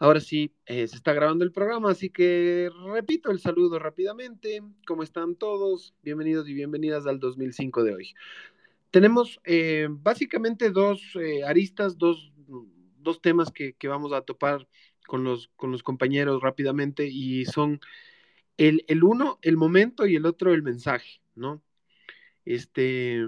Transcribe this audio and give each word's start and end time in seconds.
Ahora 0.00 0.20
sí, 0.20 0.54
eh, 0.66 0.86
se 0.86 0.94
está 0.94 1.12
grabando 1.12 1.44
el 1.44 1.50
programa, 1.50 1.90
así 1.90 2.08
que 2.08 2.70
repito 2.92 3.32
el 3.32 3.40
saludo 3.40 3.80
rápidamente. 3.80 4.62
¿Cómo 4.86 5.02
están 5.02 5.34
todos? 5.34 5.92
Bienvenidos 6.04 6.48
y 6.48 6.54
bienvenidas 6.54 7.04
al 7.08 7.18
2005 7.18 7.82
de 7.82 7.94
hoy. 7.96 8.14
Tenemos 8.92 9.40
eh, 9.42 9.88
básicamente 9.90 10.70
dos 10.70 11.02
eh, 11.16 11.42
aristas, 11.44 11.98
dos, 11.98 12.32
dos 12.98 13.20
temas 13.20 13.50
que, 13.50 13.72
que, 13.72 13.88
vamos 13.88 14.12
a 14.12 14.20
topar 14.20 14.68
con 15.08 15.24
los, 15.24 15.50
con 15.56 15.72
los 15.72 15.82
compañeros 15.82 16.42
rápidamente 16.42 17.08
y 17.08 17.44
son 17.46 17.80
el, 18.56 18.84
el 18.86 19.02
uno, 19.02 19.40
el 19.42 19.56
momento 19.56 20.06
y 20.06 20.14
el 20.14 20.26
otro, 20.26 20.54
el 20.54 20.62
mensaje, 20.62 21.20
¿no? 21.34 21.60
Este, 22.44 23.26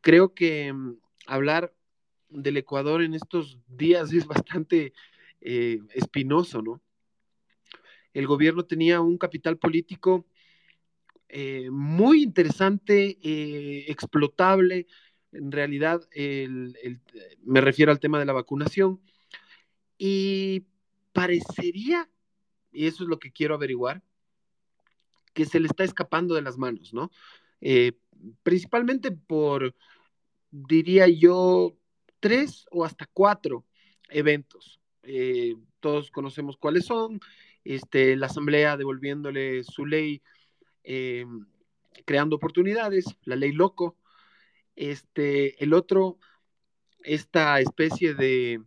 creo 0.00 0.32
que 0.32 0.72
mm, 0.72 0.96
hablar 1.26 1.74
del 2.30 2.56
Ecuador 2.56 3.02
en 3.02 3.12
estos 3.12 3.58
días 3.68 4.10
es 4.14 4.26
bastante 4.26 4.94
eh, 5.40 5.80
espinoso, 5.94 6.62
¿no? 6.62 6.80
El 8.12 8.26
gobierno 8.26 8.64
tenía 8.64 9.00
un 9.00 9.18
capital 9.18 9.58
político 9.58 10.26
eh, 11.28 11.68
muy 11.70 12.22
interesante, 12.22 13.18
eh, 13.22 13.84
explotable. 13.88 14.86
En 15.32 15.52
realidad, 15.52 16.00
me 17.44 17.60
refiero 17.60 17.92
al 17.92 18.00
tema 18.00 18.18
de 18.18 18.24
la 18.24 18.32
vacunación. 18.32 19.00
Y 19.98 20.64
parecería, 21.12 22.08
y 22.72 22.86
eso 22.86 23.02
es 23.04 23.10
lo 23.10 23.18
que 23.18 23.32
quiero 23.32 23.54
averiguar, 23.54 24.02
que 25.34 25.44
se 25.44 25.60
le 25.60 25.66
está 25.66 25.84
escapando 25.84 26.34
de 26.34 26.42
las 26.42 26.58
manos, 26.58 26.92
¿no? 26.92 27.10
Eh, 27.60 27.92
principalmente 28.42 29.10
por, 29.10 29.74
diría 30.50 31.06
yo, 31.08 31.76
tres 32.20 32.66
o 32.70 32.84
hasta 32.84 33.06
cuatro 33.12 33.64
eventos. 34.08 34.77
Eh, 35.10 35.56
todos 35.80 36.10
conocemos 36.10 36.58
cuáles 36.58 36.84
son. 36.84 37.20
Este, 37.64 38.14
la 38.16 38.26
Asamblea 38.26 38.76
devolviéndole 38.76 39.64
su 39.64 39.86
ley, 39.86 40.22
eh, 40.84 41.24
creando 42.04 42.36
oportunidades, 42.36 43.06
la 43.24 43.36
ley 43.36 43.52
loco. 43.52 43.96
Este, 44.76 45.62
el 45.64 45.72
otro, 45.72 46.18
esta 47.02 47.58
especie 47.58 48.14
de, 48.14 48.60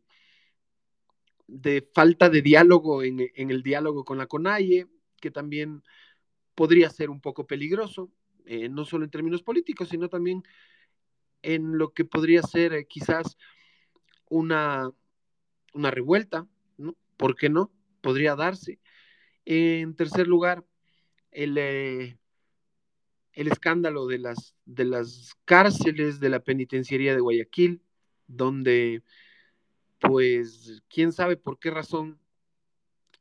de 1.47 1.87
falta 1.93 2.27
de 2.29 2.41
diálogo 2.41 3.03
en, 3.03 3.19
el 3.35 3.61
diálogo 3.61 4.03
con 4.03 4.17
la 4.17 4.25
CONAIE, 4.25 4.87
que 5.21 5.29
también 5.29 5.83
podría 6.55 6.89
ser 6.89 7.11
un 7.11 7.21
poco 7.21 7.45
peligroso, 7.45 8.11
eh, 8.45 8.67
no 8.67 8.83
solo 8.83 9.05
en 9.05 9.11
términos 9.11 9.43
políticos, 9.43 9.89
sino 9.89 10.09
también 10.09 10.43
en 11.43 11.77
lo 11.77 11.93
que 11.93 12.03
podría 12.03 12.41
ser 12.41 12.87
quizás 12.87 13.37
una, 14.27 14.91
una 15.73 15.91
revuelta, 15.91 16.47
¿no? 16.77 16.95
¿Por 17.17 17.35
qué 17.35 17.49
no? 17.49 17.71
Podría 18.01 18.35
darse. 18.35 18.79
En 19.45 19.95
tercer 19.95 20.27
lugar, 20.27 20.65
el, 21.31 21.57
eh, 21.57 22.17
el 23.33 23.47
escándalo 23.47 24.07
de 24.07 24.19
las, 24.19 24.55
de 24.65 24.85
las 24.85 25.35
cárceles 25.45 26.19
de 26.19 26.29
la 26.29 26.39
penitenciaría 26.39 27.13
de 27.13 27.21
Guayaquil, 27.21 27.81
donde, 28.27 29.03
pues, 29.99 30.81
quién 30.89 31.11
sabe 31.11 31.37
por 31.37 31.59
qué 31.59 31.71
razón 31.71 32.19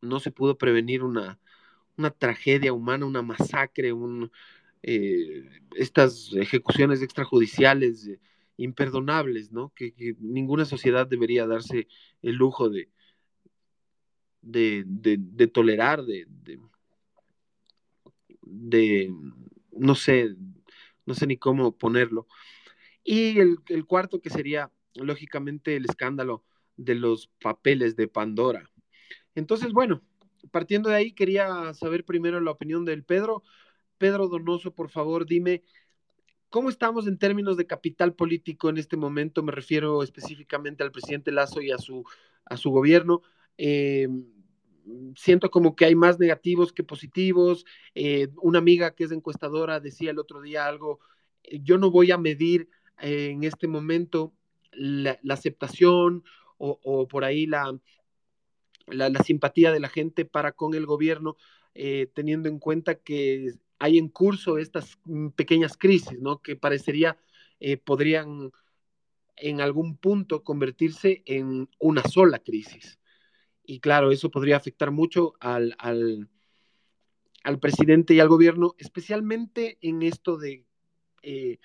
no 0.01 0.21
se 0.21 0.31
pudo 0.31 0.57
prevenir 0.59 1.03
una, 1.03 1.39
una 1.97 2.11
tragedia 2.11 2.73
humana, 2.73 3.07
una 3.07 3.23
masacre, 3.23 3.93
un, 3.93 4.33
eh, 4.83 5.49
estas 5.77 6.33
ejecuciones 6.35 7.03
extrajudiciales 7.03 8.07
eh, 8.07 8.21
imperdonables, 8.61 9.53
¿no? 9.53 9.73
Que, 9.75 9.95
ninguna 10.21 10.65
sociedad 10.65 11.07
debería 11.07 11.47
darse 11.47 11.89
el 12.23 12.37
lujo 12.37 12.69
de, 12.69 12.91
de, 14.43 14.85
de, 14.87 15.47
tolerar, 15.47 16.05
de, 16.05 16.27
de, 18.43 19.15
no 19.73 19.95
sé, 19.95 20.37
no 21.07 21.15
sé 21.15 21.27
ni 21.27 21.39
cómo 21.39 21.77
ponerlo. 21.77 22.27
Y 23.03 23.39
el, 23.39 23.87
cuarto 23.87 24.21
que 24.21 24.29
sería, 24.29 24.71
lógicamente, 24.95 25.77
el 25.77 25.87
escándalo 25.87 26.45
de 26.77 26.95
los 26.97 27.29
papeles 27.43 27.97
de 27.97 28.09
Pandora. 28.09 28.71
Entonces, 29.35 29.73
bueno, 29.73 30.03
partiendo 30.51 30.91
de 30.91 30.97
ahí, 30.97 31.13
quería 31.13 31.73
saber 31.73 32.05
primero 32.05 32.41
la 32.41 32.51
opinión 32.51 32.85
del 32.85 33.05
Pedro. 33.05 33.43
Pedro 33.97 34.29
Donoso, 34.29 34.75
por 34.75 34.91
favor, 34.91 35.27
dime, 35.27 35.63
¿cómo 36.51 36.69
estamos 36.69 37.07
en 37.07 37.19
términos 37.19 37.57
de 37.57 37.67
capital 37.67 38.15
político 38.15 38.69
en 38.69 38.77
este 38.77 38.97
momento? 38.97 39.43
Me 39.43 39.53
refiero 39.53 40.03
específicamente 40.03 40.83
al 40.83 40.93
presidente 40.93 41.33
Lazo 41.33 41.63
y 41.63 41.71
a 41.71 41.79
su, 41.79 42.05
a 42.45 42.57
su 42.57 42.71
gobierno. 42.71 43.23
Eh, 43.57 44.09
siento 45.17 45.51
como 45.51 45.77
que 45.77 45.85
hay 45.85 45.95
más 45.95 46.19
negativos 46.19 46.73
que 46.73 46.85
positivos. 46.85 47.65
Eh, 47.95 48.29
una 48.43 48.59
amiga 48.59 48.95
que 48.95 49.05
es 49.05 49.13
encuestadora 49.13 49.81
decía 49.81 50.11
el 50.11 50.19
otro 50.19 50.43
día 50.43 50.67
algo, 50.67 51.01
yo 51.63 51.79
no 51.79 51.91
voy 51.91 52.11
a 52.11 52.19
medir 52.19 52.69
eh, 53.01 53.31
en 53.33 53.45
este 53.45 53.67
momento 53.67 54.35
la, 54.73 55.19
aceptación 55.31 56.25
o, 56.59 56.79
o, 56.83 57.09
por 57.09 57.25
ahí 57.25 57.47
la, 57.47 57.79
la, 58.87 59.09
la, 59.09 59.23
simpatía 59.23 59.73
de 59.73 59.81
la 59.81 59.89
gente 59.89 60.25
para 60.25 60.53
con 60.53 60.75
el 60.75 60.85
gobierno, 60.85 61.37
eh, 61.75 62.11
teniendo 62.15 62.49
en 62.49 62.59
cuenta 62.59 62.97
que 62.97 63.55
hay 63.79 63.99
en 63.99 64.09
curso 64.09 64.59
estas 64.59 64.99
pequeñas 65.37 65.77
crisis, 65.77 66.19
¿no? 66.21 66.43
Que 66.43 66.57
parecería 66.57 67.17
eh, 67.61 67.77
podrían 67.77 68.53
en 69.37 69.61
algún 69.61 69.97
punto 69.97 70.43
convertirse 70.45 71.23
en 71.27 71.69
una 71.79 72.03
sola 72.03 72.39
crisis. 72.41 72.99
Y 73.65 73.81
claro, 73.81 74.11
eso 74.13 74.31
podría 74.31 74.57
afectar 74.57 74.91
mucho 74.91 75.35
al, 75.41 75.75
al, 75.79 76.29
al 77.45 77.59
presidente 77.59 78.15
y 78.15 78.21
al 78.21 78.29
gobierno, 78.29 78.75
especialmente 78.79 79.79
en 79.81 80.03
esto 80.03 80.37
de 80.37 80.67
eh, 81.23 81.59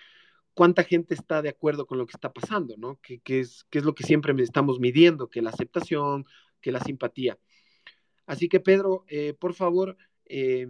cuánta 0.54 0.84
gente 0.84 1.14
está 1.14 1.42
de 1.42 1.50
acuerdo 1.50 1.86
con 1.86 1.98
lo 1.98 2.06
que 2.06 2.14
está 2.14 2.32
pasando, 2.32 2.76
¿no? 2.78 3.00
Que, 3.02 3.20
que, 3.20 3.42
es, 3.42 3.66
que 3.70 3.80
es 3.80 3.86
lo 3.86 3.96
que 3.96 4.04
siempre 4.04 4.34
estamos 4.42 4.80
midiendo, 4.80 5.30
que 5.30 5.42
la 5.42 5.50
aceptación, 5.50 6.26
que 6.62 6.72
la 6.72 6.80
simpatía. 6.80 7.38
Así 8.26 8.50
que 8.50 8.60
Pedro, 8.60 9.06
eh, 9.08 9.34
por 9.38 9.54
favor, 9.54 9.96
eh, 10.26 10.68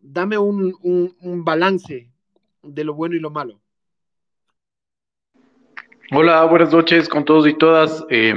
dame 0.00 0.38
un, 0.38 1.44
balance 1.44 2.10
de 2.62 2.84
lo 2.84 2.94
bueno 2.94 3.16
y 3.16 3.20
lo 3.20 3.30
malo. 3.30 3.60
Hola, 6.12 6.44
buenas 6.44 6.72
noches 6.72 7.08
con 7.08 7.24
todos 7.24 7.48
y 7.48 7.54
todas. 7.54 8.04
Eh, 8.08 8.34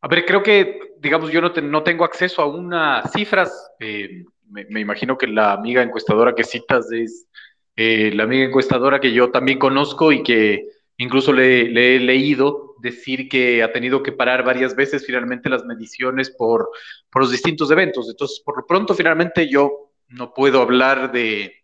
a 0.00 0.08
ver, 0.08 0.24
creo 0.24 0.42
que, 0.42 0.94
digamos, 0.98 1.30
yo 1.30 1.40
no, 1.40 1.52
te, 1.52 1.62
no 1.62 1.84
tengo 1.84 2.04
acceso 2.04 2.42
a 2.42 2.46
unas 2.46 3.12
cifras. 3.12 3.70
Eh, 3.78 4.24
me, 4.48 4.80
imagino 4.80 5.16
que 5.16 5.28
la 5.28 5.52
amiga 5.52 5.82
encuestadora 5.82 6.34
que 6.34 6.44
citas 6.44 6.90
es 6.90 7.28
la 7.76 8.22
amiga 8.24 8.44
encuestadora 8.44 9.00
que 9.00 9.12
yo 9.12 9.30
también 9.30 9.58
conozco 9.58 10.12
y 10.12 10.22
que 10.22 10.68
incluso 10.96 11.32
le 11.32 11.96
he 11.96 12.00
leído 12.00 12.73
decir 12.84 13.28
que 13.28 13.64
ha 13.64 13.72
tenido 13.72 14.02
que 14.02 14.12
parar 14.12 14.44
varias 14.44 14.76
veces 14.76 15.04
finalmente 15.04 15.48
las 15.48 15.64
mediciones 15.64 16.30
por, 16.30 16.70
por 17.10 17.22
los 17.22 17.32
distintos 17.32 17.70
eventos. 17.70 18.08
Entonces, 18.08 18.40
por 18.44 18.56
lo 18.56 18.66
pronto, 18.66 18.94
finalmente 18.94 19.48
yo 19.48 19.90
no 20.08 20.32
puedo 20.32 20.60
hablar 20.60 21.10
de, 21.10 21.54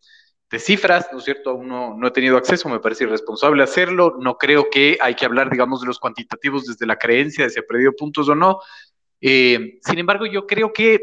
de 0.51 0.59
cifras, 0.59 1.09
¿no 1.13 1.19
es 1.19 1.25
cierto? 1.25 1.51
Aún 1.51 1.69
no, 1.69 1.97
no, 1.97 2.09
he 2.09 2.11
tenido 2.11 2.37
acceso, 2.37 2.69
me 2.69 2.81
parece 2.81 3.05
irresponsable 3.05 3.63
hacerlo. 3.63 4.17
No 4.19 4.37
creo 4.37 4.69
que 4.71 4.99
hay 5.01 5.15
que 5.15 5.27
hablar, 5.27 5.51
digamos, 5.51 5.83
de 5.83 5.87
los 5.87 6.01
cuantitativos 6.01 6.67
desde 6.67 6.87
la 6.87 6.97
creencia 6.97 7.45
de 7.45 7.51
si 7.51 7.61
ha 7.61 7.63
perdido 7.63 7.93
puntos 7.93 8.29
o 8.29 8.35
no. 8.35 8.59
Eh, 9.21 9.79
sin 9.83 9.99
embargo, 9.99 10.27
yo 10.27 10.47
creo 10.47 10.73
que 10.73 10.99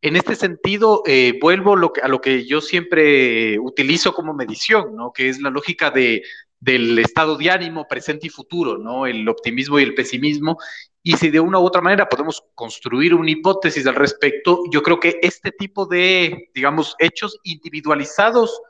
en 0.00 0.16
este 0.16 0.36
sentido 0.36 1.02
eh, 1.06 1.38
vuelvo 1.40 1.76
lo 1.76 1.92
que, 1.92 2.00
a 2.00 2.08
lo 2.08 2.20
que 2.20 2.46
yo 2.46 2.60
siempre 2.60 3.58
utilizo 3.58 4.14
como 4.14 4.34
medición, 4.34 4.96
¿no? 4.96 5.12
Que 5.12 5.28
es 5.28 5.40
la 5.40 5.50
lógica 5.50 5.90
de, 5.90 6.22
del 6.62 6.96
estado 7.00 7.36
de 7.36 7.50
ánimo 7.50 7.88
presente 7.88 8.28
y 8.28 8.30
futuro, 8.30 8.78
¿no? 8.78 9.04
El 9.04 9.28
optimismo 9.28 9.80
y 9.80 9.82
el 9.82 9.94
pesimismo. 9.94 10.58
Y 11.02 11.16
si 11.16 11.28
de 11.28 11.40
una 11.40 11.58
u 11.58 11.64
otra 11.64 11.82
manera 11.82 12.08
podemos 12.08 12.44
construir 12.54 13.14
una 13.14 13.32
hipótesis 13.32 13.84
al 13.88 13.96
respecto, 13.96 14.62
yo 14.70 14.80
creo 14.80 15.00
que 15.00 15.18
este 15.22 15.50
tipo 15.50 15.86
de, 15.86 16.50
digamos, 16.54 16.94
hechos 17.00 17.36
individualizados, 17.42 18.62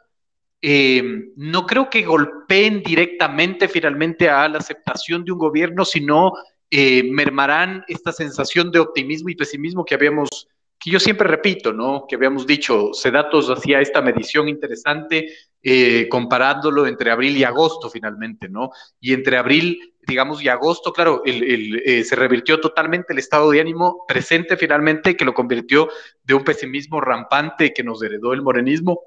eh, 0.63 1.03
no 1.37 1.67
creo 1.67 1.91
que 1.91 2.01
golpeen 2.01 2.83
directamente 2.83 3.69
finalmente 3.69 4.31
a 4.31 4.49
la 4.49 4.59
aceptación 4.59 5.23
de 5.23 5.33
un 5.33 5.39
gobierno, 5.39 5.85
sino 5.85 6.33
eh, 6.71 7.03
mermarán 7.11 7.85
esta 7.89 8.11
sensación 8.11 8.71
de 8.71 8.79
optimismo 8.79 9.29
y 9.29 9.35
pesimismo 9.35 9.85
que 9.85 9.97
habíamos, 9.97 10.49
que 10.79 10.91
yo 10.91 10.99
siempre 10.99 11.29
repito, 11.29 11.75
¿no? 11.75 12.07
Que 12.09 12.17
habíamos 12.17 12.47
dicho, 12.47 12.95
Sedatos 12.95 13.51
hacía 13.51 13.83
esta 13.83 14.01
medición 14.01 14.49
interesante 14.49 15.29
eh, 15.63 16.09
comparándolo 16.09 16.87
entre 16.87 17.11
abril 17.11 17.37
y 17.37 17.45
agosto 17.45 17.89
finalmente, 17.89 18.49
¿no? 18.49 18.71
Y 19.01 19.13
entre 19.13 19.37
abril, 19.37 19.95
digamos, 20.07 20.43
y 20.43 20.49
agosto, 20.49 20.93
claro, 20.93 21.23
eh, 21.25 22.03
se 22.05 22.17
revirtió 22.17 22.61
totalmente 22.61 23.13
el 23.13 23.21
estado 23.21 23.51
de 23.51 23.61
ánimo 23.61 24.05
presente 24.09 24.57
finalmente, 24.57 25.17
que 25.17 25.25
lo 25.25 25.35
convirtió 25.35 25.89
de 26.25 26.35
un 26.35 26.43
pesimismo 26.43 27.01
rampante 27.01 27.73
que 27.73 27.85
nos 27.85 28.03
heredó 28.03 28.33
el 28.33 28.43
morenismo 28.43 29.01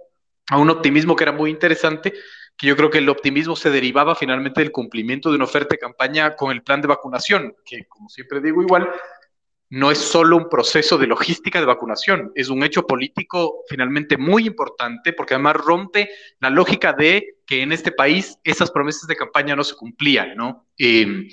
a 0.50 0.58
un 0.58 0.70
optimismo 0.70 1.16
que 1.16 1.24
era 1.24 1.32
muy 1.32 1.50
interesante, 1.50 2.14
que 2.58 2.68
yo 2.68 2.76
creo 2.78 2.90
que 2.90 3.00
el 3.00 3.10
optimismo 3.10 3.56
se 3.56 3.70
derivaba 3.70 4.16
finalmente 4.16 4.62
del 4.62 4.72
cumplimiento 4.72 5.30
de 5.30 5.36
una 5.36 5.46
oferta 5.46 5.70
de 5.72 5.80
campaña 5.80 6.36
con 6.36 6.52
el 6.52 6.64
plan 6.64 6.82
de 6.82 6.88
vacunación, 6.88 7.56
que 7.66 7.86
como 7.86 8.10
siempre 8.10 8.40
digo 8.40 8.62
igual, 8.62 8.90
no 9.70 9.92
es 9.92 9.98
solo 9.98 10.38
un 10.38 10.50
proceso 10.50 10.98
de 10.98 11.08
logística 11.08 11.60
de 11.60 11.66
vacunación, 11.66 12.32
es 12.36 12.50
un 12.50 12.64
hecho 12.64 12.86
político 12.86 13.64
finalmente 13.68 14.18
muy 14.18 14.46
importante 14.46 15.12
porque 15.14 15.34
además 15.34 15.56
rompe 15.56 16.10
la 16.40 16.50
lógica 16.50 16.94
de 16.94 17.38
que 17.46 17.62
en 17.62 17.72
este 17.72 17.92
país 17.92 18.38
esas 18.44 18.72
promesas 18.72 19.08
de 19.08 19.16
campaña 19.16 19.56
no 19.56 19.64
se 19.64 19.76
cumplían, 19.76 20.36
¿no? 20.36 20.68
Em, 20.78 21.28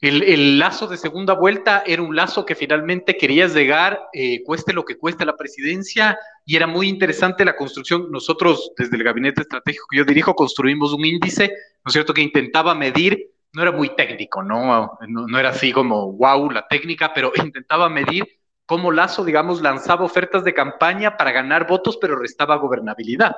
el, 0.00 0.58
lazo 0.58 0.86
de 0.86 0.98
segunda 0.98 1.32
vuelta 1.32 1.82
era 1.86 2.02
un 2.02 2.14
lazo 2.14 2.44
que 2.44 2.54
finalmente 2.54 3.16
querías 3.16 3.54
llegar, 3.54 3.98
eh, 4.12 4.42
cueste 4.44 4.72
lo 4.72 4.84
que 4.84 4.98
cueste 4.98 5.24
la 5.24 5.36
presidencia, 5.36 6.18
y 6.44 6.54
era 6.54 6.66
muy 6.66 6.88
interesante 6.88 7.44
la 7.44 7.56
construcción. 7.56 8.10
Nosotros, 8.10 8.72
desde 8.76 8.96
el 8.96 9.04
gabinete 9.04 9.40
estratégico 9.40 9.86
que 9.90 9.96
yo 9.98 10.04
dirijo, 10.04 10.34
construimos 10.34 10.92
un 10.92 11.04
índice, 11.04 11.48
¿no 11.48 11.88
es 11.88 11.92
cierto?, 11.92 12.12
que 12.12 12.20
intentaba 12.20 12.74
medir, 12.74 13.30
no 13.56 13.62
era 13.62 13.72
muy 13.72 13.88
técnico, 13.96 14.42
¿no? 14.42 14.98
No, 15.08 15.38
era 15.38 15.48
así 15.48 15.72
como, 15.72 16.12
wow, 16.12 16.50
la 16.50 16.68
técnica, 16.68 17.14
pero 17.14 17.32
intentaba 17.42 17.88
medir 17.88 18.28
cómo 18.66 18.92
Lazo, 18.92 19.24
digamos, 19.24 19.62
lanzaba 19.62 20.04
ofertas 20.04 20.44
de 20.44 20.52
campaña 20.52 21.16
para 21.16 21.32
ganar 21.32 21.66
votos, 21.66 21.96
pero 21.98 22.18
restaba 22.18 22.56
gobernabilidad. 22.56 23.34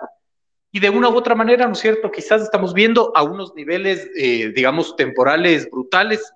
Y 0.72 0.80
de 0.80 0.90
una 0.90 1.08
u 1.08 1.16
otra 1.16 1.36
manera, 1.36 1.66
¿no 1.66 1.74
es 1.74 1.78
cierto? 1.78 2.10
Quizás 2.10 2.42
estamos 2.42 2.74
viendo 2.74 3.12
a 3.14 3.22
unos 3.22 3.54
niveles, 3.54 4.10
eh, 4.16 4.52
digamos, 4.52 4.96
temporales 4.96 5.70
brutales. 5.70 6.32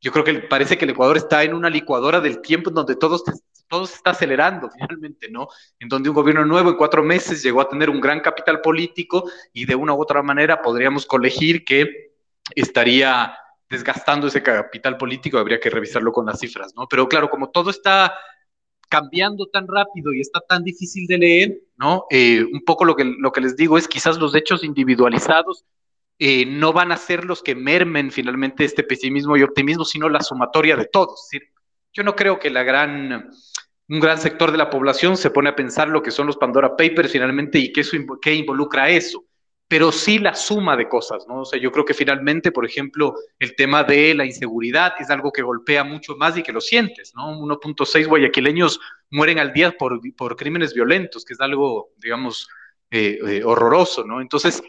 yo 0.00 0.12
creo 0.12 0.24
que 0.24 0.34
parece 0.48 0.78
que 0.78 0.84
el 0.84 0.92
Ecuador 0.92 1.16
está 1.16 1.42
en 1.42 1.52
una 1.52 1.70
licuadora 1.70 2.20
del 2.20 2.40
tiempo 2.42 2.70
en 2.70 2.76
donde 2.76 2.94
todo, 2.94 3.20
todo 3.66 3.86
se 3.86 3.96
está 3.96 4.10
acelerando 4.10 4.70
finalmente, 4.70 5.28
¿no? 5.28 5.48
En 5.80 5.88
donde 5.88 6.10
un 6.10 6.14
gobierno 6.14 6.44
nuevo 6.44 6.70
en 6.70 6.76
cuatro 6.76 7.02
meses 7.02 7.42
llegó 7.42 7.60
a 7.60 7.68
tener 7.68 7.90
un 7.90 8.00
gran 8.00 8.20
capital 8.20 8.60
político 8.60 9.28
y 9.52 9.66
de 9.66 9.74
una 9.74 9.94
u 9.94 10.00
otra 10.00 10.22
manera 10.22 10.62
podríamos 10.62 11.06
colegir 11.06 11.64
que 11.64 12.13
estaría 12.54 13.36
desgastando 13.68 14.26
ese 14.26 14.42
capital 14.42 14.96
político, 14.96 15.38
habría 15.38 15.60
que 15.60 15.70
revisarlo 15.70 16.12
con 16.12 16.26
las 16.26 16.38
cifras, 16.38 16.74
¿no? 16.76 16.86
Pero 16.88 17.08
claro, 17.08 17.30
como 17.30 17.50
todo 17.50 17.70
está 17.70 18.14
cambiando 18.88 19.46
tan 19.46 19.66
rápido 19.66 20.12
y 20.12 20.20
está 20.20 20.40
tan 20.40 20.62
difícil 20.62 21.06
de 21.06 21.18
leer, 21.18 21.60
¿no? 21.76 22.04
Eh, 22.10 22.44
un 22.44 22.64
poco 22.64 22.84
lo 22.84 22.94
que, 22.94 23.04
lo 23.04 23.32
que 23.32 23.40
les 23.40 23.56
digo 23.56 23.78
es 23.78 23.88
quizás 23.88 24.18
los 24.18 24.34
hechos 24.34 24.62
individualizados 24.62 25.64
eh, 26.18 26.46
no 26.46 26.72
van 26.72 26.92
a 26.92 26.96
ser 26.96 27.24
los 27.24 27.42
que 27.42 27.54
mermen 27.54 28.12
finalmente 28.12 28.64
este 28.64 28.84
pesimismo 28.84 29.36
y 29.36 29.42
optimismo, 29.42 29.84
sino 29.84 30.08
la 30.08 30.20
sumatoria 30.20 30.76
de 30.76 30.86
todos. 30.86 31.28
yo 31.92 32.04
no 32.04 32.14
creo 32.14 32.38
que 32.38 32.50
la 32.50 32.62
gran, 32.62 33.30
un 33.88 34.00
gran 34.00 34.18
sector 34.18 34.52
de 34.52 34.58
la 34.58 34.70
población 34.70 35.16
se 35.16 35.30
pone 35.30 35.48
a 35.48 35.56
pensar 35.56 35.88
lo 35.88 36.02
que 36.02 36.12
son 36.12 36.26
los 36.26 36.36
Pandora 36.36 36.76
Papers 36.76 37.10
finalmente 37.10 37.58
y 37.58 37.72
qué, 37.72 37.80
eso, 37.80 37.96
qué 38.20 38.34
involucra 38.34 38.90
eso 38.90 39.24
pero 39.68 39.90
sí 39.92 40.18
la 40.18 40.34
suma 40.34 40.76
de 40.76 40.88
cosas, 40.88 41.26
¿no? 41.26 41.40
O 41.40 41.44
sea, 41.44 41.58
yo 41.58 41.72
creo 41.72 41.84
que 41.84 41.94
finalmente, 41.94 42.52
por 42.52 42.66
ejemplo, 42.66 43.14
el 43.38 43.56
tema 43.56 43.82
de 43.82 44.14
la 44.14 44.26
inseguridad 44.26 44.92
es 44.98 45.10
algo 45.10 45.32
que 45.32 45.42
golpea 45.42 45.84
mucho 45.84 46.16
más 46.16 46.36
y 46.36 46.42
que 46.42 46.52
lo 46.52 46.60
sientes, 46.60 47.12
¿no? 47.14 47.32
1.6 47.40 48.06
guayaquileños 48.06 48.78
mueren 49.10 49.38
al 49.38 49.52
día 49.52 49.72
por, 49.72 50.00
por, 50.16 50.36
crímenes 50.36 50.74
violentos, 50.74 51.24
que 51.24 51.32
es 51.34 51.40
algo, 51.40 51.90
digamos, 51.96 52.48
eh, 52.90 53.18
eh, 53.26 53.42
horroroso, 53.44 54.04
¿no? 54.04 54.20
Entonces, 54.20 54.62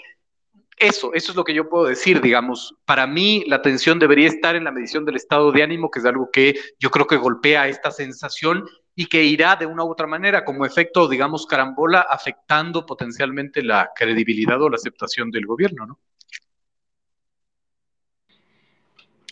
eso, 0.77 1.13
eso 1.13 1.31
es 1.31 1.35
lo 1.35 1.43
que 1.43 1.53
yo 1.53 1.69
puedo 1.69 1.85
decir, 1.85 2.21
digamos. 2.21 2.75
Para 2.85 3.07
mí, 3.07 3.43
la 3.47 3.57
atención 3.57 3.99
debería 3.99 4.27
estar 4.27 4.55
en 4.55 4.63
la 4.63 4.71
medición 4.71 5.05
del 5.05 5.15
estado 5.15 5.51
de 5.51 5.63
ánimo, 5.63 5.89
que 5.89 5.99
es 5.99 6.05
algo 6.05 6.29
que 6.31 6.55
yo 6.79 6.89
creo 6.89 7.07
que 7.07 7.17
golpea 7.17 7.67
esta 7.67 7.91
sensación 7.91 8.65
y 8.95 9.07
que 9.07 9.23
irá 9.23 9.55
de 9.57 9.65
una 9.65 9.83
u 9.83 9.91
otra 9.91 10.07
manera 10.07 10.45
como 10.45 10.65
efecto, 10.65 11.07
digamos, 11.07 11.45
carambola, 11.45 12.01
afectando 12.09 12.85
potencialmente 12.85 13.61
la 13.61 13.91
credibilidad 13.93 14.61
o 14.61 14.69
la 14.69 14.77
aceptación 14.77 15.29
del 15.31 15.45
gobierno, 15.45 15.85
¿no? 15.85 15.99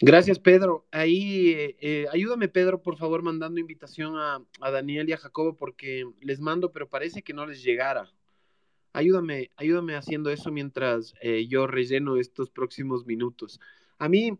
Gracias, 0.06 0.38
Pedro. 0.38 0.86
Ahí, 0.92 1.52
eh, 1.52 1.78
eh, 1.80 2.06
ayúdame, 2.12 2.50
Pedro, 2.50 2.82
por 2.82 2.98
favor, 2.98 3.22
mandando 3.22 3.62
invitación 3.62 4.18
a, 4.18 4.42
Daniel 4.60 5.08
y 5.08 5.14
a 5.14 5.18
Jacobo, 5.18 5.56
porque 5.56 6.04
les 6.20 6.42
mando, 6.42 6.74
pero 6.74 6.90
parece 6.90 7.22
que 7.22 7.34
no 7.34 7.46
les 7.46 7.64
llegara. 7.64 8.12
Ayúdame, 8.92 9.52
ayúdame 9.56 9.96
haciendo 9.96 10.30
eso 10.30 10.52
mientras 10.52 11.14
eh, 11.22 11.48
yo 11.48 11.68
relleno 11.68 12.18
estos 12.18 12.50
próximos 12.50 13.06
minutos. 13.06 13.62
A 13.98 14.10
mí, 14.10 14.38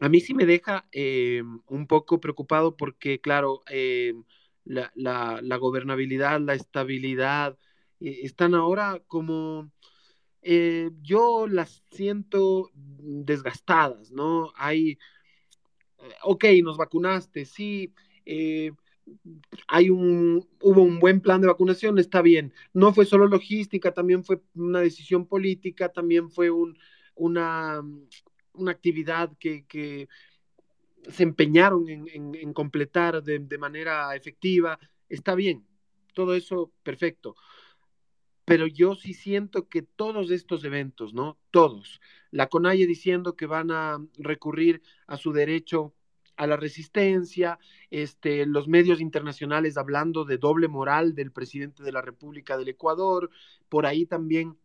a 0.00 0.08
mí 0.08 0.20
sí 0.20 0.34
me 0.34 0.46
deja 0.46 0.86
eh, 0.92 1.42
un 1.66 1.86
poco 1.86 2.20
preocupado 2.20 2.76
porque, 2.76 3.20
claro, 3.20 3.62
eh, 3.70 4.14
la, 4.64 5.56
gobernabilidad, 5.58 6.40
la 6.40 6.54
estabilidad, 6.54 7.58
eh, 8.00 8.20
están 8.22 8.54
ahora 8.54 9.02
como, 9.06 9.70
yo 11.02 11.46
las 11.48 11.84
siento 11.90 12.70
desgastadas, 12.74 14.10
¿no? 14.12 14.52
Hay, 14.56 14.98
ok, 16.22 16.44
nos 16.62 16.76
vacunaste, 16.76 17.44
sí, 17.44 17.92
hay 19.66 19.90
un, 19.90 20.46
hubo 20.62 20.82
un 20.82 20.98
buen 21.00 21.20
plan 21.20 21.40
de 21.40 21.48
vacunación, 21.48 21.98
está 21.98 22.22
bien. 22.22 22.52
No 22.72 22.94
fue 22.94 23.04
solo 23.04 23.26
logística, 23.26 23.92
también 23.92 24.24
fue 24.24 24.42
una 24.54 24.80
decisión 24.80 25.26
política, 25.26 25.90
también 25.90 26.30
fue 26.30 26.50
un, 26.50 26.78
una, 27.14 27.82
una 28.58 28.72
actividad 28.72 29.32
que, 29.38 30.08
se 31.10 31.22
empeñaron 31.22 31.88
en, 31.88 32.52
completar 32.52 33.22
de, 33.22 33.58
manera 33.58 34.14
efectiva, 34.16 34.78
está 35.08 35.34
bien, 35.34 35.66
todo 36.12 36.34
eso 36.34 36.72
perfecto. 36.82 37.36
Pero 38.44 38.66
yo 38.66 38.94
sí 38.94 39.14
siento 39.14 39.68
que 39.68 39.82
todos 39.82 40.30
estos 40.30 40.64
eventos, 40.64 41.14
¿no? 41.14 41.38
Todos, 41.50 42.00
la 42.30 42.48
CONAIE 42.48 42.86
diciendo 42.86 43.36
que 43.36 43.46
van 43.46 43.70
a 43.70 43.98
recurrir 44.18 44.82
a 45.06 45.16
su 45.16 45.32
derecho 45.32 45.94
a 46.38 46.46
la 46.46 46.56
resistencia, 46.56 47.58
este, 47.90 48.46
los 48.46 48.68
medios 48.68 49.00
internacionales 49.00 49.76
hablando 49.76 50.24
de 50.24 50.38
doble 50.38 50.68
moral 50.68 51.14
del 51.14 51.32
presidente 51.32 51.82
de 51.82 51.92
la 51.92 52.00
República 52.00 52.56
del 52.56 52.68
Ecuador, 52.68 53.28
por 53.68 53.86
ahí 53.86 54.06
también 54.06 54.56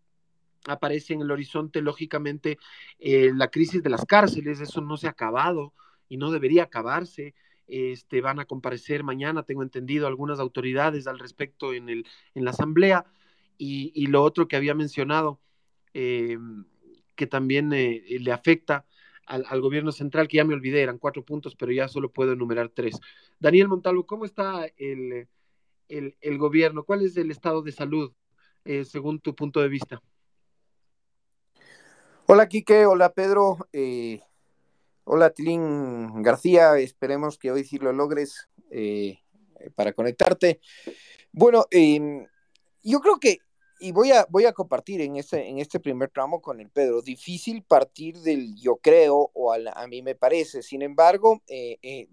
aparece 0.68 1.14
en 1.14 1.22
el 1.22 1.32
horizonte, 1.32 1.82
lógicamente, 1.82 2.58
eh, 3.00 3.32
la 3.34 3.50
crisis 3.50 3.84
de 3.84 3.90
las 3.90 4.06
cárceles, 4.06 4.60
eso 4.60 4.82
no 4.82 4.98
se 4.98 5.08
ha 5.08 5.12
acabado 5.12 5.74
y 6.10 6.18
no 6.18 6.32
debería 6.32 6.64
acabarse. 6.64 7.36
Este, 7.68 8.22
van 8.22 8.40
a 8.40 8.46
comparecer 8.46 9.04
mañana, 9.04 9.44
tengo 9.44 9.64
entendido, 9.64 10.08
algunas 10.08 10.40
autoridades 10.40 11.08
al 11.08 11.20
respecto 11.20 11.74
en, 11.74 11.90
el, 11.90 12.06
en 12.36 12.46
la 12.46 12.52
Asamblea. 12.52 13.06
Y, 13.58 14.08
lo 14.08 14.24
otro 14.24 14.48
que 14.48 14.58
había 14.58 14.74
mencionado, 14.74 15.40
eh, 15.94 16.38
que 17.16 17.28
también 17.28 17.72
eh, 17.72 18.04
le 18.20 18.32
afecta 18.34 18.86
al, 19.26 19.62
gobierno 19.62 19.94
central, 19.94 20.28
que 20.28 20.38
ya 20.38 20.44
me 20.44 20.54
olvidé, 20.54 20.82
eran 20.82 20.98
cuatro 20.98 21.24
puntos, 21.24 21.56
pero 21.56 21.72
ya 21.72 21.88
solo 21.88 22.12
puedo 22.12 22.34
enumerar 22.34 22.70
tres. 22.70 23.00
Daniel 23.40 23.70
Montalvo, 23.70 24.06
¿cómo 24.06 24.26
está 24.26 24.66
el, 24.76 25.30
el, 25.88 26.38
gobierno? 26.38 26.84
¿Cuál 26.84 27.04
es 27.04 27.16
el 27.16 27.32
estado 27.32 27.62
de 27.62 27.72
salud 27.72 28.12
según 28.84 29.20
tu 29.20 29.34
punto 29.34 29.62
de 29.62 29.70
vista? 29.70 30.02
Hola 32.36 32.50
Quique, 32.50 32.88
hola 32.88 33.14
Pedro, 33.14 33.60
eh, 33.74 34.20
hola 35.04 35.30
Tilín 35.30 36.24
García, 36.24 36.80
esperemos 36.80 37.38
que 37.38 37.52
hoy 37.52 37.64
sí 37.64 37.78
lo 37.78 37.94
logres 37.94 38.50
eh, 38.72 39.20
para 39.76 39.94
conectarte. 39.94 40.60
Bueno, 41.32 41.68
em, 41.70 42.26
yo 42.82 43.02
creo 43.02 43.20
que, 43.20 43.38
y 43.80 43.92
voy 43.92 44.14
a, 44.14 44.26
voy 44.32 44.46
a 44.46 44.52
compartir 44.52 45.02
en 45.02 45.18
este, 45.18 45.48
en 45.48 45.60
este 45.60 45.80
primer 45.80 46.10
tramo 46.10 46.42
con 46.42 46.60
el 46.60 46.72
Pedro, 46.72 47.04
difícil 47.04 47.62
partir 47.62 48.18
del 48.18 48.56
yo 48.56 48.78
creo 48.78 49.30
o 49.36 49.54
a, 49.54 49.88
mí 49.88 50.02
me 50.02 50.16
parece, 50.16 50.64
sin 50.64 50.82
embargo, 50.82 51.44
eh, 51.48 52.08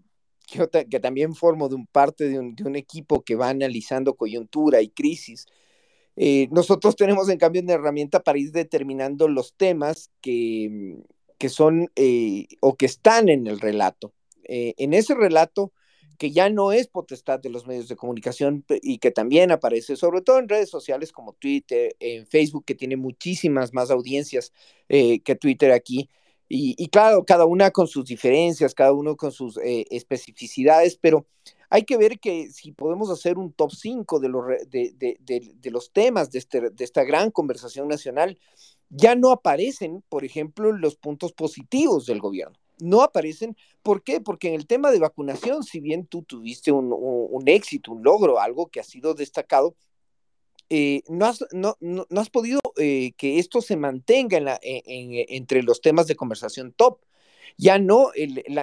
yo 0.49 0.69
que 0.69 1.01
también 1.01 1.35
formo 1.35 1.71
de 1.71 1.77
un 1.77 1.87
parte 1.87 2.29
de 2.29 2.39
un, 2.39 2.55
de 2.55 2.65
un 2.65 2.77
equipo 2.77 3.23
que 3.23 3.37
va 3.37 3.49
analizando 3.49 4.13
coyuntura 4.13 4.83
y 4.83 4.91
crisis, 4.91 5.47
eh, 6.23 6.49
nosotros 6.51 6.97
tenemos 6.97 7.31
en 7.31 7.39
cambio 7.39 7.63
una 7.63 7.73
herramienta 7.73 8.23
para 8.23 8.39
ir 8.39 8.53
determinando 8.53 9.27
los 9.27 9.55
temas 9.55 10.11
que, 10.21 10.99
que 11.39 11.49
son 11.49 11.91
eh, 11.97 12.47
o 12.61 12.77
que 12.77 12.85
están 12.85 13.31
en 13.31 13.47
el 13.47 13.59
relato. 13.59 14.13
Eh, 14.45 14.75
en 14.77 14.93
ese 14.93 15.15
relato, 15.15 15.73
que 16.19 16.31
ya 16.31 16.51
no 16.51 16.73
es 16.73 16.89
potestad 16.89 17.41
de 17.41 17.49
los 17.49 17.67
medios 17.67 17.89
de 17.89 17.97
comunicación 17.97 18.67
y 18.83 18.99
que 18.99 19.11
también 19.11 19.51
aparece, 19.51 19.97
sobre 19.97 20.21
todo 20.21 20.39
en 20.39 20.51
redes 20.51 20.69
sociales 20.69 21.11
como 21.11 21.33
Twitter, 21.33 21.97
en 22.01 22.27
Facebook, 22.27 22.67
que 22.67 22.75
tiene 22.75 22.97
muchísimas 22.99 23.73
más 23.73 23.91
audiencias 23.91 24.53
que 24.89 25.39
Twitter 25.41 25.73
aquí. 25.73 26.11
Y, 26.51 26.75
y, 26.77 26.89
claro, 26.89 27.25
cada 27.25 27.47
una 27.47 27.71
con 27.71 27.87
sus 27.87 28.05
diferencias, 28.05 28.75
cada 28.75 28.93
uno 28.93 29.17
con 29.17 29.33
sus 29.33 29.59
especificidades, 29.63 30.99
pero 31.01 31.25
hay 31.71 31.85
que 31.85 31.97
ver 31.97 32.19
que 32.19 32.51
si 32.51 32.73
podemos 32.73 33.11
hacer 33.11 33.39
un 33.39 33.53
top 33.53 33.71
5 33.73 34.19
de 34.19 34.29
los, 34.29 34.45
de, 34.69 35.71
los 35.71 35.93
temas 35.93 36.31
de, 36.33 36.41
este, 36.41 36.71
de 36.71 36.85
esta 36.85 37.05
gran 37.05 37.31
conversación 37.31 37.87
nacional, 37.87 38.39
ya 38.89 39.15
no 39.15 39.31
aparecen, 39.31 40.03
por 40.09 40.25
ejemplo, 40.25 40.73
los 40.73 40.97
puntos 40.97 41.33
positivos 41.33 42.07
del 42.07 42.21
gobierno. 42.21 42.59
No 42.81 43.03
aparecen. 43.03 43.57
¿Por 43.85 44.03
qué? 44.03 44.21
Porque 44.21 44.49
en 44.49 44.55
el 44.55 44.67
tema 44.67 44.91
de 44.91 44.99
vacunación, 44.99 45.63
si 45.63 45.79
bien 45.79 46.07
tú 46.07 46.25
tuviste 46.25 46.73
un, 46.73 47.43
éxito, 47.47 47.93
un 47.93 48.03
logro, 48.03 48.41
algo 48.41 48.67
que 48.67 48.81
ha 48.81 48.85
sido 48.85 49.15
destacado, 49.15 49.77
eh, 50.71 51.03
no, 51.09 51.27
has, 51.27 51.45
no, 51.53 51.77
has 52.17 52.31
podido 52.31 52.61
eh, 52.79 53.13
que 53.17 53.39
esto 53.39 53.61
se 53.61 53.77
mantenga 53.77 54.59
entre 54.63 55.63
los 55.63 55.81
temas 55.81 56.09
de 56.09 56.17
conversación 56.17 56.73
top. 56.73 56.99
Ya 57.61 57.79
no, 57.79 58.11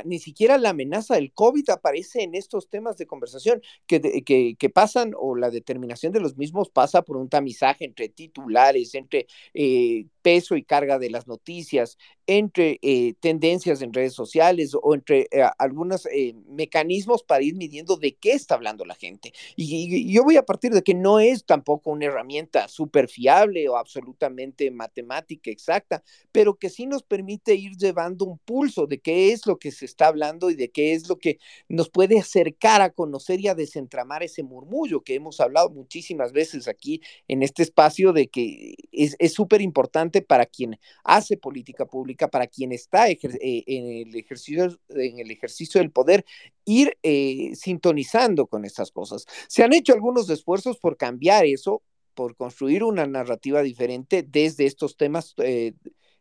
ni 0.05 0.17
siquiera 0.17 0.57
la 0.57 0.69
amenaza 0.69 1.13
del 1.13 1.31
COVID 1.31 1.69
aparece 1.69 2.23
en 2.23 2.33
estos 2.33 2.67
temas 2.67 2.97
de 2.97 3.05
conversación 3.05 3.61
que, 3.85 4.71
pasan 4.73 5.13
o 5.15 5.35
la 5.35 5.51
determinación 5.51 6.11
de 6.13 6.19
los 6.19 6.35
mismos 6.35 6.71
pasa 6.71 7.03
por 7.03 7.15
un 7.17 7.29
tamizaje 7.29 7.85
entre 7.85 8.09
titulares, 8.09 8.95
entre 8.95 9.27
eh, 9.53 10.07
peso 10.23 10.55
y 10.55 10.63
carga 10.63 10.97
de 10.97 11.11
las 11.11 11.27
noticias, 11.27 11.99
entre 12.25 12.79
eh, 12.81 13.13
tendencias 13.19 13.83
en 13.83 13.93
redes 13.93 14.13
sociales 14.13 14.71
o 14.73 14.95
entre 14.95 15.27
eh, 15.31 15.47
algunos 15.59 16.07
mecanismos 16.47 17.21
para 17.23 17.43
ir 17.43 17.55
midiendo 17.55 17.97
de 17.97 18.15
qué 18.15 18.31
está 18.31 18.55
hablando 18.55 18.83
la 18.83 18.95
gente. 18.95 19.31
Y, 19.55 20.11
yo 20.11 20.23
voy 20.23 20.37
a 20.37 20.43
partir 20.43 20.73
de 20.73 20.81
que 20.81 20.95
no 20.95 21.19
es 21.19 21.45
tampoco 21.45 21.91
una 21.91 22.05
herramienta 22.05 22.67
súper 22.67 23.09
fiable 23.09 23.69
o 23.69 23.77
absolutamente 23.77 24.71
matemática 24.71 25.51
exacta, 25.51 26.03
pero 26.31 26.55
que 26.55 26.69
sí 26.69 26.87
nos 26.87 27.03
permite 27.03 27.53
ir 27.53 27.77
llevando 27.77 28.25
un 28.25 28.39
pulso 28.39 28.86
de 28.87 28.99
qué 28.99 29.31
es 29.31 29.45
lo 29.45 29.57
que 29.57 29.71
se 29.71 29.85
está 29.85 30.07
hablando 30.07 30.49
y 30.49 30.55
de 30.55 30.69
qué 30.69 30.93
es 30.93 31.07
lo 31.07 31.17
que 31.17 31.39
nos 31.69 31.89
puede 31.89 32.19
acercar 32.19 32.81
a 32.81 32.89
conocer 32.89 33.39
y 33.39 33.47
a 33.47 33.55
desentramar 33.55 34.23
ese 34.23 34.43
murmullo 34.43 35.01
que 35.01 35.15
hemos 35.15 35.39
hablado 35.39 35.69
muchísimas 35.69 36.31
veces 36.31 36.67
aquí 36.67 37.01
en 37.27 37.43
este 37.43 37.63
espacio 37.63 38.13
de 38.13 38.27
que 38.27 38.75
es 38.91 39.33
súper 39.33 39.61
importante 39.61 40.21
para 40.21 40.45
quien 40.45 40.79
hace 41.03 41.37
política 41.37 41.85
pública, 41.85 42.27
para 42.27 42.47
quien 42.47 42.71
está 42.71 43.09
eh, 43.09 43.17
en, 43.21 44.07
el 44.07 44.15
ejercicio, 44.15 44.77
en 44.89 45.19
el 45.19 45.31
ejercicio 45.31 45.79
del 45.79 45.91
poder, 45.91 46.25
ir 46.65 46.97
eh, 47.03 47.51
sintonizando 47.55 48.47
con 48.47 48.65
estas 48.65 48.91
cosas. 48.91 49.25
Se 49.47 49.63
han 49.63 49.73
hecho 49.73 49.93
algunos 49.93 50.29
esfuerzos 50.29 50.77
por 50.77 50.97
cambiar 50.97 51.45
eso, 51.45 51.81
por 52.13 52.35
construir 52.35 52.83
una 52.83 53.05
narrativa 53.05 53.61
diferente 53.61 54.23
desde 54.27 54.65
estos 54.65 54.97
temas 54.97 55.35
eh, 55.37 55.73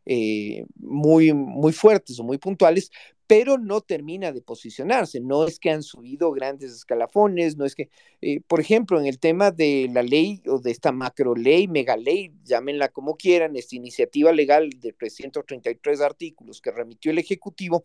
eh, 0.06 0.64
muy, 0.76 1.32
muy 1.32 1.72
fuertes 1.72 2.18
o 2.20 2.24
muy 2.24 2.38
puntuales, 2.38 2.92
pero 3.26 3.58
no 3.58 3.80
termina 3.80 4.30
de 4.32 4.40
posicionarse. 4.40 5.20
No 5.20 5.46
es 5.46 5.58
que 5.58 5.70
han 5.70 5.82
subido 5.82 6.30
grandes 6.30 6.72
escalafones, 6.72 7.56
no 7.56 7.64
es 7.64 7.74
que, 7.74 7.90
eh, 8.20 8.40
por 8.46 8.60
ejemplo, 8.60 9.00
en 9.00 9.06
el 9.06 9.18
tema 9.18 9.50
de 9.50 9.90
la 9.92 10.02
ley 10.02 10.42
o 10.46 10.60
de 10.60 10.70
esta 10.70 10.92
macro 10.92 11.34
ley, 11.34 11.66
mega 11.66 11.96
ley, 11.96 12.32
llámenla 12.44 12.88
como 12.88 13.16
quieran, 13.16 13.56
esta 13.56 13.74
iniciativa 13.74 14.30
legal 14.32 14.70
de 14.78 14.92
333 14.92 16.00
artículos 16.00 16.60
que 16.60 16.70
remitió 16.70 17.10
el 17.10 17.18
Ejecutivo, 17.18 17.82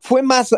fue 0.00 0.22
más, 0.22 0.54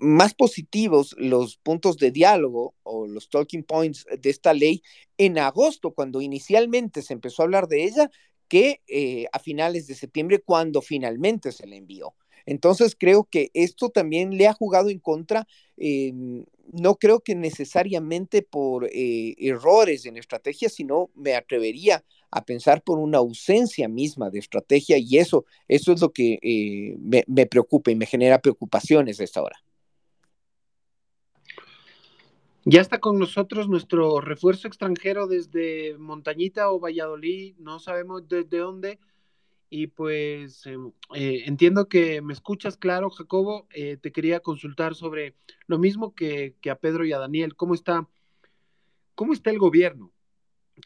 más 0.00 0.34
positivos 0.34 1.14
los 1.16 1.56
puntos 1.56 1.96
de 1.96 2.10
diálogo 2.10 2.74
o 2.82 3.06
los 3.06 3.28
talking 3.30 3.62
points 3.62 4.04
de 4.18 4.30
esta 4.30 4.52
ley 4.52 4.82
en 5.16 5.38
agosto, 5.38 5.92
cuando 5.92 6.20
inicialmente 6.20 7.02
se 7.02 7.12
empezó 7.12 7.42
a 7.42 7.44
hablar 7.44 7.68
de 7.68 7.84
ella, 7.84 8.10
que 8.52 8.82
eh, 8.86 9.24
a 9.32 9.38
finales 9.38 9.86
de 9.86 9.94
septiembre 9.94 10.42
cuando 10.44 10.82
finalmente 10.82 11.52
se 11.52 11.66
le 11.66 11.78
envió. 11.78 12.12
Entonces 12.44 12.94
creo 12.94 13.24
que 13.24 13.50
esto 13.54 13.88
también 13.88 14.36
le 14.36 14.46
ha 14.46 14.52
jugado 14.52 14.90
en 14.90 14.98
contra, 14.98 15.48
em, 15.78 16.44
no 16.70 16.96
creo 16.96 17.20
que 17.20 17.34
necesariamente 17.34 18.42
por 18.42 18.90
eh, 18.92 19.34
errores 19.38 20.04
en 20.04 20.18
estrategia, 20.18 20.68
sino 20.68 21.08
me 21.14 21.34
atrevería 21.34 22.04
a 22.30 22.44
pensar 22.44 22.82
por 22.82 22.98
una 22.98 23.16
ausencia 23.16 23.88
misma 23.88 24.28
de 24.28 24.40
estrategia 24.40 24.98
y 24.98 25.16
eso, 25.16 25.46
eso 25.66 25.90
es 25.94 26.02
lo 26.02 26.12
que 26.12 26.38
eh, 26.42 26.94
me, 26.98 27.24
me, 27.28 27.46
preocupa 27.46 27.90
y 27.90 27.96
me 27.96 28.04
genera 28.04 28.42
preocupaciones 28.42 29.18
a 29.18 29.24
esta 29.24 29.42
hora. 29.42 29.64
Ya 32.64 32.80
está 32.80 33.00
con 33.00 33.18
nosotros 33.18 33.68
nuestro 33.68 34.20
refuerzo 34.20 34.68
extranjero 34.68 35.26
desde 35.26 35.98
Montañita 35.98 36.70
o 36.70 36.78
Valladolid, 36.78 37.56
no 37.58 37.80
sabemos 37.80 38.28
desde 38.28 38.58
dónde. 38.58 39.00
Y 39.68 39.88
pues 39.88 40.64
em, 40.66 40.92
eh, 41.14 41.42
entiendo 41.46 41.88
que 41.88 42.22
me 42.22 42.32
escuchas 42.32 42.76
claro, 42.76 43.10
Jacobo. 43.10 43.66
Eh, 43.70 43.96
te 43.96 44.12
quería 44.12 44.40
consultar 44.40 44.94
sobre 44.94 45.34
lo 45.66 45.78
mismo 45.78 46.14
que, 46.14 46.54
que, 46.60 46.70
a 46.70 46.78
Pedro 46.78 47.04
y 47.04 47.12
a 47.12 47.18
Daniel. 47.18 47.56
¿Cómo 47.56 47.74
está, 47.74 48.08
¿Cómo 49.16 49.32
está 49.32 49.50
el 49.50 49.58
gobierno? 49.58 50.12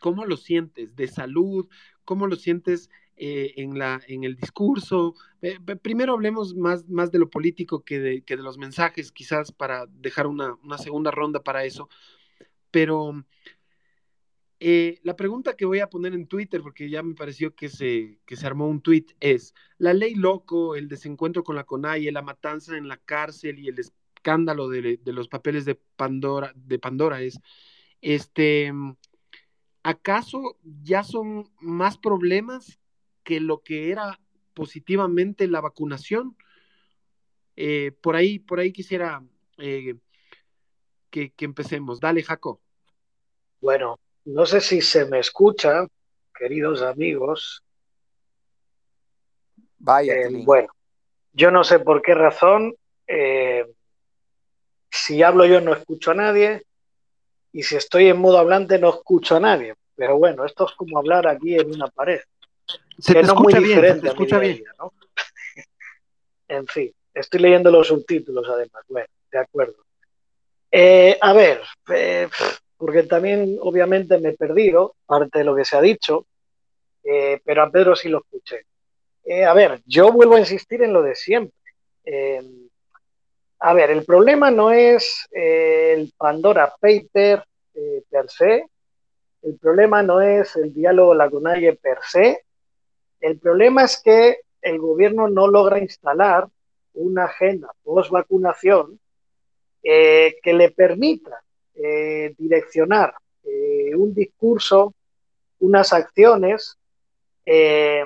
¿Cómo 0.00 0.24
lo 0.24 0.38
sientes? 0.38 0.96
¿De 0.96 1.08
salud? 1.08 1.68
¿Cómo 2.04 2.26
lo 2.26 2.36
sientes 2.36 2.88
eh, 3.16 3.54
en, 3.56 3.78
la, 3.78 4.00
en 4.08 4.24
el 4.24 4.36
discurso. 4.36 5.14
Eh, 5.40 5.58
primero 5.82 6.12
hablemos 6.12 6.54
más, 6.54 6.88
más 6.88 7.10
de 7.10 7.18
lo 7.18 7.30
político 7.30 7.84
que 7.84 7.98
de, 7.98 8.22
que 8.22 8.36
de 8.36 8.42
los 8.42 8.58
mensajes, 8.58 9.10
quizás 9.10 9.52
para 9.52 9.86
dejar 9.86 10.26
una, 10.26 10.54
una 10.62 10.78
segunda 10.78 11.10
ronda 11.10 11.42
para 11.42 11.64
eso. 11.64 11.88
Pero 12.70 13.24
eh, 14.60 15.00
la 15.02 15.16
pregunta 15.16 15.56
que 15.56 15.66
voy 15.66 15.80
a 15.80 15.88
poner 15.88 16.14
en 16.14 16.26
Twitter, 16.26 16.62
porque 16.62 16.88
ya 16.88 17.02
me 17.02 17.14
pareció 17.14 17.54
que 17.54 17.68
se, 17.68 18.18
que 18.26 18.36
se 18.36 18.46
armó 18.46 18.68
un 18.68 18.80
tweet, 18.80 19.06
es, 19.20 19.54
la 19.78 19.92
ley 19.92 20.14
loco, 20.14 20.76
el 20.76 20.88
desencuentro 20.88 21.44
con 21.44 21.56
la 21.56 21.64
CONAIE, 21.64 22.12
la 22.12 22.22
matanza 22.22 22.76
en 22.76 22.88
la 22.88 22.96
cárcel 22.96 23.58
y 23.58 23.68
el 23.68 23.78
escándalo 23.78 24.68
de, 24.68 24.98
de 24.98 25.12
los 25.12 25.28
papeles 25.28 25.64
de 25.64 25.74
Pandora, 25.96 26.52
de 26.54 26.78
Pandora 26.78 27.20
es, 27.20 27.38
este, 28.00 28.72
¿acaso 29.82 30.58
ya 30.62 31.02
son 31.04 31.50
más 31.60 31.98
problemas 31.98 32.78
que 33.26 33.40
lo 33.40 33.60
que 33.60 33.90
era 33.90 34.20
positivamente 34.54 35.48
la 35.48 35.60
vacunación. 35.60 36.36
Eh, 37.56 37.90
por 38.00 38.14
ahí, 38.14 38.38
por 38.38 38.60
ahí 38.60 38.72
quisiera 38.72 39.20
eh, 39.58 39.96
que, 41.10 41.32
empecemos. 41.40 41.98
Dale, 41.98 42.22
Jaco. 42.22 42.60
Bueno, 43.60 43.98
no 44.26 44.46
sé 44.46 44.60
si 44.60 44.80
se 44.80 45.06
me 45.06 45.18
escucha, 45.18 45.88
queridos 46.38 46.82
amigos. 46.82 47.64
Vaya. 49.78 50.14
Eh, 50.14 50.44
bueno, 50.44 50.68
yo 51.32 51.50
no 51.50 51.64
sé 51.64 51.80
por 51.80 52.00
qué 52.00 52.14
razón. 52.14 52.76
si 54.88 55.22
hablo 55.22 55.46
yo 55.46 55.60
no 55.60 55.72
escucho 55.72 56.12
a 56.12 56.14
nadie 56.14 56.64
y 57.52 57.62
si 57.64 57.74
estoy 57.76 58.08
en 58.08 58.18
modo 58.18 58.38
hablante 58.38 58.78
no 58.78 58.90
escucho 58.90 59.34
a 59.36 59.40
nadie. 59.40 59.74
Pero 59.96 60.16
bueno, 60.16 60.44
esto 60.44 60.66
es 60.66 60.72
como 60.76 60.98
hablar 60.98 61.26
aquí 61.26 61.56
en 61.56 61.74
una 61.74 61.88
pared. 61.88 62.20
Se 62.98 63.12
te 63.12 63.20
escucha 63.20 63.60
bien, 63.60 63.80
se 63.80 64.00
te 64.00 64.08
escucha 64.08 64.38
bien. 64.38 64.64
¿no? 64.78 64.92
en 66.48 66.66
fin, 66.66 66.92
estoy 67.12 67.40
leyendo 67.40 67.70
los 67.70 67.88
subtítulos 67.88 68.48
además. 68.48 68.84
Bueno, 68.88 69.08
de 69.30 69.38
acuerdo. 69.38 69.86
Eh, 70.70 71.16
a 71.20 71.32
ver, 71.32 71.62
eh, 71.94 72.28
porque 72.76 73.04
también 73.04 73.56
obviamente 73.60 74.18
me 74.18 74.30
he 74.30 74.36
perdido 74.36 74.96
parte 75.06 75.38
de 75.38 75.44
lo 75.44 75.54
que 75.54 75.64
se 75.64 75.76
ha 75.76 75.80
dicho, 75.80 76.26
eh, 77.04 77.40
pero 77.44 77.62
a 77.62 77.70
Pedro 77.70 77.94
sí 77.94 78.08
lo 78.08 78.18
escuché. 78.18 78.66
a 79.46 79.54
ver, 79.54 79.80
yo 79.86 80.12
vuelvo 80.12 80.36
a 80.36 80.40
insistir 80.40 80.82
en 80.82 80.92
lo 80.92 81.02
de 81.02 81.14
siempre. 81.14 81.54
a 83.58 83.74
ver, 83.74 83.90
el 83.90 84.04
problema 84.04 84.50
no 84.50 84.70
es 84.70 85.26
el 85.30 86.12
Pandora 86.16 86.74
Paper 86.80 87.44
per 88.10 88.30
se, 88.30 88.66
el 89.42 89.58
problema 89.58 90.02
no 90.02 90.20
es 90.20 90.56
el 90.56 90.72
diálogo 90.74 91.14
lagunalle 91.14 91.74
per 91.74 91.98
se, 92.02 92.45
el 93.26 93.38
problema 93.40 93.82
es 93.82 94.00
que 94.04 94.40
el 94.62 94.78
gobierno 94.78 95.28
no 95.28 95.48
logra 95.48 95.80
instalar 95.80 96.48
una 96.94 97.24
agenda 97.24 97.72
post 97.82 98.10
vacunación 98.10 99.00
eh, 99.82 100.36
que 100.40 100.52
le 100.52 100.70
permita 100.70 101.42
eh, 101.74 102.34
direccionar 102.38 103.14
eh, 103.42 103.96
un 103.96 104.14
discurso, 104.14 104.94
unas 105.58 105.92
acciones 105.92 106.78
que 107.44 108.04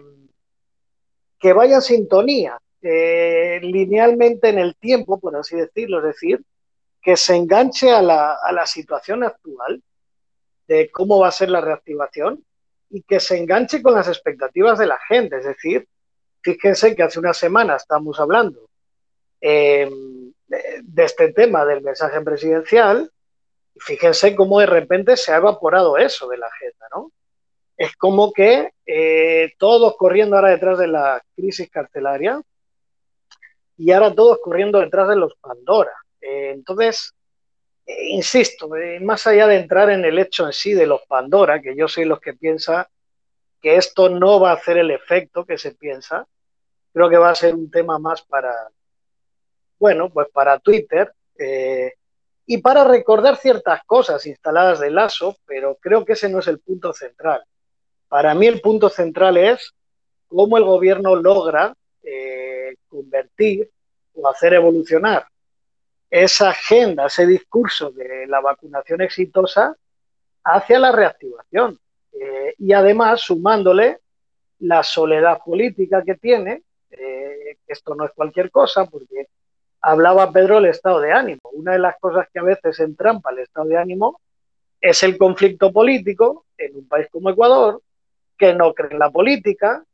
vayan 1.54 1.76
en 1.76 1.82
sintonía 1.82 2.60
linealmente 2.82 4.50
en 4.50 4.58
el 4.58 4.76
tiempo, 4.76 5.18
por 5.18 5.34
así 5.36 5.56
decirlo, 5.56 5.98
es 5.98 6.04
decir, 6.04 6.44
que 7.00 7.16
se 7.16 7.36
enganche 7.36 7.90
a 7.90 8.02
la 8.02 8.66
situación 8.66 9.24
actual 9.24 9.82
de 10.68 10.90
cómo 10.90 11.20
va 11.20 11.28
a 11.28 11.32
ser 11.32 11.48
la 11.48 11.62
reactivación 11.62 12.44
y 12.90 13.02
que 13.02 13.20
se 13.20 13.38
enganche 13.38 13.82
con 13.82 13.94
las 13.94 14.08
expectativas 14.08 14.78
de 14.78 14.86
la 14.86 14.98
gente. 15.08 15.38
Es 15.38 15.44
decir, 15.44 15.88
fíjense 16.42 16.94
que 16.94 17.02
hace 17.02 17.18
una 17.18 17.32
semana 17.32 17.76
estamos 17.76 18.18
hablando 18.18 18.68
em, 19.40 20.32
de, 20.48 21.04
este 21.04 21.32
tema 21.32 21.64
del 21.64 21.82
mensaje 21.82 22.20
presidencial 22.20 23.10
y 23.74 23.80
fíjense 23.80 24.34
cómo 24.34 24.58
de 24.58 24.66
repente 24.66 25.16
se 25.16 25.32
ha 25.32 25.36
evaporado 25.36 25.96
eso 25.96 26.28
de 26.28 26.38
la 26.38 26.46
agenda, 26.46 26.86
¿no? 26.94 27.12
Es 27.76 27.96
como 27.96 28.32
que 28.32 28.72
eh, 28.84 29.54
todos 29.56 29.96
corriendo 29.96 30.36
ahora 30.36 30.50
detrás 30.50 30.78
de 30.78 30.88
la 30.88 31.22
crisis 31.34 31.70
carcelaria 31.70 32.42
y 33.78 33.92
ahora 33.92 34.14
todos 34.14 34.38
corriendo 34.42 34.80
detrás 34.80 35.08
de 35.08 35.16
los 35.16 35.34
Pandora. 35.36 35.94
Eh, 36.20 36.50
entonces, 36.54 37.14
insisto, 38.08 38.74
eh, 38.76 39.00
más 39.00 39.26
allá 39.26 39.46
de 39.46 39.56
entrar 39.56 39.90
en 39.90 40.04
el 40.04 40.18
hecho 40.18 40.46
en 40.46 40.52
sí 40.52 40.74
de 40.74 40.86
los 40.86 41.02
Pandora, 41.06 41.60
que 41.60 41.76
yo 41.76 41.88
soy 41.88 42.04
los 42.04 42.20
que 42.20 42.34
piensa 42.34 42.88
que 43.60 43.76
esto 43.76 44.08
no 44.08 44.40
va 44.40 44.50
a 44.50 44.54
hacer 44.54 44.78
el 44.78 44.90
efecto 44.90 45.44
que 45.44 45.58
se 45.58 45.72
piensa, 45.72 46.26
creo 46.92 47.08
que 47.10 47.18
va 47.18 47.30
a 47.30 47.34
ser 47.34 47.54
un 47.54 47.70
tema 47.70 47.98
más 47.98 48.22
para, 48.22 48.54
bueno, 49.78 50.10
pues 50.10 50.28
para 50.32 50.58
Twitter 50.58 51.12
eh, 51.38 51.92
y 52.46 52.58
para 52.58 52.84
recordar 52.84 53.36
ciertas 53.36 53.82
cosas 53.84 54.26
instaladas 54.26 54.80
de 54.80 54.90
Lazo, 54.90 55.36
pero 55.46 55.76
creo 55.80 56.04
que 56.04 56.14
ese 56.14 56.28
no 56.28 56.38
es 56.38 56.48
el 56.48 56.58
punto 56.58 56.92
central. 56.92 57.44
Para 58.08 58.34
mí 58.34 58.46
el 58.46 58.60
punto 58.60 58.88
central 58.88 59.36
es 59.36 59.72
cómo 60.26 60.56
el 60.56 60.64
gobierno 60.64 61.16
logra 61.16 61.74
convertir 62.88 63.70
o 64.14 64.28
hacer 64.28 64.54
evolucionar 64.54 65.26
esa 66.10 66.50
agenda, 66.50 67.06
ese 67.06 67.26
discurso 67.26 67.90
de 67.90 68.26
la 68.26 68.40
vacunación 68.40 69.00
exitosa 69.00 69.76
hacia 70.44 70.78
la 70.78 70.92
reactivación. 70.92 71.78
Eh, 72.12 72.54
y 72.58 72.72
además 72.72 73.20
sumándole 73.20 73.98
la 74.58 74.82
soledad 74.82 75.38
política 75.44 76.02
que 76.02 76.16
tiene, 76.16 76.62
eh, 76.90 77.56
esto 77.66 77.94
no 77.94 78.04
es 78.04 78.10
cualquier 78.12 78.50
cosa, 78.50 78.84
porque 78.86 79.28
hablaba 79.80 80.32
Pedro 80.32 80.56
del 80.56 80.66
estado 80.66 81.00
de 81.00 81.12
ánimo. 81.12 81.40
Una 81.52 81.72
de 81.72 81.78
las 81.78 81.98
cosas 81.98 82.26
que 82.32 82.40
a 82.40 82.42
veces 82.42 82.80
entrampa 82.80 83.30
el 83.30 83.38
estado 83.38 83.68
de 83.68 83.78
ánimo 83.78 84.20
es 84.80 85.02
el 85.02 85.16
conflicto 85.16 85.72
político 85.72 86.46
en 86.58 86.76
un 86.76 86.88
país 86.88 87.08
como 87.10 87.30
Ecuador, 87.30 87.80
que 88.36 88.54
no 88.54 88.74
cree 88.74 88.90
en 88.92 88.98
la 88.98 89.10
política 89.10 89.84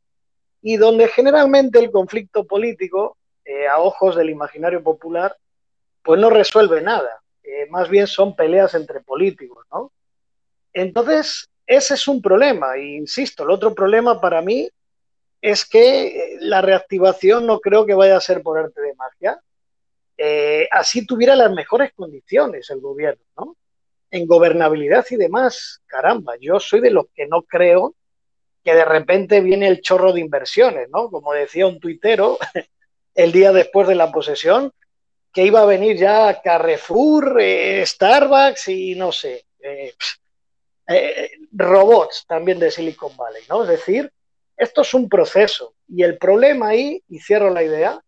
y 0.61 0.77
donde 0.77 1.07
generalmente 1.07 1.79
el 1.79 1.91
conflicto 1.91 2.45
político, 2.45 3.17
eh, 3.45 3.67
a 3.67 3.79
ojos 3.79 4.15
del 4.15 4.29
imaginario 4.29 4.81
popular, 4.81 5.35
pues 6.07 6.21
no 6.21 6.29
resuelve 6.29 6.81
nada. 6.81 7.21
Eh, 7.43 7.67
más 7.69 7.89
bien 7.89 8.07
son 8.07 8.33
peleas 8.33 8.73
entre 8.75 9.01
políticos, 9.01 9.65
¿no? 9.69 9.91
Entonces, 10.71 11.49
ese 11.65 11.95
es 11.95 12.07
un 12.07 12.21
problema. 12.21 12.75
E 12.77 12.95
insisto, 12.95 13.43
el 13.43 13.51
otro 13.51 13.75
problema 13.75 14.21
para 14.21 14.41
mí 14.41 14.69
es 15.41 15.65
que 15.65 16.07
eh, 16.07 16.37
la 16.39 16.61
reactivación 16.61 17.45
no 17.45 17.59
creo 17.59 17.85
que 17.85 17.93
vaya 17.93 18.15
a 18.15 18.21
ser 18.21 18.41
por 18.41 18.57
arte 18.57 18.79
de 18.79 18.95
magia. 18.95 19.41
así 20.71 21.05
tuviera 21.05 21.35
las 21.35 21.51
mejores 21.51 21.91
condiciones 21.93 22.69
el 22.69 22.79
gobierno, 22.79 23.23
¿no? 23.35 23.57
En 24.09 24.25
gobernabilidad 24.25 25.05
y 25.09 25.17
demás, 25.17 25.81
caramba, 25.87 26.35
yo 26.39 26.57
soy 26.61 26.79
de 26.79 26.91
los 26.91 27.07
que 27.13 27.27
no 27.27 27.41
creo 27.41 27.95
que 28.63 28.73
de 28.73 28.85
repente 28.85 29.41
viene 29.41 29.67
el 29.67 29.81
chorro 29.81 30.13
de 30.13 30.21
inversiones, 30.21 30.89
¿no? 30.89 31.09
Como 31.09 31.33
decía 31.33 31.67
un 31.67 31.81
tuitero 31.81 32.37
el 33.13 33.33
día 33.33 33.51
después 33.51 33.89
de 33.89 33.95
la 33.95 34.09
posesión, 34.09 34.71
que 35.31 35.43
iba 35.43 35.61
a 35.61 35.65
venir 35.65 35.97
ya 35.97 36.41
Carrefour, 36.41 37.37
eh, 37.39 37.85
Starbucks 37.85 38.67
y 38.69 38.95
no 38.95 39.11
sé, 39.11 39.45
eh, 39.59 39.93
eh, 40.87 41.31
robots 41.51 42.25
también 42.27 42.59
de 42.59 42.71
Silicon 42.71 43.15
Valley, 43.15 43.43
¿no? 43.49 43.63
Es 43.63 43.69
decir, 43.69 44.11
esto 44.55 44.81
es 44.81 44.93
un 44.93 45.07
proceso 45.09 45.73
y 45.87 46.03
el 46.03 46.17
problema 46.17 46.69
ahí, 46.69 47.03
y 47.07 47.19
cierro 47.19 47.49
la 47.49 47.63
idea, 47.63 48.01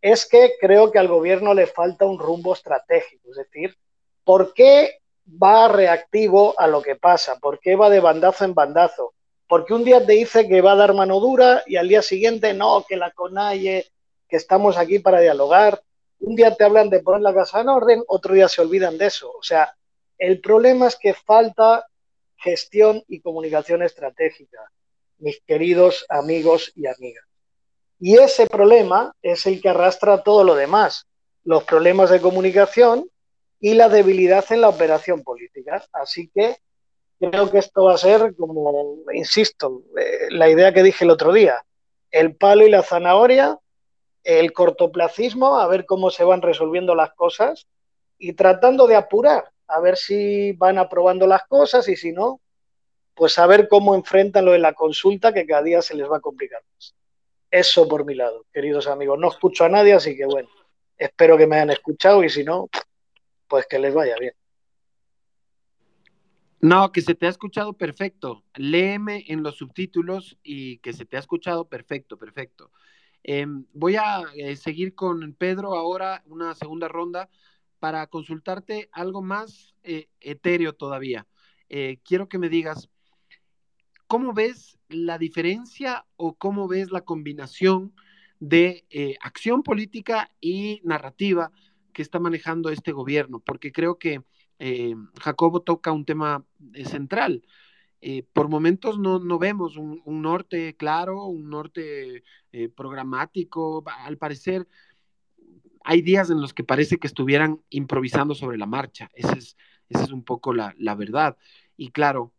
es 0.00 0.26
que 0.26 0.52
creo 0.60 0.90
que 0.90 0.98
al 0.98 1.08
gobierno 1.08 1.52
le 1.52 1.66
falta 1.66 2.06
un 2.06 2.18
rumbo 2.18 2.54
estratégico, 2.54 3.30
es 3.30 3.36
decir, 3.36 3.76
¿por 4.24 4.54
qué 4.54 5.00
va 5.42 5.68
reactivo 5.68 6.58
a 6.58 6.66
lo 6.66 6.82
que 6.82 6.96
pasa? 6.96 7.38
¿Por 7.38 7.58
qué 7.60 7.76
va 7.76 7.90
de 7.90 8.00
bandazo 8.00 8.44
en 8.44 8.54
bandazo? 8.54 9.14
porque 9.50 9.74
un 9.74 9.82
día 9.82 10.06
te 10.06 10.12
dice 10.12 10.46
que 10.46 10.60
va 10.60 10.72
a 10.72 10.76
dar 10.76 10.94
mano 10.94 11.18
dura 11.18 11.64
y 11.66 11.74
al 11.74 11.88
día 11.88 12.02
siguiente 12.02 12.54
no, 12.54 12.84
que 12.88 12.96
la 12.96 13.10
conalle, 13.10 13.84
que 14.28 14.36
estamos 14.36 14.78
aquí 14.78 15.00
para 15.00 15.18
dialogar. 15.18 15.82
Un 16.20 16.36
día 16.36 16.54
te 16.54 16.64
hablan 16.64 16.90
de 16.90 17.00
poner 17.00 17.22
la 17.22 17.34
casa 17.34 17.60
en 17.60 17.68
orden, 17.68 18.02
otro 18.06 18.34
día 18.34 18.48
se 18.48 18.60
olvidan 18.60 18.98
de 18.98 19.06
eso. 19.06 19.30
O 19.30 19.42
sea, 19.42 19.74
el 20.18 20.40
problema 20.40 20.86
es 20.88 20.96
que 20.96 21.14
falta 21.14 21.86
gestión 22.36 23.02
y 23.08 23.20
comunicación 23.20 23.82
estratégica, 23.82 24.70
mis 25.18 25.40
queridos 25.46 26.06
amigos 26.08 26.72
y 26.74 26.86
amigas. 26.86 27.24
Y 27.98 28.16
ese 28.18 28.46
problema 28.46 29.14
es 29.20 29.46
el 29.46 29.60
que 29.60 29.68
arrastra 29.68 30.22
todo 30.22 30.44
lo 30.44 30.54
demás, 30.54 31.06
los 31.44 31.64
problemas 31.64 32.10
de 32.10 32.20
comunicación 32.20 33.10
y 33.60 33.74
la 33.74 33.88
debilidad 33.88 34.44
en 34.50 34.62
la 34.62 34.70
operación 34.70 35.22
política. 35.22 35.84
Así 35.92 36.30
que 36.34 36.56
creo 37.18 37.50
que 37.50 37.58
esto 37.58 37.84
va 37.84 37.94
a 37.94 37.98
ser 37.98 38.34
como, 38.36 38.96
insisto, 39.12 39.82
eh, 39.98 40.28
la 40.30 40.48
idea 40.48 40.72
que 40.72 40.82
dije 40.82 41.04
el 41.04 41.10
otro 41.10 41.32
día, 41.32 41.62
el 42.10 42.34
palo 42.34 42.66
y 42.66 42.70
la 42.70 42.82
zanahoria, 42.82 43.58
el 44.24 44.52
cortoplacismo, 44.52 45.58
a 45.58 45.66
ver 45.66 45.86
cómo 45.86 46.10
se 46.10 46.24
van 46.24 46.42
resolviendo 46.42 46.94
las 46.94 47.12
cosas 47.14 47.66
y 48.18 48.34
tratando 48.34 48.86
de 48.86 48.96
apurar, 48.96 49.50
a 49.66 49.80
ver 49.80 49.96
si 49.96 50.52
van 50.52 50.78
aprobando 50.78 51.26
las 51.26 51.46
cosas 51.46 51.88
y 51.88 51.96
si 51.96 52.12
no, 52.12 52.40
pues 53.14 53.38
a 53.38 53.46
ver 53.46 53.68
cómo 53.68 53.94
enfrentan 53.94 54.44
lo 54.44 54.52
de 54.52 54.58
la 54.58 54.74
consulta 54.74 55.32
que 55.32 55.46
cada 55.46 55.62
día 55.62 55.82
se 55.82 55.94
les 55.94 56.10
va 56.10 56.18
a 56.18 56.20
complicar 56.20 56.62
más. 56.74 56.94
Eso 57.50 57.88
por 57.88 58.04
mi 58.04 58.14
lado, 58.14 58.46
queridos 58.52 58.86
amigos. 58.86 59.18
No 59.18 59.28
escucho 59.28 59.64
a 59.64 59.68
nadie, 59.68 59.92
así 59.92 60.16
que 60.16 60.24
bueno, 60.24 60.48
espero 60.96 61.36
que 61.36 61.46
me 61.46 61.56
hayan 61.56 61.70
escuchado 61.70 62.22
y 62.22 62.30
si 62.30 62.44
no, 62.44 62.68
pues 63.48 63.66
que 63.66 63.78
les 63.78 63.92
vaya 63.92 64.16
bien. 64.18 64.34
No, 66.60 66.92
que 66.92 67.00
se 67.00 67.14
te 67.14 67.26
ha 67.26 67.30
escuchado 67.30 67.72
perfecto. 67.72 68.44
Léeme 68.54 69.24
en 69.28 69.42
los 69.42 69.56
subtítulos 69.56 70.38
y 70.42 70.78
que 70.78 70.92
se 70.92 71.06
te 71.06 71.16
ha 71.16 71.20
escuchado 71.20 71.68
perfecto, 71.68 72.18
perfecto. 72.18 72.70
Em, 73.22 73.66
voy 73.72 73.96
a 73.96 74.24
eh, 74.34 74.56
seguir 74.56 74.94
con 74.94 75.34
Pedro 75.34 75.74
ahora, 75.74 76.22
una 76.26 76.54
segunda 76.54 76.88
ronda, 76.88 77.28
para 77.78 78.06
consultarte 78.06 78.88
algo 78.92 79.22
más 79.22 79.74
eh, 79.82 80.08
etéreo 80.20 80.74
todavía. 80.74 81.26
Eh, 81.68 82.00
quiero 82.04 82.28
que 82.28 82.38
me 82.38 82.48
digas, 82.48 82.90
¿cómo 84.06 84.32
ves 84.32 84.78
la 84.88 85.18
diferencia 85.18 86.06
o 86.16 86.34
cómo 86.34 86.68
ves 86.68 86.90
la 86.90 87.02
combinación 87.02 87.94
de 88.38 88.84
acción 89.20 89.62
política 89.62 90.30
y 90.40 90.80
narrativa 90.82 91.52
que 91.92 92.02
está 92.02 92.18
manejando 92.18 92.70
este 92.70 92.92
gobierno? 92.92 93.40
Porque 93.40 93.70
creo 93.70 93.98
que 93.98 94.22
Jacobo 95.20 95.62
toca 95.62 95.92
un 95.92 96.04
tema 96.04 96.44
central. 96.84 97.42
Eh, 98.02 98.24
por 98.32 98.48
momentos 98.48 98.98
no, 98.98 99.38
vemos 99.38 99.76
un, 99.76 100.02
norte 100.22 100.76
claro, 100.76 101.24
un 101.26 101.50
norte 101.50 102.24
programático. 102.74 103.84
Al 103.86 104.16
parecer, 104.16 104.66
hay 105.84 106.02
días 106.02 106.30
en 106.30 106.40
los 106.40 106.54
que 106.54 106.64
parece 106.64 106.98
que 106.98 107.06
estuvieran 107.06 107.62
improvisando 107.70 108.34
sobre 108.34 108.58
la 108.58 108.66
marcha. 108.66 109.10
Esa 109.14 109.32
es, 109.32 109.56
es 109.88 110.10
un 110.12 110.24
poco 110.24 110.52
la, 110.54 110.74
verdad. 110.94 111.36
Y 111.76 111.90
claro, 111.90 112.32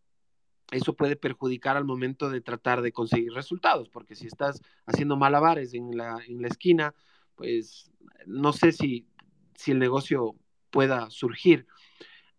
eso 0.72 0.96
puede 0.96 1.16
perjudicar 1.16 1.76
al 1.78 1.86
momento 1.86 2.30
de 2.30 2.42
tratar 2.42 2.82
de 2.82 2.92
conseguir 2.92 3.34
resultados, 3.34 3.90
porque 3.90 4.16
si 4.16 4.28
estás 4.28 4.62
haciendo 4.86 5.18
malabares 5.18 5.74
en 5.74 5.98
la, 5.98 6.18
en 6.28 6.42
la 6.42 6.48
esquina, 6.48 6.94
pues 7.36 7.92
no 8.26 8.54
sé 8.54 8.72
si, 8.72 9.08
si 9.56 9.72
el 9.72 9.80
negocio 9.80 10.36
pueda 10.70 11.10
surgir. 11.10 11.68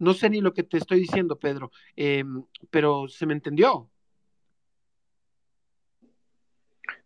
No 0.03 0.15
sé 0.15 0.29
ni 0.29 0.41
lo 0.41 0.53
que 0.53 0.65
te 0.65 0.79
estoy 0.79 0.99
diciendo, 0.99 1.37
Pedro, 1.37 1.71
em, 1.95 2.43
pero 2.71 3.07
se 3.07 3.25
me 3.25 3.35
entendió. 3.35 3.89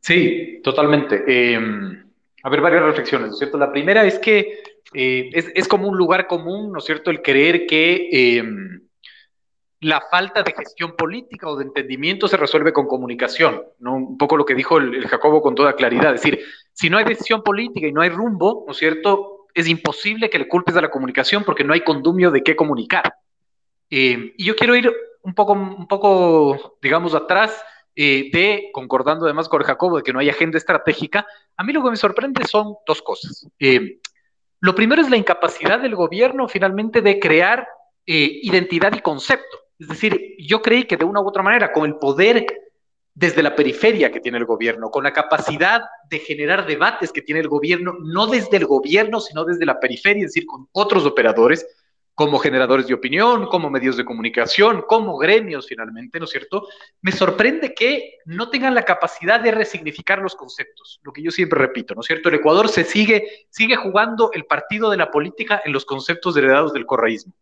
Sí, 0.00 0.60
totalmente. 0.62 1.22
Em, 1.26 2.06
a 2.42 2.48
ver, 2.48 2.62
varias 2.62 2.84
reflexiones, 2.84 3.28
¿no 3.28 3.32
es 3.34 3.38
cierto? 3.38 3.58
La 3.58 3.70
primera 3.70 4.02
es 4.06 4.18
que 4.18 4.62
eh, 4.94 5.28
es, 5.34 5.68
como 5.68 5.88
un 5.88 5.98
lugar 5.98 6.26
común, 6.26 6.72
¿no 6.72 6.78
es 6.78 6.86
cierto?, 6.86 7.10
el 7.10 7.20
creer 7.20 7.66
que 7.66 8.38
em, 8.38 8.80
la 9.80 10.00
falta 10.10 10.42
de 10.42 10.54
gestión 10.54 10.96
política 10.96 11.50
o 11.50 11.56
de 11.56 11.64
entendimiento 11.64 12.28
se 12.28 12.38
resuelve 12.38 12.72
con 12.72 12.86
comunicación, 12.86 13.62
¿no? 13.78 13.94
Un 13.94 14.16
poco 14.16 14.38
lo 14.38 14.46
que 14.46 14.54
dijo 14.54 14.78
el, 14.78 14.94
el 14.94 15.06
Jacobo 15.06 15.42
con 15.42 15.54
toda 15.54 15.76
claridad, 15.76 16.14
es 16.14 16.22
decir, 16.22 16.42
si 16.72 16.88
no 16.88 16.96
hay 16.96 17.04
decisión 17.04 17.42
política 17.42 17.86
y 17.88 17.92
no 17.92 18.00
hay 18.00 18.08
rumbo, 18.08 18.64
¿no 18.66 18.72
es 18.72 18.78
cierto?, 18.78 19.35
es 19.56 19.66
imposible 19.68 20.28
que 20.28 20.38
le 20.38 20.48
culpes 20.48 20.76
a 20.76 20.82
la 20.82 20.90
comunicación 20.90 21.42
porque 21.42 21.64
no 21.64 21.72
hay 21.72 21.80
condumio 21.80 22.30
de 22.30 22.42
qué 22.42 22.54
comunicar. 22.54 23.14
Eh, 23.88 24.34
y 24.36 24.44
yo 24.44 24.54
quiero 24.54 24.76
ir 24.76 24.92
un 25.22 25.34
poco, 25.34 25.54
un 25.54 25.88
poco 25.88 26.76
digamos, 26.82 27.14
atrás 27.14 27.64
eh, 27.94 28.28
de, 28.30 28.68
concordando 28.74 29.24
además 29.24 29.48
con 29.48 29.62
Jacobo, 29.62 29.96
de 29.96 30.02
que 30.02 30.12
no 30.12 30.18
hay 30.18 30.28
agenda 30.28 30.58
estratégica. 30.58 31.26
A 31.56 31.64
mí 31.64 31.72
lo 31.72 31.82
que 31.82 31.88
me 31.88 31.96
sorprende 31.96 32.44
son 32.44 32.74
dos 32.86 33.00
cosas. 33.00 33.48
Eh, 33.58 33.98
lo 34.60 34.74
primero 34.74 35.00
es 35.00 35.08
la 35.08 35.16
incapacidad 35.16 35.80
del 35.80 35.94
gobierno 35.94 36.48
finalmente 36.48 37.00
de 37.00 37.18
crear 37.18 37.66
identidad 38.04 38.92
y 38.94 39.00
concepto. 39.00 39.58
Es 39.78 39.88
decir, 39.88 40.36
yo 40.38 40.60
creí 40.62 40.84
que 40.84 40.96
de 40.96 41.04
una 41.04 41.20
u 41.20 41.26
otra 41.26 41.42
manera, 41.42 41.72
con 41.72 41.86
el 41.86 41.96
poder 41.96 42.46
desde 43.16 43.42
la 43.42 43.56
periferia 43.56 44.12
que 44.12 44.20
tiene 44.20 44.36
el 44.36 44.44
gobierno, 44.44 44.90
con 44.90 45.02
la 45.02 45.12
capacidad 45.12 45.80
de 46.10 46.18
generar 46.18 46.66
debates 46.66 47.12
que 47.12 47.22
tiene 47.22 47.40
el 47.40 47.48
gobierno, 47.48 47.96
no 47.98 48.26
desde 48.26 48.58
el 48.58 48.66
gobierno, 48.66 49.20
sino 49.20 49.46
desde 49.46 49.64
la 49.64 49.80
periferia, 49.80 50.26
es 50.26 50.34
decir, 50.34 50.44
con 50.44 50.68
otros 50.72 51.06
operadores, 51.06 51.66
como 52.14 52.38
generadores 52.38 52.86
de 52.86 52.92
opinión, 52.92 53.46
como 53.46 53.70
medios 53.70 53.96
de 53.96 54.04
comunicación, 54.04 54.84
como 54.86 55.16
gremios 55.16 55.66
finalmente, 55.66 56.18
¿no 56.18 56.26
es 56.26 56.30
cierto? 56.30 56.68
Me 57.00 57.10
sorprende 57.10 57.72
que 57.72 58.18
no 58.26 58.50
tengan 58.50 58.74
la 58.74 58.84
capacidad 58.84 59.40
de 59.40 59.50
resignificar 59.50 60.18
los 60.18 60.36
conceptos, 60.36 61.00
lo 61.02 61.10
que 61.10 61.22
yo 61.22 61.30
siempre 61.30 61.58
repito, 61.58 61.94
¿no 61.94 62.02
es 62.02 62.06
cierto? 62.06 62.28
El 62.28 62.34
Ecuador 62.34 62.68
se 62.68 62.84
sigue, 62.84 63.46
sigue 63.48 63.76
jugando 63.76 64.30
el 64.34 64.44
partido 64.44 64.90
de 64.90 64.98
la 64.98 65.10
política 65.10 65.62
en 65.64 65.72
los 65.72 65.86
conceptos 65.86 66.36
heredados 66.36 66.74
del 66.74 66.84
correísmo 66.84 67.32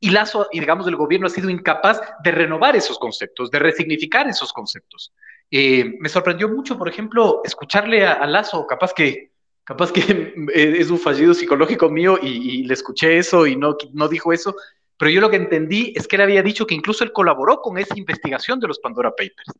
y 0.00 0.10
Lazo, 0.10 0.48
digamos, 0.50 0.86
el 0.88 0.96
gobierno 0.96 1.26
ha 1.26 1.30
sido 1.30 1.50
incapaz 1.50 2.00
de 2.24 2.30
renovar 2.32 2.74
esos 2.74 2.98
conceptos, 2.98 3.50
de 3.50 3.58
resignificar 3.58 4.26
esos 4.26 4.52
conceptos. 4.52 5.12
Eh, 5.50 5.96
me 6.00 6.08
sorprendió 6.08 6.48
mucho, 6.48 6.78
por 6.78 6.88
ejemplo, 6.88 7.42
escucharle 7.44 8.06
a, 8.06 8.26
Lazo, 8.26 8.66
capaz 8.66 8.94
que, 8.94 9.32
capaz 9.62 9.92
que 9.92 10.34
es 10.54 10.90
un 10.90 10.98
fallido 10.98 11.34
psicológico 11.34 11.90
mío 11.90 12.18
y, 12.20 12.64
le 12.64 12.72
escuché 12.72 13.18
eso 13.18 13.46
y 13.46 13.56
no, 13.56 13.76
no 13.92 14.08
dijo 14.08 14.32
eso, 14.32 14.56
pero 14.96 15.10
yo 15.10 15.20
lo 15.20 15.28
que 15.28 15.36
entendí 15.36 15.92
es 15.94 16.08
que 16.08 16.16
él 16.16 16.22
había 16.22 16.42
dicho 16.42 16.66
que 16.66 16.74
incluso 16.74 17.04
él 17.04 17.12
colaboró 17.12 17.60
con 17.60 17.76
esa 17.76 17.96
investigación 17.96 18.58
de 18.58 18.68
los 18.68 18.78
Pandora 18.78 19.10
Papers. 19.10 19.52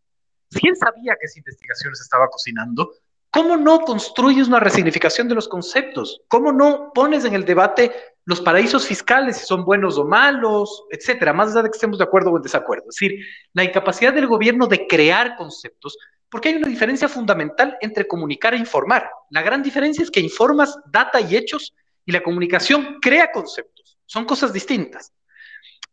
Si 0.50 0.60
sabía 0.74 1.16
que 1.20 1.26
esa 1.26 1.38
investigación 1.38 1.94
se 1.94 2.02
estaba 2.02 2.28
cocinando, 2.28 2.92
¿Cómo 3.32 3.56
no 3.56 3.80
construyes 3.82 4.48
una 4.48 4.58
resignificación 4.58 5.28
de 5.28 5.36
los 5.36 5.46
conceptos? 5.46 6.20
¿Cómo 6.26 6.50
no 6.50 6.92
pones 6.92 7.24
en 7.24 7.34
el 7.34 7.44
debate 7.44 7.92
los 8.30 8.40
paraísos 8.40 8.86
fiscales, 8.86 9.38
si 9.38 9.44
son 9.44 9.64
buenos 9.64 9.98
o 9.98 10.04
malos, 10.04 10.84
etcétera, 10.88 11.32
más 11.32 11.50
allá 11.50 11.64
de 11.64 11.70
que 11.70 11.74
estemos 11.74 11.98
de 11.98 12.04
acuerdo 12.04 12.30
o 12.30 12.36
en 12.36 12.42
desacuerdo? 12.44 12.84
Es 12.88 12.94
decir, 12.94 13.18
la 13.54 13.64
incapacidad 13.64 14.14
del 14.14 14.28
gobierno 14.28 14.68
de 14.68 14.86
crear 14.86 15.34
conceptos, 15.34 15.98
porque 16.30 16.50
hay 16.50 16.54
una 16.54 16.68
diferencia 16.68 17.08
fundamental 17.08 17.76
entre 17.80 18.06
comunicar 18.06 18.54
e 18.54 18.58
informar. 18.58 19.10
La 19.30 19.42
gran 19.42 19.64
diferencia 19.64 20.04
es 20.04 20.12
que 20.12 20.20
informas 20.20 20.78
data 20.92 21.20
y 21.20 21.34
hechos 21.34 21.74
y 22.06 22.12
la 22.12 22.22
comunicación 22.22 22.98
crea 23.02 23.32
conceptos. 23.32 23.98
Son 24.06 24.24
cosas 24.24 24.52
distintas. 24.52 25.12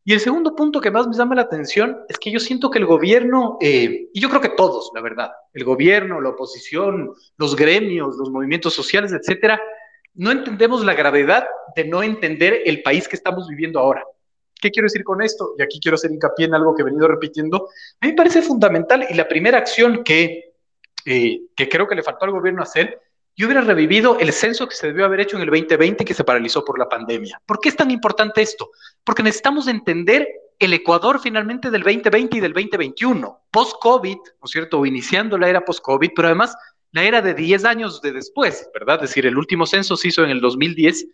Y 0.06 0.14
el 0.14 0.20
segundo 0.20 0.56
punto 0.56 0.80
que 0.80 0.92
más 0.92 1.08
me 1.08 1.16
llama 1.16 1.34
la 1.34 1.42
atención 1.42 1.98
es 2.08 2.20
que 2.20 2.30
yo 2.30 2.40
siento 2.40 2.70
que 2.70 2.78
el 2.78 2.86
gobierno, 2.86 3.58
eh, 3.60 4.10
y 4.14 4.22
yo 4.22 4.30
creo 4.30 4.42
que 4.42 4.50
todos, 4.50 4.92
la 4.94 5.02
verdad, 5.02 5.32
el 5.54 5.64
gobierno, 5.64 6.22
la 6.22 6.30
oposición, 6.30 7.16
los 7.38 7.56
gremios, 7.56 8.16
los 8.16 8.30
movimientos 8.30 8.76
sociales, 8.76 9.12
etcétera, 9.12 9.60
no 10.18 10.32
entendemos 10.32 10.84
la 10.84 10.94
gravedad 10.94 11.48
de 11.76 11.86
no 11.86 12.04
entender 12.04 12.62
el 12.66 12.82
país 12.82 13.08
que 13.08 13.16
estamos 13.16 13.48
viviendo 13.48 13.80
ahora. 13.80 14.04
¿Qué 14.60 14.72
quiero 14.72 14.88
decir 14.88 15.04
con 15.04 15.22
esto? 15.22 15.54
Y 15.58 15.62
aquí 15.62 15.80
quiero 15.80 15.96
hacer 15.96 16.12
hincapié 16.12 16.48
en 16.48 16.56
algo 16.56 16.76
que 16.76 16.82
he 16.82 16.86
venido 16.86 17.08
repitiendo. 17.08 17.70
A 18.02 18.06
mí 18.06 18.12
me 18.12 18.18
parece 18.18 18.42
fundamental 18.42 19.06
y 19.10 19.14
la 19.14 19.28
primera 19.28 19.58
acción 19.60 20.04
que, 20.04 20.56
eh, 21.06 21.42
que 21.56 21.70
creo 21.70 21.88
que 21.88 21.96
le 21.96 22.04
faltó 22.04 22.26
al 22.26 22.32
gobierno 22.32 22.64
hacer 22.64 23.00
yo 23.40 23.46
hubiera 23.46 23.62
revivido 23.62 24.18
el 24.20 24.34
censo 24.34 24.68
que 24.68 24.76
se 24.76 24.88
debió 24.88 25.06
haber 25.06 25.20
hecho 25.20 25.38
en 25.38 25.44
el 25.44 25.50
2020 25.52 26.04
que 26.04 26.14
se 26.16 26.24
paralizó 26.24 26.66
por 26.66 26.80
la 26.80 26.90
pandemia. 26.90 27.40
¿Por 27.46 27.60
qué 27.60 27.70
es 27.70 27.76
tan 27.76 27.92
importante 27.92 28.42
esto? 28.42 28.72
Porque 29.04 29.22
necesitamos 29.22 29.68
entender 29.68 30.28
el 30.58 30.74
Ecuador 30.74 31.20
finalmente 31.22 31.70
del 31.70 31.84
2020 31.84 32.38
y 32.38 32.40
del 32.40 32.52
2021, 32.52 33.42
post-COVID, 33.52 34.16
¿no 34.16 34.46
es 34.46 34.52
cierto? 34.52 34.80
O 34.80 34.88
iniciando 34.88 35.38
la 35.38 35.50
era 35.50 35.64
post-COVID, 35.64 36.10
pero 36.16 36.30
además 36.30 36.56
era 37.04 37.22
de 37.22 37.34
10 37.34 37.66
años 37.66 38.02
de 38.02 38.12
después, 38.12 38.70
¿verdad? 38.74 38.96
Es 38.96 39.10
decir, 39.10 39.26
el 39.26 39.38
último 39.38 39.66
censo 39.66 39.98
se 39.98 40.10
hizo 40.10 40.24
en 40.24 40.30
el 40.30 40.42
2010, 40.42 41.08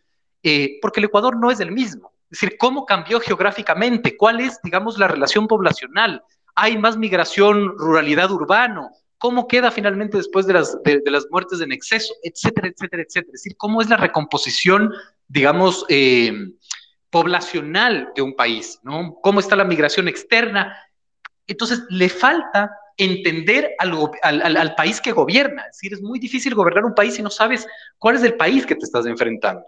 eh, 0.43 0.80
porque 0.82 1.00
el 1.00 1.06
Ecuador 1.06 1.38
no 1.38 1.52
es 1.52 1.60
el 1.60 1.72
mismo. 1.72 2.12
Es 2.32 2.39
decir, 2.39 2.58
¿cómo 2.58 2.86
cambió 2.86 3.19
geográficamente? 3.19 4.17
¿Cuál 4.17 4.39
es, 4.41 4.60
digamos, 4.63 4.98
la 4.98 5.08
relación 5.08 5.48
poblacional? 5.48 6.24
¿Hay 6.56 6.78
más 6.78 6.98
migración 6.98 7.78
ruralidad-urbano? 7.78 8.91
cómo 9.24 9.48
queda 9.48 9.72
finalmente 9.72 10.17
después 10.17 10.46
de 10.48 10.52
las, 10.52 10.78
de, 10.84 11.02
las 11.06 11.28
muertes 11.32 11.62
en 11.62 11.72
exceso, 11.72 12.13
etcétera, 12.24 12.67
etcétera, 12.67 13.04
etcétera. 13.04 13.32
Es 13.34 13.43
decir, 13.43 13.56
cómo 13.56 13.82
es 13.82 13.88
la 13.88 13.96
recomposición, 13.96 14.91
digamos, 15.30 15.86
eh, 15.88 16.34
poblacional 17.10 18.12
de 18.17 18.22
un 18.22 18.36
país, 18.36 18.82
¿no? 18.84 19.15
Cómo 19.22 19.39
está 19.39 19.56
la 19.56 19.63
migración 19.63 20.10
externa. 20.10 20.76
Entonces, 21.48 21.84
le 21.88 22.10
falta 22.10 22.76
entender 22.97 23.75
al, 23.79 24.75
país 24.75 25.01
que 25.01 25.12
gobierna. 25.12 25.63
Es 25.63 25.77
decir, 25.77 25.93
es 25.93 26.01
muy 26.01 26.19
difícil 26.19 26.56
gobernar 26.56 26.86
un 26.86 26.95
país 26.95 27.15
si 27.15 27.21
no 27.21 27.29
sabes 27.29 27.67
cuál 27.97 28.15
es 28.15 28.23
el 28.23 28.36
país 28.36 28.65
que 28.65 28.75
te 28.75 28.86
estás 28.86 29.06
enfrentando. 29.06 29.65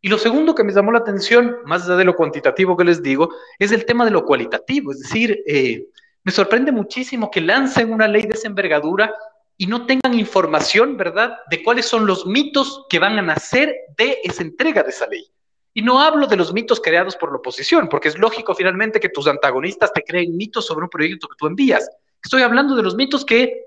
Y 0.00 0.08
lo 0.08 0.18
segundo 0.18 0.54
que 0.54 0.64
me 0.64 0.72
llamó 0.72 0.92
la 0.92 0.98
atención, 0.98 1.56
más 1.64 1.84
allá 1.84 1.96
de 1.96 2.04
lo 2.04 2.14
cuantitativo 2.14 2.76
que 2.76 2.84
les 2.84 3.02
digo, 3.02 3.30
es 3.58 3.72
el 3.72 3.86
tema 3.86 4.04
de 4.04 4.10
lo 4.10 4.24
cualitativo. 4.24 4.92
Es 4.92 5.00
decir, 5.00 5.42
eh, 5.46 5.86
me 6.22 6.32
sorprende 6.32 6.72
muchísimo 6.72 7.30
que 7.30 7.40
lancen 7.40 7.92
una 7.92 8.06
ley 8.06 8.22
de 8.22 8.34
esa 8.34 8.48
envergadura 8.48 9.14
y 9.56 9.66
no 9.66 9.86
tengan 9.86 10.18
información, 10.18 10.96
¿verdad?, 10.96 11.38
de 11.50 11.62
cuáles 11.62 11.86
son 11.86 12.06
los 12.06 12.26
mitos 12.26 12.84
que 12.88 12.98
van 12.98 13.18
a 13.18 13.22
nacer 13.22 13.74
de 13.96 14.18
esa 14.24 14.42
entrega 14.42 14.82
de 14.82 14.90
esa 14.90 15.06
ley. 15.06 15.24
Y 15.72 15.82
no 15.82 16.00
hablo 16.00 16.26
de 16.26 16.36
los 16.36 16.52
mitos 16.52 16.80
creados 16.80 17.16
por 17.16 17.30
la 17.30 17.38
oposición, 17.38 17.88
porque 17.88 18.08
es 18.08 18.18
lógico 18.18 18.54
finalmente 18.54 19.00
que 19.00 19.08
tus 19.08 19.26
antagonistas 19.26 19.92
te 19.92 20.02
creen 20.02 20.36
mitos 20.36 20.66
sobre 20.66 20.84
un 20.84 20.90
proyecto 20.90 21.28
que 21.28 21.36
tú 21.36 21.46
envías. 21.46 21.88
Estoy 22.24 22.42
hablando 22.42 22.74
de 22.74 22.82
los 22.82 22.96
mitos 22.96 23.24
que 23.24 23.64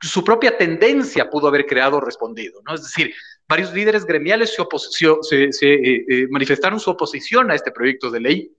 su 0.00 0.22
propia 0.22 0.56
tendencia 0.56 1.28
pudo 1.28 1.48
haber 1.48 1.66
creado 1.66 1.96
o 1.96 2.00
respondido, 2.00 2.60
¿no? 2.64 2.74
Es 2.74 2.82
decir, 2.82 3.12
varios 3.48 3.72
líderes 3.72 4.04
gremiales 4.04 4.54
se, 4.54 5.50
se, 5.52 5.74
eh, 5.74 6.04
eh, 6.08 6.26
manifestaron 6.30 6.78
su 6.78 6.90
oposición 6.90 7.50
a 7.50 7.54
este 7.54 7.72
proyecto 7.72 8.10
de 8.10 8.20
ley 8.20 8.56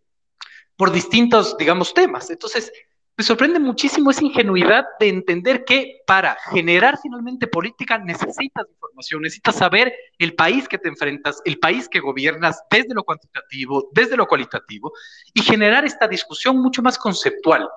por 0.76 0.92
distintos, 0.92 1.58
digamos, 1.58 1.94
temas. 1.94 2.30
Entonces, 2.30 2.72
me 3.16 3.24
sorprende 3.24 3.60
muchísimo 3.60 4.12
esa 4.12 4.24
ingenuidad 4.24 4.86
de 5.00 5.10
entender 5.10 5.66
que 5.66 6.02
para 6.06 6.38
generar 6.52 7.00
finalmente 7.02 7.48
política 7.48 7.98
necesitas 7.98 8.68
información, 8.70 9.24
necesitas 9.24 9.56
saber 9.56 9.92
el 10.20 10.36
país 10.36 10.68
que 10.68 10.78
te 10.78 10.88
enfrentas, 10.88 11.42
el 11.46 11.58
país 11.58 11.90
que 11.90 12.00
gobiernas 12.00 12.62
desde 12.70 12.94
lo 12.94 13.04
cuantitativo, 13.04 13.90
desde 13.92 14.18
lo 14.18 14.28
cualitativo, 14.28 14.94
y 15.34 15.42
generar 15.42 15.84
esta 15.84 16.08
discusión 16.08 16.58
mucho 16.58 16.84
más 16.84 16.98
conceptual 17.00 17.68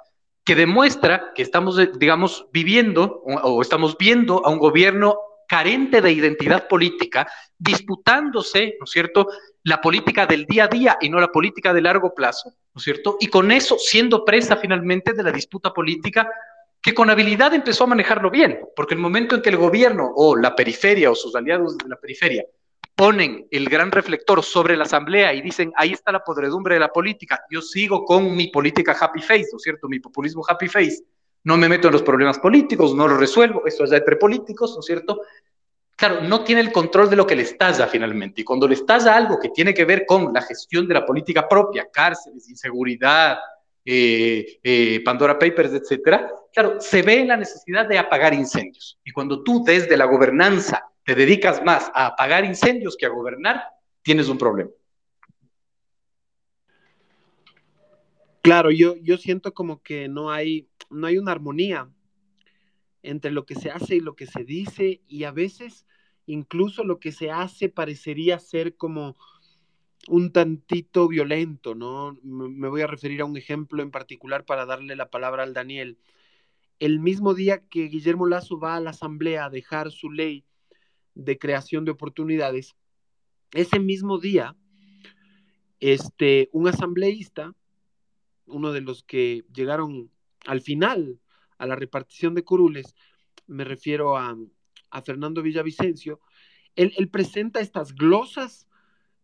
que 0.50 0.56
demuestra 0.56 1.30
que 1.32 1.42
estamos, 1.42 1.78
digamos, 1.96 2.48
viviendo 2.52 3.22
o, 3.24 3.62
estamos 3.62 3.96
viendo 3.96 4.44
a 4.44 4.50
un 4.50 4.58
gobierno 4.58 5.16
carente 5.46 6.00
de 6.00 6.10
identidad 6.10 6.66
política, 6.66 7.30
disputándose, 7.56 8.74
¿no 8.80 8.84
es 8.84 8.90
cierto?, 8.90 9.28
la 9.62 9.80
política 9.80 10.26
del 10.26 10.46
día 10.46 10.64
a 10.64 10.66
día 10.66 10.98
y 11.00 11.08
no 11.08 11.20
la 11.20 11.28
política 11.28 11.72
de 11.72 11.82
largo 11.82 12.16
plazo, 12.16 12.48
¿no 12.74 12.78
es 12.78 12.82
cierto? 12.82 13.16
Y 13.20 13.28
con 13.28 13.52
eso 13.52 13.78
siendo 13.78 14.24
presa 14.24 14.56
finalmente 14.56 15.12
de 15.12 15.22
la 15.22 15.30
disputa 15.30 15.72
política 15.72 16.28
que 16.82 16.94
con 16.94 17.10
habilidad 17.10 17.54
empezó 17.54 17.84
a 17.84 17.86
manejarlo 17.86 18.28
bien, 18.28 18.58
porque 18.74 18.94
el 18.94 19.00
momento 19.00 19.36
en 19.36 19.42
que 19.42 19.50
el 19.50 19.56
gobierno 19.56 20.10
o 20.16 20.34
la 20.34 20.56
periferia 20.56 21.12
o 21.12 21.14
sus 21.14 21.36
aliados 21.36 21.78
de 21.78 21.88
la 21.88 21.94
periferia 21.94 22.44
ponen 23.00 23.48
el 23.50 23.66
gran 23.70 23.90
reflector 23.90 24.44
sobre 24.44 24.76
la 24.76 24.84
asamblea 24.84 25.32
y 25.32 25.40
dicen, 25.40 25.72
ahí 25.74 25.92
está 25.92 26.12
la 26.12 26.22
podredumbre 26.22 26.74
de 26.74 26.80
la 26.80 26.92
política, 26.92 27.42
yo 27.50 27.62
sigo 27.62 28.04
con 28.04 28.36
mi 28.36 28.48
política 28.48 28.94
happy 29.00 29.22
face, 29.22 29.46
¿no 29.50 29.56
es 29.56 29.62
cierto? 29.62 29.88
Mi 29.88 30.00
populismo 30.00 30.44
happy 30.46 30.68
face, 30.68 30.98
no 31.44 31.56
me 31.56 31.66
meto 31.66 31.88
en 31.88 31.94
los 31.94 32.02
problemas 32.02 32.38
políticos, 32.38 32.94
no 32.94 33.08
los 33.08 33.18
resuelvo, 33.18 33.62
eso 33.64 33.84
es 33.84 33.90
de 33.90 33.96
entre 33.96 34.16
políticos, 34.16 34.74
¿no 34.74 34.80
es 34.80 34.84
cierto? 34.84 35.22
Claro, 35.96 36.20
no 36.20 36.44
tiene 36.44 36.60
el 36.60 36.72
control 36.72 37.08
de 37.08 37.16
lo 37.16 37.26
que 37.26 37.36
le 37.36 37.42
estalla 37.44 37.86
finalmente. 37.86 38.42
Y 38.42 38.44
cuando 38.44 38.68
le 38.68 38.74
estalla 38.74 39.16
algo 39.16 39.38
que 39.38 39.48
tiene 39.48 39.72
que 39.72 39.86
ver 39.86 40.04
con 40.04 40.30
la 40.34 40.42
gestión 40.42 40.86
de 40.86 40.92
la 40.92 41.06
política 41.06 41.48
propia, 41.48 41.88
cárceles, 41.90 42.50
inseguridad, 42.50 43.38
eh, 43.82 44.60
eh, 44.62 45.00
Pandora 45.02 45.38
Papers, 45.38 45.72
etcétera, 45.72 46.30
claro, 46.52 46.78
se 46.78 47.00
ve 47.00 47.24
la 47.24 47.38
necesidad 47.38 47.88
de 47.88 47.98
apagar 47.98 48.34
incendios. 48.34 48.98
Y 49.02 49.10
cuando 49.10 49.42
tú 49.42 49.64
desde 49.64 49.96
la 49.96 50.04
gobernanza 50.04 50.89
te 51.10 51.16
dedicas 51.16 51.60
más 51.64 51.90
a 51.92 52.06
apagar 52.06 52.44
incendios 52.44 52.96
que 52.96 53.04
a 53.04 53.08
gobernar, 53.08 53.64
tienes 54.00 54.28
un 54.28 54.38
problema. 54.38 54.70
Claro, 58.42 58.70
yo, 58.70 58.94
yo 58.94 59.16
siento 59.16 59.52
como 59.52 59.82
que 59.82 60.06
no 60.06 60.30
hay, 60.30 60.68
no 60.88 61.08
hay 61.08 61.18
una 61.18 61.32
armonía 61.32 61.90
entre 63.02 63.32
lo 63.32 63.44
que 63.44 63.56
se 63.56 63.72
hace 63.72 63.96
y 63.96 64.00
lo 64.00 64.14
que 64.14 64.26
se 64.26 64.44
dice, 64.44 65.00
y 65.08 65.24
a 65.24 65.32
veces 65.32 65.84
incluso 66.26 66.84
lo 66.84 67.00
que 67.00 67.10
se 67.10 67.32
hace 67.32 67.68
parecería 67.68 68.38
ser 68.38 68.76
como 68.76 69.16
un 70.06 70.30
tantito 70.30 71.08
violento, 71.08 71.74
¿no? 71.74 72.16
Me 72.22 72.68
voy 72.68 72.82
a 72.82 72.86
referir 72.86 73.20
a 73.22 73.24
un 73.24 73.36
ejemplo 73.36 73.82
en 73.82 73.90
particular 73.90 74.44
para 74.44 74.64
darle 74.64 74.94
la 74.94 75.10
palabra 75.10 75.42
al 75.42 75.54
Daniel. 75.54 75.98
El 76.78 77.00
mismo 77.00 77.34
día 77.34 77.66
que 77.68 77.88
Guillermo 77.88 78.26
Lazo 78.26 78.60
va 78.60 78.76
a 78.76 78.80
la 78.80 78.90
Asamblea 78.90 79.46
a 79.46 79.50
dejar 79.50 79.90
su 79.90 80.08
ley 80.08 80.44
de 81.24 81.38
creación 81.38 81.84
de 81.84 81.92
oportunidades, 81.92 82.74
ese 83.52 83.78
mismo 83.78 84.18
día, 84.18 84.56
este, 85.80 86.48
un 86.52 86.68
asambleísta, 86.68 87.54
uno 88.46 88.72
de 88.72 88.80
los 88.80 89.02
que 89.02 89.44
llegaron 89.52 90.10
al 90.46 90.60
final 90.60 91.18
a 91.58 91.66
la 91.66 91.76
repartición 91.76 92.34
de 92.34 92.44
curules, 92.44 92.94
me 93.46 93.64
refiero 93.64 94.16
a, 94.16 94.36
Fernando 95.04 95.42
Villavicencio, 95.42 96.20
él, 96.74 97.08
presenta 97.10 97.60
estas 97.60 97.94
glosas 97.94 98.66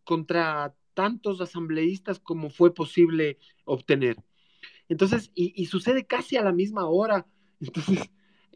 contra 0.03 0.75
tantos 0.93 1.41
asambleístas 1.41 2.19
como 2.19 2.49
fue 2.49 2.73
posible 2.73 3.37
obtener. 3.65 4.17
Entonces, 4.89 5.31
y, 5.35 5.65
sucede 5.65 6.05
casi 6.05 6.37
a 6.37 6.43
la 6.43 6.53
misma 6.53 6.85
hora. 6.85 7.27
Entonces, 7.59 8.09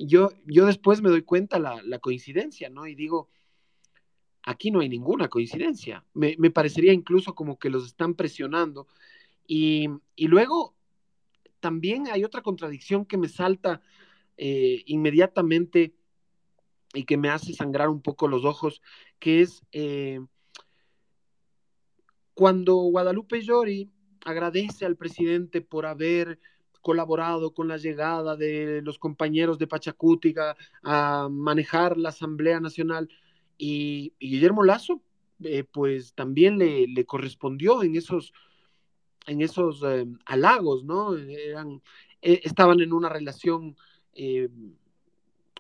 yo, 0.06 0.30
yo 0.46 0.66
después 0.66 1.02
me 1.02 1.10
doy 1.10 1.24
cuenta 1.24 1.60
la, 1.60 1.82
la 1.84 2.00
coincidencia, 2.00 2.70
¿no? 2.70 2.88
Y 2.88 2.96
digo, 2.96 3.30
aquí 4.44 4.72
no 4.72 4.80
hay 4.80 4.90
ninguna 4.90 5.28
coincidencia. 5.28 6.06
Me, 6.14 6.36
me, 6.38 6.52
parecería 6.52 6.94
incluso 6.94 7.36
como 7.36 7.58
que 7.60 7.70
los 7.70 7.86
están 7.86 8.16
presionando. 8.16 8.88
Y, 9.48 9.88
y 10.16 10.28
luego 10.28 10.76
también 11.60 12.08
hay 12.08 12.24
otra 12.24 12.42
contradicción 12.42 13.06
que 13.06 13.18
me 13.18 13.30
salta 13.30 13.82
eh, 14.38 14.84
inmediatamente 14.86 15.94
y 16.94 17.06
que 17.06 17.18
me 17.18 17.30
hace 17.30 17.54
sangrar 17.54 17.90
un 17.90 18.02
poco 18.02 18.28
los 18.28 18.44
ojos, 18.44 18.82
que 19.20 19.42
es 19.42 19.62
eh, 19.72 20.20
cuando 22.34 22.76
Guadalupe 22.76 23.42
Llori 23.42 23.90
agradece 24.26 24.86
al 24.86 24.98
presidente 24.98 25.62
por 25.62 25.86
haber 25.86 26.40
colaborado 26.82 27.54
con 27.54 27.68
la 27.68 27.78
llegada 27.78 28.36
de 28.36 28.82
los 28.82 28.98
compañeros 28.98 29.58
de 29.58 29.68
Pachacútica 29.68 30.58
a 30.84 31.30
manejar 31.30 31.98
la 31.98 32.10
Asamblea 32.10 32.60
Nacional 32.60 33.10
y, 33.58 34.14
Guillermo 34.20 34.64
Lazo, 34.64 35.02
eh, 35.44 35.64
pues 35.64 36.14
también 36.14 36.58
le, 36.58 37.06
correspondió 37.06 37.84
en 37.84 37.96
esos 37.96 38.34
en 39.28 39.42
esos 39.42 39.84
eh, 39.86 40.08
halagos, 40.26 40.84
¿no? 40.84 41.16
Eh, 41.16 41.56
estaban 42.22 42.80
en 42.82 42.92
una 42.92 43.08
relación 43.10 43.76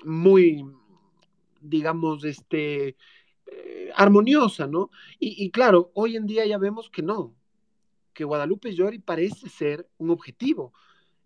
muy 0.03 0.65
digamos, 1.61 2.23
este, 2.23 2.97
armoniosa, 3.95 4.65
¿no? 4.65 4.89
Y, 5.19 5.45
y, 5.45 5.51
claro, 5.51 5.91
hoy 5.93 6.15
en 6.15 6.25
día 6.25 6.43
ya 6.47 6.57
vemos 6.57 6.89
que 6.89 7.03
no, 7.03 7.35
que 8.13 8.23
Guadalupe 8.23 8.73
Llori 8.73 8.99
parece 8.99 9.49
ser 9.49 9.87
un 9.97 10.09
objetivo. 10.09 10.73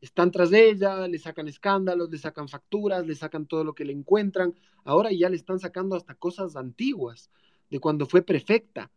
Están 0.01 0.31
tras 0.31 0.49
de 0.49 0.69
ella, 0.69 1.07
le 1.07 1.17
sacan 1.17 1.47
escándalos, 1.47 2.09
le 2.09 2.17
sacan 2.17 2.47
facturas, 2.47 3.05
le 3.07 3.15
sacan 3.15 3.45
todo 3.45 3.63
lo 3.63 3.73
que 3.73 3.85
le 3.85 3.93
encuentran. 3.93 4.53
Ahora 4.83 5.11
ya 5.11 5.29
le 5.29 5.35
están 5.35 5.59
sacando 5.59 5.95
hasta 5.95 6.15
cosas 6.15 6.55
antiguas, 6.55 7.31
de 7.69 7.79
cuando 7.79 8.05
fue 8.05 8.21
prefecta. 8.21 8.91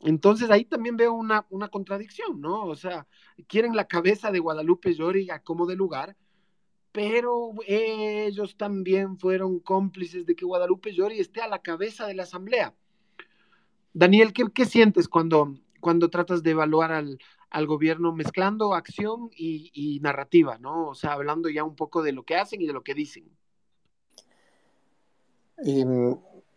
Entonces 0.00 0.50
ahí 0.50 0.64
también 0.64 0.96
veo 0.96 1.12
una, 1.12 1.46
una 1.50 1.68
contradicción, 1.68 2.40
¿no? 2.40 2.64
O 2.64 2.76
sea, 2.76 3.06
quieren 3.46 3.74
la 3.76 3.86
cabeza 3.86 4.30
de 4.30 4.40
Guadalupe 4.40 4.94
Llori 4.94 5.30
a 5.30 5.40
como 5.40 5.66
de 5.66 5.76
lugar, 5.76 6.16
pero 6.90 7.52
ellos 7.66 8.56
también 8.56 9.18
fueron 9.18 9.60
cómplices 9.60 10.26
de 10.26 10.34
que 10.34 10.44
Guadalupe 10.44 10.92
Llori 10.92 11.20
esté 11.20 11.40
a 11.40 11.48
la 11.48 11.60
cabeza 11.60 12.06
de 12.06 12.14
la 12.14 12.24
asamblea. 12.24 12.74
Daniel, 13.94 14.32
¿qué, 14.32 14.44
qué 14.52 14.66
sientes 14.66 15.08
cuando, 15.08 15.54
cuando 15.80 16.10
tratas 16.10 16.42
de 16.42 16.50
evaluar 16.50 16.92
al, 16.92 17.18
al 17.52 17.66
gobierno 17.66 18.12
mezclando 18.12 18.74
acción 18.74 19.30
y, 19.36 20.00
narrativa, 20.02 20.58
¿no? 20.58 20.88
O 20.88 20.94
sea, 20.94 21.12
hablando 21.12 21.48
ya 21.50 21.64
un 21.64 21.76
poco 21.76 22.02
de 22.02 22.12
lo 22.12 22.24
que 22.24 22.36
hacen 22.36 22.62
y 22.62 22.66
de 22.66 22.72
lo 22.72 22.82
que 22.82 22.94
dicen. 22.94 23.30
Eh, 25.64 25.84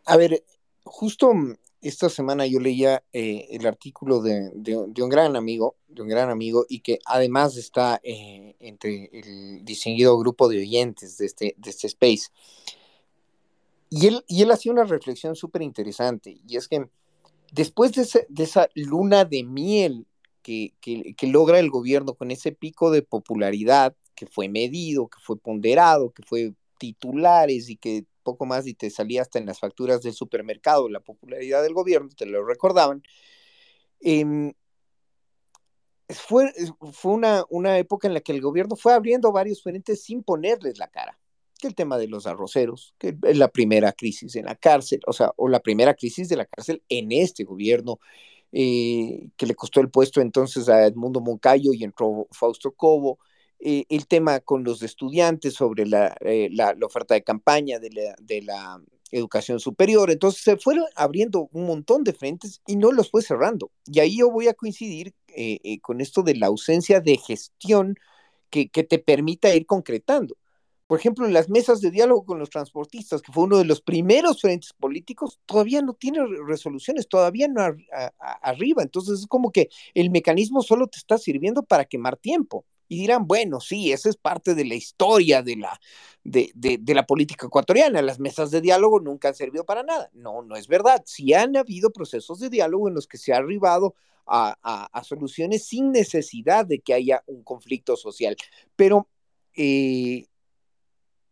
a 0.06 0.18
ver, 0.18 0.44
justo 0.84 1.34
esta 1.82 2.10
semana 2.10 2.48
yo 2.48 2.60
leía 2.60 3.04
eh, 3.12 3.46
el 3.52 3.68
artículo 3.68 4.22
de, 4.22 4.52
un 4.74 5.10
gran 5.10 5.36
amigo, 5.36 5.76
de 5.88 6.02
un 6.02 6.08
gran 6.08 6.30
amigo, 6.30 6.66
y 6.70 6.80
que 6.80 7.00
además 7.06 7.58
está 7.58 8.00
eh, 8.02 8.56
entre 8.60 9.10
el 9.12 9.66
distinguido 9.66 10.18
grupo 10.18 10.48
de 10.48 10.60
oyentes 10.60 11.18
de 11.18 11.26
este, 11.26 11.56
de 11.58 11.70
este 11.70 11.88
space. 11.88 12.30
Y 13.90 14.08
él, 14.08 14.24
y 14.28 14.42
él 14.42 14.52
hacía 14.52 14.72
una 14.72 14.86
reflexión 14.86 15.36
súper 15.36 15.62
interesante, 15.62 16.40
y 16.48 16.56
es 16.56 16.70
que 16.70 16.90
después 17.52 17.92
de, 17.92 18.44
esa 18.44 18.70
luna 18.76 19.26
de 19.26 19.44
miel 19.44 20.08
que, 20.46 20.76
que, 20.80 21.16
que 21.16 21.26
logra 21.26 21.58
el 21.58 21.72
gobierno 21.72 22.14
con 22.14 22.30
ese 22.30 22.52
pico 22.52 22.92
de 22.92 23.02
popularidad 23.02 23.96
que 24.14 24.28
fue 24.28 24.48
medido, 24.48 25.08
que 25.08 25.18
fue 25.20 25.40
ponderado, 25.40 26.12
que 26.12 26.22
fue 26.22 26.54
titulares 26.78 27.68
y 27.68 27.78
que 27.78 28.06
poco 28.22 28.46
más 28.46 28.68
y 28.68 28.76
te 28.76 28.92
salía 28.92 29.24
hasta 29.24 29.40
en 29.40 29.48
las 29.48 29.60
facturas 29.60 30.04
del 30.04 30.14
supermercado 30.14 30.88
la 30.88 31.00
popularidad 31.00 31.64
del 31.64 31.74
gobierno, 31.74 32.10
te 32.16 32.28
lo 32.28 32.46
recordaban. 32.46 33.02
Eh, 34.02 34.54
fue 36.10 36.54
fue 36.94 37.14
una, 37.14 37.44
una 37.50 37.80
época 37.80 38.08
en 38.08 38.14
la 38.14 38.22
que 38.22 38.32
el 38.32 38.42
gobierno 38.42 38.76
fue 38.76 38.94
abriendo 38.94 39.32
varios 39.32 39.64
frentes 39.64 40.04
sin 40.04 40.22
ponerles 40.22 40.78
la 40.78 40.90
cara. 40.90 41.20
Que 41.60 41.66
el 41.66 41.74
tema 41.74 41.98
de 41.98 42.08
los 42.08 42.28
arroceros, 42.28 42.94
que 43.00 43.18
la 43.34 43.48
primera 43.48 43.94
crisis 43.94 44.36
en 44.36 44.46
la 44.46 44.56
cárcel, 44.56 45.00
o 45.08 45.14
sea, 45.14 45.32
o 45.38 45.48
la 45.48 45.62
primera 45.62 45.96
crisis 45.96 46.30
de 46.30 46.36
la 46.36 46.46
cárcel 46.46 46.84
en 46.88 47.12
este 47.12 47.46
gobierno, 47.46 48.00
eh, 48.52 49.30
que 49.38 49.46
le 49.46 49.56
costó 49.56 49.82
el 49.82 49.90
puesto 49.90 50.22
entonces 50.22 50.70
a 50.70 50.86
Edmundo 50.86 51.22
Moncayo 51.22 51.74
y 51.74 51.84
entró 51.84 52.28
Fausto 52.32 52.72
Cobo, 52.72 53.20
eh, 53.60 53.86
el 53.90 54.08
tema 54.08 54.40
con 54.42 54.64
los 54.64 54.82
estudiantes 54.84 55.54
sobre 55.54 55.86
la, 55.86 56.16
eh, 56.22 56.50
la, 56.52 56.74
la 56.74 56.86
oferta 56.86 57.14
de 57.16 57.24
campaña 57.24 57.80
de 57.80 57.90
la, 57.92 58.16
de 58.22 58.42
la, 58.42 58.82
educación 59.12 59.60
superior. 59.60 60.12
Entonces 60.12 60.42
se 60.42 60.58
fueron 60.58 60.86
abriendo 60.96 61.48
un 61.54 61.68
montón 61.68 62.04
de 62.04 62.12
frentes 62.12 62.62
y 62.68 62.76
no 62.76 62.92
los 62.92 63.12
fue 63.12 63.22
cerrando. 63.22 63.72
Y 63.86 64.00
ahí 64.00 64.18
yo 64.18 64.30
voy 64.30 64.48
a 64.48 64.54
coincidir 64.54 65.14
eh, 65.28 65.80
con 65.82 66.02
esto 66.02 66.22
de 66.24 66.36
la 66.36 66.48
ausencia 66.48 67.00
de 67.00 67.18
gestión 67.18 67.96
que, 68.50 68.68
que 68.68 68.84
te 68.84 69.00
permita 69.00 69.56
ir 69.56 69.66
concretando. 69.68 70.36
Por 70.88 71.00
ejemplo, 71.00 71.26
en 71.26 71.34
las 71.34 71.50
mesas 71.50 71.82
de 71.82 71.90
diálogo 71.90 72.26
con 72.26 72.38
los 72.38 72.52
transportistas, 72.52 73.22
que 73.22 73.32
fue 73.32 73.46
uno 73.46 73.58
de 73.58 73.66
los 73.66 73.82
primeros 73.82 74.42
frentes 74.42 74.72
políticos, 74.74 75.40
todavía 75.46 75.82
no 75.82 75.94
tiene 75.94 76.20
resoluciones, 76.46 77.08
todavía 77.08 77.48
no 77.48 77.62
a, 77.62 77.76
a, 77.92 78.32
arriba. 78.44 78.84
Entonces 78.84 79.22
es 79.22 79.28
como 79.28 79.52
que 79.52 79.70
el 79.96 80.12
mecanismo 80.12 80.62
solo 80.62 80.88
te 80.88 81.00
está 81.00 81.18
sirviendo 81.18 81.64
para 81.64 81.86
quemar 81.86 82.18
tiempo 82.18 82.66
y 82.88 83.00
dirán, 83.00 83.26
bueno, 83.28 83.60
sí, 83.60 83.92
esa 83.92 84.10
es 84.10 84.18
parte 84.18 84.54
de 84.54 84.66
la 84.66 84.76
historia 84.76 85.42
de 85.42 85.56
la, 85.56 85.80
de, 86.24 86.52
de, 86.54 86.78
de, 86.80 86.94
la 86.94 87.06
política 87.06 87.48
ecuatoriana. 87.48 88.02
Las 88.02 88.20
mesas 88.20 88.52
de 88.52 88.62
diálogo 88.62 89.00
nunca 89.00 89.30
han 89.30 89.36
servido 89.36 89.66
para 89.66 89.84
nada. 89.84 90.10
No, 90.14 90.44
no 90.44 90.56
es 90.56 90.68
verdad. 90.68 91.02
Sí 91.06 91.34
han 91.34 91.58
habido 91.58 91.90
procesos 91.92 92.40
de 92.40 92.50
diálogo 92.50 92.88
en 92.88 92.94
los 92.94 93.08
que 93.08 93.18
se 93.18 93.34
ha 93.34 93.38
arribado 93.38 93.96
a, 94.28 94.56
a, 94.62 94.86
a 94.86 95.04
soluciones 95.04 95.66
sin 95.66 95.92
necesidad 95.92 96.66
de 96.66 96.80
que 96.80 96.94
haya 96.94 97.24
un 97.26 97.44
conflicto 97.44 97.96
social. 97.96 98.36
Pero 98.76 99.10
eh, 99.56 100.28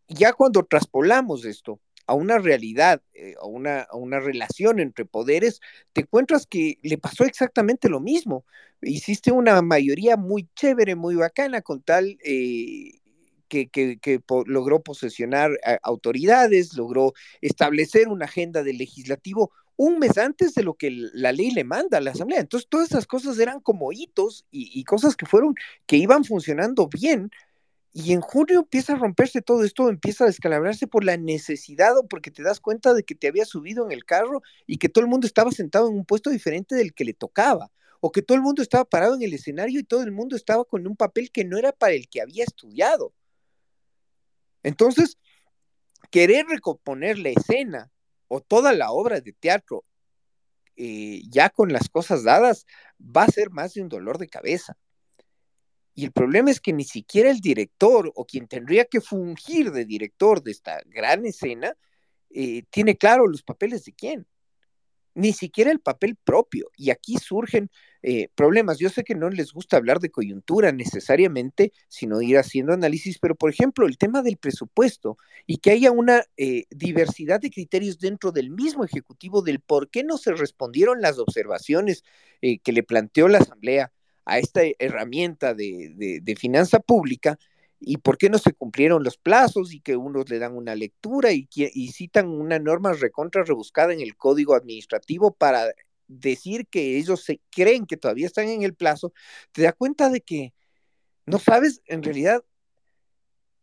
ya 0.08 0.32
cuando 0.32 0.64
traspolamos 0.64 1.44
esto 1.44 1.80
a 2.06 2.14
una 2.14 2.38
realidad, 2.38 3.02
eh, 3.14 3.34
a, 3.40 3.46
una, 3.46 4.20
relación 4.20 4.78
entre 4.78 5.04
poderes, 5.06 5.60
te 5.92 6.02
encuentras 6.02 6.46
que 6.46 6.78
le 6.82 6.98
pasó 6.98 7.24
exactamente 7.24 7.88
lo 7.88 8.00
mismo. 8.00 8.44
Hiciste 8.82 9.32
una 9.32 9.62
mayoría 9.62 10.16
muy 10.16 10.48
chévere, 10.54 10.96
muy 10.96 11.14
bacana, 11.14 11.62
con 11.62 11.82
tal 11.82 12.18
eh, 12.22 13.00
que, 13.48 13.68
que, 13.68 13.98
que 13.98 14.20
logró 14.46 14.82
posesionar 14.82 15.52
a 15.64 15.78
autoridades, 15.82 16.74
logró 16.76 17.14
establecer 17.40 18.08
una 18.08 18.26
agenda 18.26 18.62
del 18.62 18.78
legislativo 18.78 19.50
un 19.76 19.98
mes 19.98 20.18
antes 20.18 20.54
de 20.54 20.62
lo 20.62 20.74
que 20.74 20.90
la 20.90 21.32
ley 21.32 21.50
le 21.50 21.64
manda 21.64 21.98
a 21.98 22.00
la 22.00 22.12
Asamblea. 22.12 22.40
Entonces, 22.40 22.68
todas 22.68 22.90
esas 22.90 23.06
cosas 23.06 23.38
eran 23.38 23.60
como 23.60 23.92
hitos 23.92 24.46
y, 24.50 24.70
y 24.78 24.84
cosas 24.84 25.16
que 25.16 25.26
fueron, 25.26 25.54
que 25.86 25.96
iban 25.96 26.24
funcionando 26.24 26.88
bien, 26.88 27.30
y 27.96 28.12
en 28.12 28.20
junio 28.20 28.58
empieza 28.58 28.94
a 28.94 28.96
romperse 28.96 29.40
todo 29.40 29.62
esto, 29.62 29.88
empieza 29.88 30.24
a 30.24 30.26
descalabrarse 30.26 30.88
por 30.88 31.04
la 31.04 31.16
necesidad 31.16 31.96
o 31.96 32.08
porque 32.08 32.32
te 32.32 32.42
das 32.42 32.58
cuenta 32.58 32.92
de 32.92 33.04
que 33.04 33.14
te 33.14 33.28
había 33.28 33.44
subido 33.44 33.84
en 33.86 33.92
el 33.92 34.04
carro 34.04 34.42
y 34.66 34.78
que 34.78 34.88
todo 34.88 35.04
el 35.04 35.10
mundo 35.10 35.28
estaba 35.28 35.52
sentado 35.52 35.88
en 35.88 35.94
un 35.94 36.04
puesto 36.04 36.30
diferente 36.30 36.74
del 36.74 36.92
que 36.92 37.04
le 37.04 37.14
tocaba, 37.14 37.70
o 38.00 38.10
que 38.10 38.20
todo 38.20 38.34
el 38.34 38.42
mundo 38.42 38.62
estaba 38.62 38.84
parado 38.84 39.14
en 39.14 39.22
el 39.22 39.32
escenario 39.32 39.78
y 39.78 39.84
todo 39.84 40.02
el 40.02 40.10
mundo 40.10 40.34
estaba 40.34 40.64
con 40.64 40.88
un 40.88 40.96
papel 40.96 41.30
que 41.30 41.44
no 41.44 41.56
era 41.56 41.70
para 41.70 41.92
el 41.92 42.08
que 42.08 42.20
había 42.20 42.42
estudiado. 42.42 43.14
Entonces, 44.64 45.16
querer 46.10 46.46
recomponer 46.46 47.16
la 47.18 47.28
escena 47.28 47.92
o 48.26 48.40
toda 48.40 48.72
la 48.72 48.90
obra 48.90 49.20
de 49.20 49.32
teatro 49.32 49.84
eh, 50.76 51.22
ya 51.30 51.48
con 51.48 51.72
las 51.72 51.88
cosas 51.88 52.24
dadas 52.24 52.66
va 53.00 53.22
a 53.22 53.28
ser 53.28 53.50
más 53.50 53.74
de 53.74 53.82
un 53.82 53.88
dolor 53.88 54.18
de 54.18 54.26
cabeza. 54.26 54.76
Y 55.94 56.04
el 56.04 56.12
problema 56.12 56.50
es 56.50 56.60
que 56.60 56.72
ni 56.72 56.84
siquiera 56.84 57.30
el 57.30 57.40
director 57.40 58.10
o 58.16 58.24
quien 58.24 58.48
tendría 58.48 58.84
que 58.84 59.00
fungir 59.00 59.70
de 59.70 59.84
director 59.84 60.42
de 60.42 60.50
esta 60.50 60.82
gran 60.86 61.24
escena 61.24 61.76
eh, 62.30 62.64
tiene 62.70 62.96
claro 62.96 63.28
los 63.28 63.44
papeles 63.44 63.84
de 63.84 63.92
quién. 63.92 64.26
Ni 65.14 65.32
siquiera 65.32 65.70
el 65.70 65.78
papel 65.78 66.16
propio. 66.16 66.68
Y 66.76 66.90
aquí 66.90 67.16
surgen 67.18 67.70
eh, 68.02 68.26
problemas. 68.34 68.78
Yo 68.78 68.90
sé 68.90 69.04
que 69.04 69.14
no 69.14 69.30
les 69.30 69.52
gusta 69.52 69.76
hablar 69.76 70.00
de 70.00 70.10
coyuntura 70.10 70.72
necesariamente, 70.72 71.72
sino 71.86 72.20
ir 72.20 72.38
haciendo 72.38 72.72
análisis, 72.72 73.20
pero 73.20 73.36
por 73.36 73.50
ejemplo, 73.50 73.86
el 73.86 73.96
tema 73.96 74.22
del 74.22 74.36
presupuesto 74.36 75.16
y 75.46 75.58
que 75.58 75.70
haya 75.70 75.92
una 75.92 76.24
eh, 76.36 76.64
diversidad 76.70 77.40
de 77.40 77.50
criterios 77.50 78.00
dentro 78.00 78.32
del 78.32 78.50
mismo 78.50 78.84
Ejecutivo 78.84 79.42
del 79.42 79.60
por 79.60 79.88
qué 79.90 80.02
no 80.02 80.18
se 80.18 80.32
respondieron 80.32 81.00
las 81.00 81.20
observaciones 81.20 82.02
que 82.40 82.72
le 82.72 82.82
planteó 82.82 83.26
la 83.28 83.38
Asamblea 83.38 83.90
a 84.24 84.38
esta 84.38 84.62
herramienta 84.78 85.54
de, 85.54 86.20
de, 86.22 86.36
finanza 86.36 86.80
pública 86.80 87.38
y 87.78 87.98
por 87.98 88.16
qué 88.16 88.30
no 88.30 88.38
se 88.38 88.52
cumplieron 88.52 89.04
los 89.04 89.18
plazos 89.18 89.74
y 89.74 89.80
que 89.80 89.96
unos 89.96 90.30
le 90.30 90.38
dan 90.38 90.56
una 90.56 90.74
lectura 90.74 91.32
y, 91.32 91.48
y 91.54 91.92
citan 91.92 92.28
una 92.28 92.58
norma 92.58 92.92
recontra 92.94 93.44
rebuscada 93.44 93.92
en 93.92 94.00
el 94.00 94.16
código 94.16 94.54
administrativo 94.54 95.32
para 95.32 95.66
decir 96.08 96.66
que 96.68 96.96
ellos 96.96 97.22
se 97.22 97.40
creen 97.50 97.86
que 97.86 97.96
todavía 97.96 98.26
están 98.26 98.48
en 98.48 98.62
el 98.62 98.74
plazo, 98.74 99.12
te 99.52 99.62
da 99.62 99.72
cuenta 99.72 100.08
de 100.08 100.20
que 100.20 100.54
no 101.26 101.38
sabes 101.38 101.82
en 101.86 102.02
realidad 102.02 102.44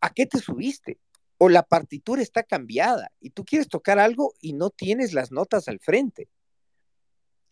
a 0.01 0.11
qué 0.11 0.25
te 0.25 0.39
subiste 0.39 0.99
o 1.37 1.49
la 1.49 1.63
partitura 1.63 2.21
está 2.21 2.43
cambiada 2.43 3.11
y 3.19 3.31
tú 3.31 3.45
quieres 3.45 3.67
tocar 3.67 3.99
algo 3.99 4.33
y 4.41 4.53
no 4.53 4.69
tienes 4.69 5.13
las 5.13 5.31
notas 5.31 5.67
al 5.67 5.79
frente. 5.79 6.27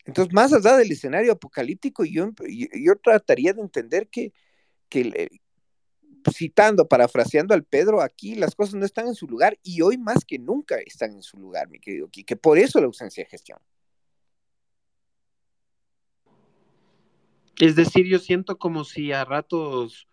Entonces, 0.04 0.32
más 0.32 0.52
allá 0.52 0.76
del 0.76 0.90
escenario 0.90 1.32
apocalíptico, 1.32 2.04
yo, 2.04 2.30
yo 2.48 2.96
trataría 2.96 3.52
de 3.52 3.60
entender 3.60 4.08
que, 4.08 4.32
que, 4.88 5.28
citando, 6.32 6.86
parafraseando 6.88 7.54
al 7.54 7.64
Pedro, 7.64 8.00
aquí 8.00 8.34
las 8.34 8.54
cosas 8.54 8.74
no 8.74 8.84
están 8.84 9.06
en 9.06 9.14
su 9.14 9.26
lugar 9.26 9.58
y 9.62 9.80
hoy 9.82 9.98
más 9.98 10.24
que 10.24 10.38
nunca 10.38 10.76
están 10.78 11.12
en 11.12 11.22
su 11.22 11.38
lugar, 11.38 11.68
mi 11.68 11.78
querido 11.80 12.08
que 12.10 12.36
por 12.36 12.58
eso 12.58 12.80
la 12.80 12.86
ausencia 12.86 13.24
de 13.24 13.30
gestión. 13.30 13.58
Es 17.58 17.76
decir, 17.76 18.06
yo 18.06 18.18
siento 18.18 18.58
como 18.58 18.84
si 18.84 19.12
a 19.12 19.24
ratos 19.24 20.08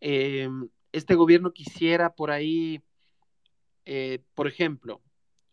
eh, 0.00 0.48
este 0.92 1.14
gobierno 1.14 1.52
quisiera 1.52 2.14
por 2.14 2.30
ahí, 2.30 2.82
eh, 3.84 4.20
por 4.34 4.48
ejemplo, 4.48 5.00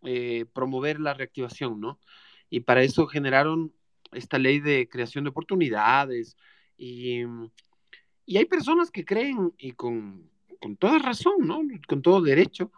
eh, 0.04 0.46
promover 0.54 1.00
la 1.00 1.14
reactivación, 1.14 1.80
¿no? 1.80 2.00
Y 2.50 2.62
para 2.62 2.84
eso 2.84 3.08
generaron 3.08 3.74
esta 4.12 4.38
ley 4.38 4.60
de 4.60 4.88
creación 4.90 5.24
de 5.24 5.30
oportunidades. 5.32 6.38
Y, 6.78 7.22
y 8.26 8.38
hay 8.38 8.46
personas 8.46 8.92
que 8.92 9.06
creen, 9.06 9.54
y 9.58 9.72
con, 9.72 10.30
con, 10.60 10.78
toda 10.78 11.00
razón, 11.00 11.48
¿no? 11.48 11.62
Con 11.88 12.02
todo 12.02 12.22
derecho, 12.22 12.72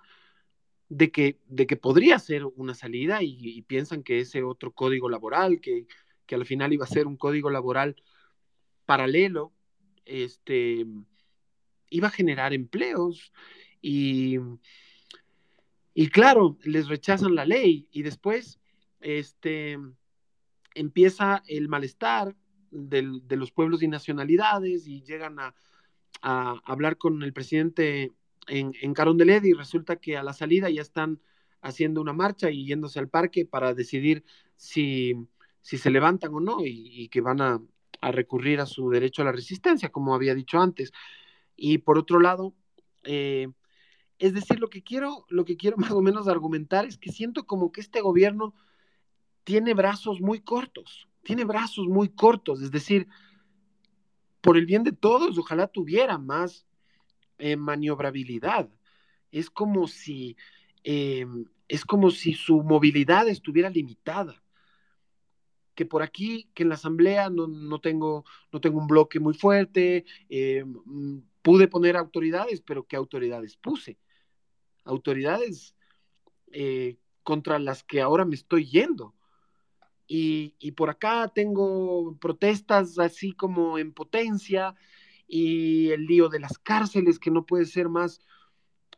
de 0.90 1.12
que, 1.12 1.40
de 1.48 1.68
que 1.68 1.76
podría 1.76 2.18
ser 2.20 2.46
una 2.46 2.74
salida 2.74 3.20
y, 3.22 3.62
piensan 3.64 4.04
que 4.04 4.20
ese 4.20 4.44
otro 4.44 4.72
código 4.72 5.10
laboral, 5.10 5.60
que, 5.60 5.86
que, 6.26 6.36
al 6.36 6.46
final 6.46 6.74
iba 6.74 6.86
a 6.86 6.90
ser 6.90 7.08
un 7.08 7.18
código 7.18 7.50
laboral 7.50 7.96
paralelo, 8.86 9.54
este, 10.06 10.86
iba 11.90 12.08
a 12.08 12.12
generar 12.12 12.54
empleos 12.54 13.34
y, 13.82 14.38
y 15.94 16.08
claro, 16.10 16.58
les 16.64 16.88
rechazan 16.88 17.36
la 17.36 17.46
ley 17.46 17.88
y 17.92 18.04
después 18.04 18.60
este, 19.08 19.78
empieza 20.76 21.42
el 21.48 21.70
malestar 21.70 22.36
de 22.72 23.38
los 23.38 23.52
pueblos 23.52 23.82
y 23.82 23.88
nacionalidades 23.88 24.88
y 24.88 25.02
llegan 25.04 25.40
a, 25.40 25.56
a 26.22 26.62
hablar 26.66 26.98
con 26.98 27.24
el 27.24 27.32
presidente 27.32 28.12
en, 28.48 28.74
en 28.82 28.94
Carondelet 28.94 29.46
y 29.46 29.54
resulta 29.54 29.96
que 29.96 30.18
a 30.18 30.24
la 30.24 30.34
salida 30.34 30.70
ya 30.70 30.82
están 30.82 31.22
haciendo 31.62 32.02
una 32.02 32.12
marcha 32.12 32.52
y 32.52 32.66
yéndose 32.66 33.00
al 33.00 33.08
parque 33.08 33.46
para 33.46 33.74
decidir 33.74 34.26
si, 34.58 35.16
si 35.62 35.78
se 35.78 35.90
levantan 35.90 36.34
o 36.34 36.42
no 36.42 36.58
y, 36.66 37.08
que 37.10 37.22
van 37.22 37.42
a, 37.42 37.62
recurrir 38.02 38.60
a 38.60 38.66
su 38.66 38.90
derecho 38.90 39.22
a 39.22 39.26
la 39.26 39.32
resistencia, 39.32 39.90
como 39.90 40.14
había 40.14 40.36
dicho 40.36 40.60
antes. 40.60 40.92
Y 41.56 41.80
por 41.80 41.98
otro 41.98 42.20
lado, 42.20 42.54
eh, 43.04 43.48
es 44.20 44.34
decir, 44.34 44.60
lo 44.60 44.70
que 44.70 44.84
quiero, 44.84 45.26
lo 45.30 45.46
que 45.46 45.58
quiero 45.58 45.78
más 45.78 45.92
o 45.92 46.02
menos 46.02 46.28
argumentar 46.28 46.86
es 46.86 46.98
que 46.98 47.12
siento 47.12 47.46
como 47.46 47.72
que 47.72 47.82
este 47.82 48.02
gobierno 48.02 48.54
tiene 49.48 49.74
brazos 49.74 50.20
muy 50.20 50.42
cortos, 50.42 51.08
tiene 51.24 51.46
brazos 51.46 51.88
muy 51.88 52.10
cortos, 52.10 52.62
es 52.62 52.70
decir, 52.70 53.08
por 54.42 54.58
el 54.58 54.66
bien 54.66 54.84
de 54.84 54.92
todos, 54.92 55.38
ojalá 55.38 55.68
tuviera 55.68 56.18
más 56.18 56.68
eh, 57.38 57.56
maniobrabilidad. 57.56 58.70
Es 59.32 59.50
como 59.50 59.88
si 59.88 60.36
em, 60.84 61.46
es 61.70 61.86
como 61.86 62.12
si 62.12 62.34
su 62.34 62.62
movilidad 62.62 63.30
estuviera 63.30 63.70
limitada. 63.70 64.44
Que 65.76 65.86
por 65.86 66.04
aquí, 66.04 66.50
que 66.54 66.64
en 66.64 66.70
la 66.70 66.76
asamblea 66.76 67.30
no, 67.30 67.80
tengo, 67.80 68.26
no 68.52 68.60
tengo 68.60 68.80
un 68.80 68.88
bloque 68.88 69.22
muy 69.22 69.34
fuerte, 69.34 70.04
mm, 70.30 71.20
pude 71.42 71.70
poner 71.70 71.96
autoridades, 71.96 72.60
pero 72.60 72.86
¿qué 72.86 72.98
autoridades 72.98 73.56
puse? 73.56 73.98
Autoridades 74.84 75.74
eh, 76.52 76.98
contra 77.24 77.60
las 77.60 77.82
que 77.86 78.02
ahora 78.02 78.26
me 78.26 78.36
estoy 78.36 78.66
yendo. 78.66 79.14
Y, 80.08 80.72
por 80.72 80.90
acá 80.90 81.32
tengo 81.34 82.16
protestas 82.20 82.98
así 82.98 83.34
como 83.34 83.78
en 83.78 83.92
potencia, 83.94 84.76
y 85.28 85.90
el 85.90 86.06
lío 86.06 86.30
de 86.30 86.40
las 86.40 86.58
cárceles, 86.58 87.20
que 87.20 87.32
no 87.32 87.46
puede 87.46 87.66
ser 87.66 87.90
más 87.90 88.22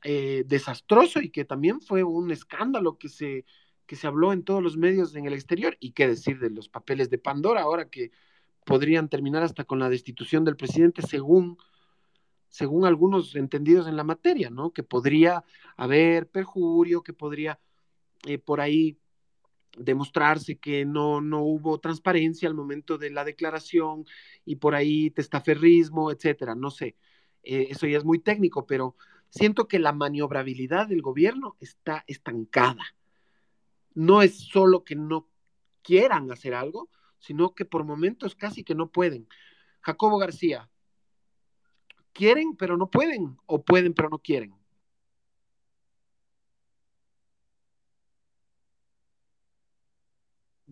eh, 0.03 0.43
desastroso 0.45 1.19
y 1.21 1.29
que 1.29 1.45
también 1.45 1.81
fue 1.81 2.03
un 2.03 2.31
escándalo 2.31 2.97
que 2.99 3.09
se, 3.09 3.45
que 3.87 3.95
se 3.95 4.05
habló 4.05 4.31
en 4.33 4.43
todos 4.43 4.61
los 4.61 4.77
medios 4.77 5.15
en 5.15 5.25
el 5.25 5.33
exterior, 5.33 5.75
y 5.79 5.91
qué 5.91 6.07
decir 6.07 6.39
de 6.39 6.51
los 6.51 6.69
papeles 6.69 7.09
de 7.09 7.17
Pandora, 7.17 7.61
ahora 7.61 7.89
que 7.89 8.11
podrían 8.65 9.09
terminar 9.09 9.41
hasta 9.41 9.63
con 9.63 9.79
la 9.79 9.89
destitución 9.89 10.45
del 10.45 10.55
presidente 10.55 11.01
según 11.01 11.57
según 12.49 12.85
algunos 12.85 13.35
entendidos 13.35 13.87
en 13.87 13.95
la 13.95 14.03
materia, 14.03 14.49
¿no? 14.49 14.71
Que 14.73 14.83
podría 14.83 15.43
haber 15.77 16.27
perjurio, 16.29 17.03
que 17.03 17.13
podría 17.13 17.59
eh, 18.25 18.39
por 18.39 18.59
ahí 18.59 18.97
demostrarse 19.77 20.57
que 20.57 20.85
no, 20.85 21.21
no 21.21 21.41
hubo 21.41 21.79
transparencia 21.79 22.47
al 22.47 22.55
momento 22.55 22.97
de 22.97 23.11
la 23.11 23.23
declaración 23.23 24.05
y 24.45 24.57
por 24.57 24.75
ahí 24.75 25.11
testaferrismo, 25.11 26.11
etcétera, 26.11 26.55
no 26.55 26.71
sé. 26.71 26.95
Eh, 27.43 27.67
eso 27.69 27.87
ya 27.87 27.97
es 27.97 28.05
muy 28.05 28.19
técnico, 28.19 28.65
pero 28.65 28.95
siento 29.29 29.67
que 29.67 29.79
la 29.79 29.93
maniobrabilidad 29.93 30.87
del 30.87 31.01
gobierno 31.01 31.55
está 31.59 32.03
estancada. 32.07 32.95
No 33.93 34.21
es 34.21 34.39
solo 34.39 34.83
que 34.83 34.95
no 34.95 35.29
quieran 35.81 36.31
hacer 36.31 36.53
algo, 36.53 36.89
sino 37.19 37.53
que 37.53 37.65
por 37.65 37.83
momentos 37.83 38.35
casi 38.35 38.63
que 38.63 38.75
no 38.75 38.91
pueden. 38.91 39.27
Jacobo 39.81 40.17
García, 40.17 40.69
¿quieren 42.13 42.55
pero 42.55 42.77
no 42.77 42.89
pueden 42.89 43.37
o 43.45 43.63
pueden 43.63 43.93
pero 43.93 44.09
no 44.09 44.19
quieren? 44.19 44.58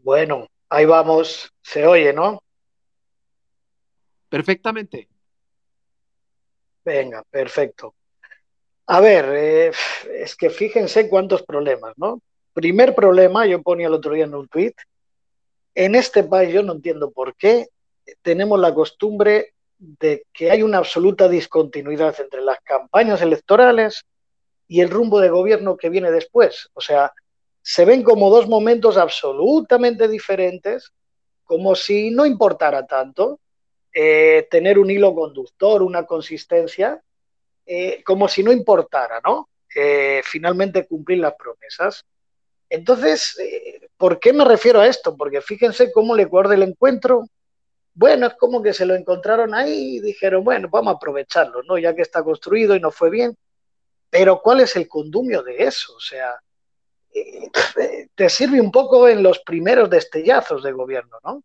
Bueno, 0.07 0.47
ahí 0.69 0.85
vamos, 0.85 1.51
se 1.61 1.85
oye, 1.85 2.13
¿no? 2.13 2.41
Perfectamente. 4.29 5.09
Venga, 6.85 7.25
perfecto. 7.29 7.93
A 8.85 9.01
ver, 9.01 9.25
eh, 9.35 9.71
es 10.13 10.37
que 10.37 10.49
fíjense 10.49 11.09
cuántos 11.09 11.43
problemas, 11.43 11.91
¿no? 11.97 12.21
Primer 12.53 12.95
problema, 12.95 13.45
yo 13.47 13.61
ponía 13.61 13.87
el 13.87 13.95
otro 13.95 14.13
día 14.13 14.23
en 14.23 14.35
un 14.35 14.47
tweet, 14.47 14.75
en 15.75 15.93
este 15.93 16.23
país 16.23 16.53
yo 16.53 16.63
no 16.63 16.71
entiendo 16.71 17.11
por 17.11 17.35
qué 17.35 17.67
tenemos 18.21 18.57
la 18.61 18.73
costumbre 18.73 19.55
de 19.77 20.23
que 20.31 20.51
hay 20.51 20.63
una 20.63 20.77
absoluta 20.77 21.27
discontinuidad 21.27 22.15
entre 22.21 22.43
las 22.43 22.61
campañas 22.61 23.21
electorales 23.21 24.05
y 24.69 24.79
el 24.79 24.89
rumbo 24.89 25.19
de 25.19 25.27
gobierno 25.27 25.75
que 25.75 25.89
viene 25.89 26.11
después. 26.11 26.69
O 26.75 26.79
sea, 26.79 27.11
se 27.69 27.83
ven 27.83 28.01
como 28.01 28.29
dos 28.29 28.47
momentos 28.47 28.95
absolutamente 28.95 30.07
diferentes, 30.07 30.93
como 31.43 31.75
si 31.75 32.11
no 32.11 32.25
importara 32.25 32.87
tanto 32.87 33.41
eh, 33.91 34.47
tener 34.49 34.79
un 34.79 34.89
hilo 34.89 35.13
conductor, 35.13 35.83
una 35.83 36.05
consistencia, 36.05 37.03
eh, 37.65 38.01
como 38.05 38.29
si 38.29 38.41
no 38.41 38.53
importara, 38.53 39.19
¿no? 39.21 39.49
Eh, 39.75 40.21
finalmente 40.23 40.87
cumplir 40.87 41.19
las 41.19 41.33
promesas. 41.33 42.05
Entonces, 42.69 43.37
¿por 43.97 44.17
qué 44.17 44.31
me 44.31 44.45
refiero 44.45 44.79
a 44.79 44.87
esto? 44.87 45.17
Porque 45.17 45.41
fíjense 45.41 45.91
cómo 45.91 46.15
le 46.15 46.23
guarda 46.23 46.55
el 46.55 46.63
encuentro. 46.63 47.27
Bueno, 47.93 48.27
es 48.27 48.35
como 48.35 48.63
que 48.63 48.71
se 48.71 48.85
lo 48.85 48.95
encontraron 48.95 49.53
ahí 49.53 49.97
y 49.97 49.99
dijeron, 49.99 50.41
bueno, 50.45 50.69
vamos 50.71 50.93
a 50.93 50.95
aprovecharlo, 50.95 51.63
¿no? 51.63 51.77
Ya 51.77 51.93
que 51.93 52.03
está 52.03 52.23
construido 52.23 52.77
y 52.77 52.79
no 52.79 52.91
fue 52.91 53.09
bien. 53.09 53.35
Pero 54.09 54.41
¿cuál 54.41 54.61
es 54.61 54.73
el 54.77 54.87
condumio 54.87 55.43
de 55.43 55.65
eso? 55.65 55.93
O 55.93 55.99
sea, 55.99 56.39
te 58.15 58.29
sirve 58.29 58.59
un 58.59 58.71
poco 58.71 59.07
en 59.07 59.23
los 59.23 59.39
primeros 59.39 59.89
destellazos 59.89 60.63
de 60.63 60.71
gobierno, 60.71 61.17
¿no? 61.23 61.43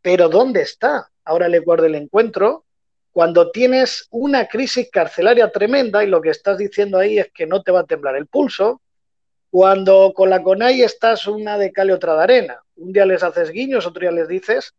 Pero 0.00 0.28
¿dónde 0.28 0.62
está? 0.62 1.10
Ahora 1.24 1.48
le 1.48 1.58
guardo 1.58 1.86
el 1.86 1.94
encuentro. 1.94 2.64
Cuando 3.12 3.50
tienes 3.50 4.06
una 4.10 4.46
crisis 4.46 4.88
carcelaria 4.90 5.50
tremenda 5.50 6.04
y 6.04 6.06
lo 6.06 6.20
que 6.20 6.30
estás 6.30 6.58
diciendo 6.58 6.98
ahí 6.98 7.18
es 7.18 7.30
que 7.32 7.46
no 7.46 7.62
te 7.62 7.72
va 7.72 7.80
a 7.80 7.86
temblar 7.86 8.16
el 8.16 8.26
pulso, 8.26 8.80
cuando 9.50 10.12
con 10.14 10.30
la 10.30 10.42
CONAI 10.42 10.82
estás 10.82 11.26
una 11.26 11.58
de 11.58 11.72
cal 11.72 11.88
y 11.88 11.92
otra 11.92 12.14
de 12.16 12.22
arena, 12.22 12.62
un 12.76 12.92
día 12.92 13.06
les 13.06 13.22
haces 13.22 13.50
guiños, 13.50 13.86
otro 13.86 14.00
día 14.00 14.12
les 14.12 14.28
dices 14.28 14.74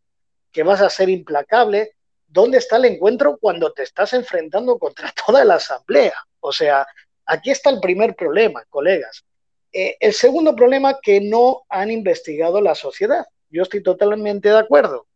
que 0.52 0.62
vas 0.62 0.80
a 0.80 0.90
ser 0.90 1.08
implacable, 1.08 1.96
¿dónde 2.26 2.58
está 2.58 2.76
el 2.76 2.86
encuentro 2.86 3.36
cuando 3.38 3.72
te 3.72 3.82
estás 3.82 4.12
enfrentando 4.14 4.78
contra 4.78 5.12
toda 5.26 5.44
la 5.44 5.54
asamblea? 5.54 6.14
O 6.40 6.52
sea, 6.52 6.86
aquí 7.26 7.50
está 7.50 7.70
el 7.70 7.80
primer 7.80 8.14
problema, 8.14 8.64
colegas. 8.68 9.24
Eh, 9.72 9.96
el 10.00 10.12
segundo 10.12 10.56
problema, 10.56 10.98
que 11.00 11.20
no 11.20 11.62
han 11.68 11.90
investigado 11.90 12.60
la 12.60 12.74
sociedad. 12.74 13.26
Yo 13.50 13.62
estoy 13.62 13.82
totalmente 13.82 14.48
de 14.48 14.58
acuerdo. 14.58 15.06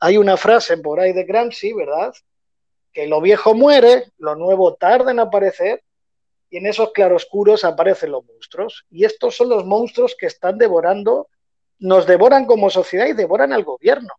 Hay 0.00 0.16
una 0.16 0.36
frase 0.36 0.78
por 0.78 1.00
ahí 1.00 1.12
de 1.12 1.24
Gramsci, 1.24 1.72
¿verdad? 1.72 2.12
Que 2.92 3.06
lo 3.06 3.20
viejo 3.20 3.54
muere, 3.54 4.10
lo 4.18 4.34
nuevo 4.34 4.74
tarda 4.74 5.10
en 5.10 5.20
aparecer, 5.20 5.82
y 6.48 6.56
en 6.56 6.66
esos 6.66 6.90
claroscuros 6.92 7.64
aparecen 7.64 8.10
los 8.10 8.24
monstruos. 8.24 8.84
Y 8.90 9.04
estos 9.04 9.36
son 9.36 9.48
los 9.48 9.64
monstruos 9.64 10.16
que 10.18 10.26
están 10.26 10.58
devorando, 10.58 11.28
nos 11.78 12.06
devoran 12.06 12.46
como 12.46 12.70
sociedad 12.70 13.06
y 13.06 13.12
devoran 13.12 13.52
al 13.52 13.64
gobierno. 13.64 14.12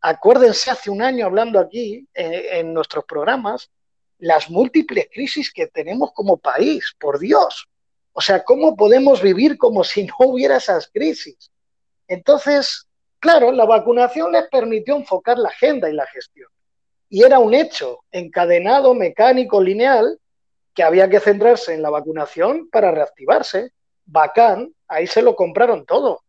Acuérdense 0.00 0.70
hace 0.70 0.90
un 0.90 1.02
año 1.02 1.26
hablando 1.26 1.58
aquí 1.58 2.06
eh, 2.14 2.48
en 2.52 2.72
nuestros 2.72 3.04
programas, 3.04 3.70
las 4.18 4.48
múltiples 4.50 5.08
crisis 5.12 5.52
que 5.52 5.66
tenemos 5.66 6.12
como 6.12 6.36
país, 6.36 6.94
por 6.98 7.18
Dios. 7.18 7.68
O 8.12 8.20
sea, 8.20 8.44
¿cómo 8.44 8.76
podemos 8.76 9.22
vivir 9.22 9.56
como 9.56 9.84
si 9.84 10.04
no 10.04 10.14
hubiera 10.18 10.56
esas 10.56 10.88
crisis? 10.92 11.50
Entonces, 12.06 12.86
claro, 13.18 13.52
la 13.52 13.64
vacunación 13.64 14.32
les 14.32 14.48
permitió 14.48 14.96
enfocar 14.96 15.38
la 15.38 15.48
agenda 15.48 15.88
y 15.88 15.94
la 15.94 16.06
gestión. 16.06 16.48
Y 17.08 17.24
era 17.24 17.38
un 17.38 17.54
hecho 17.54 18.00
encadenado, 18.10 18.94
mecánico, 18.94 19.62
lineal, 19.62 20.18
que 20.74 20.82
había 20.82 21.08
que 21.08 21.20
centrarse 21.20 21.74
en 21.74 21.82
la 21.82 21.90
vacunación 21.90 22.68
para 22.70 22.90
reactivarse. 22.90 23.72
Bacán, 24.04 24.74
ahí 24.88 25.06
se 25.06 25.22
lo 25.22 25.36
compraron 25.36 25.84
todo. 25.86 26.22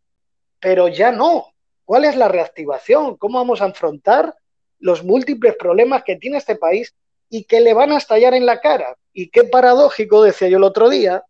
Pero 0.60 0.88
ya 0.88 1.10
no. 1.10 1.46
¿Cuál 1.84 2.04
es 2.04 2.16
la 2.16 2.28
reactivación? 2.28 3.16
¿Cómo 3.16 3.38
vamos 3.38 3.60
a 3.60 3.66
afrontar 3.66 4.34
los 4.78 5.04
múltiples 5.04 5.56
problemas 5.56 6.02
que 6.04 6.16
tiene 6.16 6.38
este 6.38 6.56
país 6.56 6.94
y 7.28 7.44
que 7.44 7.60
le 7.60 7.74
van 7.74 7.92
a 7.92 7.98
estallar 7.98 8.34
en 8.34 8.46
la 8.46 8.60
cara? 8.60 8.96
Y 9.12 9.28
qué 9.30 9.44
paradójico, 9.44 10.22
decía 10.22 10.48
yo 10.48 10.56
el 10.58 10.64
otro 10.64 10.88
día, 10.88 11.24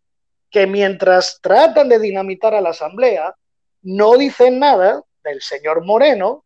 que 0.55 0.67
mientras 0.67 1.41
tratan 1.41 1.89
de 1.89 1.99
dinamitar 1.99 2.55
a 2.55 2.61
la 2.61 2.69
Asamblea, 2.69 3.35
no 3.81 4.15
dicen 4.15 4.57
nada 4.57 5.03
del 5.21 5.41
señor 5.41 5.83
Moreno 5.83 6.45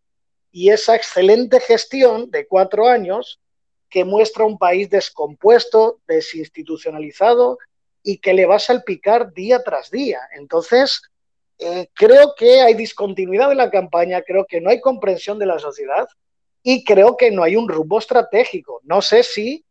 y 0.51 0.71
esa 0.71 0.95
excelente 0.95 1.59
gestión 1.59 2.31
de 2.31 2.47
cuatro 2.47 2.87
años 2.87 3.39
que 3.87 4.05
muestra 4.05 4.45
un 4.45 4.57
país 4.57 4.89
descompuesto, 4.89 5.99
desinstitucionalizado 6.07 7.59
y 8.01 8.17
que 8.17 8.33
le 8.33 8.47
va 8.47 8.55
a 8.55 8.59
salpicar 8.59 9.31
día 9.31 9.61
tras 9.61 9.91
día. 9.91 10.21
Entonces, 10.35 11.03
eh, 11.59 11.87
creo 11.93 12.33
que 12.35 12.61
hay 12.61 12.73
discontinuidad 12.73 13.49
de 13.49 13.53
la 13.53 13.69
campaña, 13.69 14.23
creo 14.23 14.47
que 14.47 14.59
no 14.59 14.71
hay 14.71 14.81
comprensión 14.81 15.37
de 15.37 15.45
la 15.45 15.59
sociedad 15.59 16.07
y 16.63 16.83
creo 16.83 17.15
que 17.15 17.29
no 17.29 17.43
hay 17.43 17.55
un 17.55 17.69
rumbo 17.69 17.99
estratégico. 17.99 18.81
No 18.85 19.03
sé 19.03 19.21
si 19.21 19.63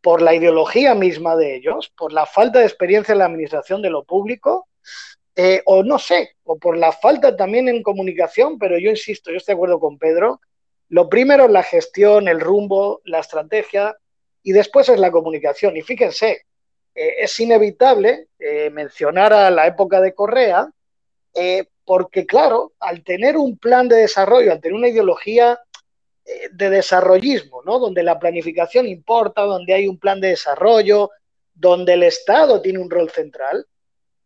por 0.00 0.22
la 0.22 0.34
ideología 0.34 0.94
misma 0.94 1.36
de 1.36 1.56
ellos, 1.56 1.92
por 1.96 2.12
la 2.12 2.26
falta 2.26 2.60
de 2.60 2.66
experiencia 2.66 3.12
en 3.12 3.18
la 3.18 3.26
administración 3.26 3.82
de 3.82 3.90
lo 3.90 4.04
público, 4.04 4.68
eh, 5.36 5.62
o 5.66 5.82
no 5.82 5.98
sé, 5.98 6.36
o 6.44 6.58
por 6.58 6.76
la 6.76 6.92
falta 6.92 7.36
también 7.36 7.68
en 7.68 7.82
comunicación, 7.82 8.58
pero 8.58 8.78
yo 8.78 8.90
insisto, 8.90 9.30
yo 9.30 9.36
estoy 9.36 9.54
de 9.54 9.56
acuerdo 9.56 9.80
con 9.80 9.98
Pedro, 9.98 10.40
lo 10.88 11.08
primero 11.08 11.44
es 11.44 11.50
la 11.50 11.62
gestión, 11.62 12.28
el 12.28 12.40
rumbo, 12.40 13.00
la 13.04 13.20
estrategia, 13.20 13.96
y 14.42 14.52
después 14.52 14.88
es 14.88 14.98
la 14.98 15.12
comunicación. 15.12 15.76
Y 15.76 15.82
fíjense, 15.82 16.46
eh, 16.94 17.14
es 17.20 17.38
inevitable 17.38 18.28
eh, 18.38 18.70
mencionar 18.70 19.32
a 19.32 19.50
la 19.50 19.66
época 19.66 20.00
de 20.00 20.14
Correa, 20.14 20.68
porque 21.84 22.26
claro, 22.26 22.72
al 22.80 23.04
tener 23.04 23.36
un 23.36 23.56
plan 23.56 23.88
de 23.88 23.96
desarrollo, 23.96 24.50
al 24.50 24.60
tener 24.60 24.74
una 24.74 24.88
ideología 24.88 25.60
de 26.52 26.70
desarrollismo, 26.70 27.62
¿no? 27.64 27.78
Donde 27.78 28.02
la 28.02 28.18
planificación 28.18 28.86
importa, 28.86 29.42
donde 29.42 29.74
hay 29.74 29.86
un 29.86 29.98
plan 29.98 30.20
de 30.20 30.28
desarrollo, 30.28 31.10
donde 31.54 31.94
el 31.94 32.02
Estado 32.02 32.60
tiene 32.60 32.78
un 32.78 32.90
rol 32.90 33.10
central, 33.10 33.66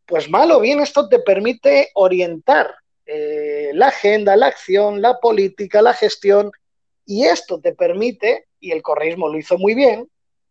pues 0.06 0.28
mal 0.28 0.50
o 0.52 0.60
bien 0.60 0.80
esto 0.80 1.08
te 1.08 1.18
permite 1.18 1.90
orientar 1.94 2.74
eh, 3.06 3.70
la 3.74 3.88
agenda, 3.88 4.36
la 4.36 4.46
acción, 4.46 5.02
la 5.02 5.18
política, 5.18 5.82
la 5.82 5.94
gestión, 5.94 6.52
y 7.06 7.24
esto 7.24 7.60
te 7.60 7.74
permite, 7.74 8.46
y 8.60 8.70
el 8.70 8.82
correísmo 8.82 9.28
lo 9.28 9.38
hizo 9.38 9.58
muy 9.58 9.74
bien, 9.74 10.08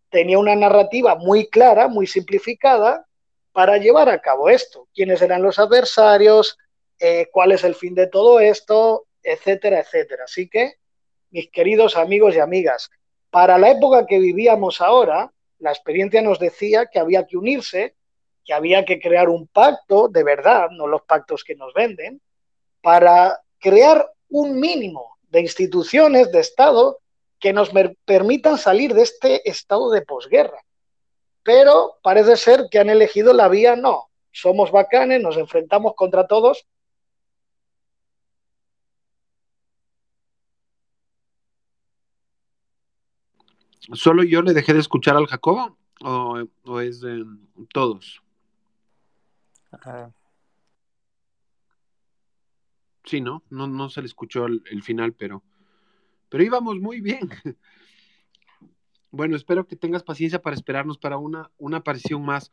tenía 0.09 0.37
una 0.37 0.55
narrativa 0.55 1.15
muy 1.15 1.47
clara, 1.47 1.87
muy 1.87 2.05
simplificada, 2.05 3.07
para 3.51 3.77
llevar 3.77 4.09
a 4.09 4.19
cabo 4.19 4.49
esto. 4.49 4.87
¿Quiénes 4.93 5.21
eran 5.21 5.41
los 5.41 5.59
adversarios? 5.59 6.57
Eh, 6.99 7.27
¿Cuál 7.31 7.51
es 7.51 7.63
el 7.63 7.75
fin 7.75 7.95
de 7.95 8.07
todo 8.07 8.39
esto? 8.39 9.05
Etcétera, 9.21 9.79
etcétera. 9.79 10.25
Así 10.25 10.49
que 10.49 10.73
mis 11.33 11.49
queridos 11.49 11.97
amigos 11.97 12.35
y 12.35 12.39
amigas, 12.39 12.91
para 13.31 13.57
la 13.57 13.71
época 13.71 14.05
que 14.05 14.19
vivíamos 14.19 14.81
ahora, 14.81 15.33
la 15.57 15.71
experiencia 15.71 16.21
nos 16.21 16.37
decía 16.37 16.85
que 16.85 16.99
había 16.99 17.25
que 17.25 17.37
unirse, 17.37 17.95
que 18.45 18.53
había 18.53 18.85
que 18.85 18.99
crear 18.99 19.29
un 19.29 19.47
pacto 19.47 20.07
de 20.07 20.23
verdad, 20.23 20.69
no 20.69 20.85
los 20.85 21.01
pactos 21.01 21.43
que 21.43 21.55
nos 21.55 21.73
venden, 21.73 22.21
para 22.81 23.41
crear 23.57 24.11
un 24.29 24.59
mínimo 24.59 25.17
de 25.29 25.41
instituciones, 25.41 26.31
de 26.31 26.39
Estado, 26.39 26.99
que 27.39 27.51
nos 27.51 27.71
permitan 28.05 28.59
salir 28.59 28.93
de 28.93 29.01
este 29.01 29.49
estado 29.49 29.89
de 29.89 30.03
posguerra. 30.03 30.63
Pero 31.41 31.97
parece 32.03 32.37
ser 32.37 32.67
que 32.69 32.77
han 32.77 32.91
elegido 32.91 33.33
la 33.33 33.49
vía 33.49 33.75
no. 33.75 34.09
Somos 34.31 34.71
bacanes, 34.71 35.19
nos 35.19 35.37
enfrentamos 35.37 35.95
contra 35.95 36.27
todos 36.27 36.67
¿Solo 43.91 44.23
yo 44.23 44.41
le 44.41 44.53
dejé 44.53 44.73
de 44.73 44.79
escuchar 44.79 45.17
al 45.17 45.27
Jacobo 45.27 45.77
o, 46.01 46.79
es 46.79 47.01
de 47.01 47.25
todos? 47.73 48.23
Sí, 53.03 53.19
¿no? 53.19 53.43
¿no? 53.49 53.67
No 53.67 53.89
se 53.89 54.01
le 54.01 54.07
escuchó 54.07 54.45
el, 54.45 54.83
final, 54.83 55.13
pero, 55.13 55.43
pero 56.29 56.43
íbamos 56.43 56.79
muy 56.79 57.01
bien. 57.01 57.29
Bueno, 59.15 59.35
espero 59.35 59.67
que 59.67 59.75
tengas 59.75 60.01
paciencia 60.01 60.41
para 60.41 60.55
esperarnos 60.55 60.97
para 60.97 61.19
una, 61.19 61.51
una 61.59 61.77
aparición 61.77 62.25
más. 62.25 62.51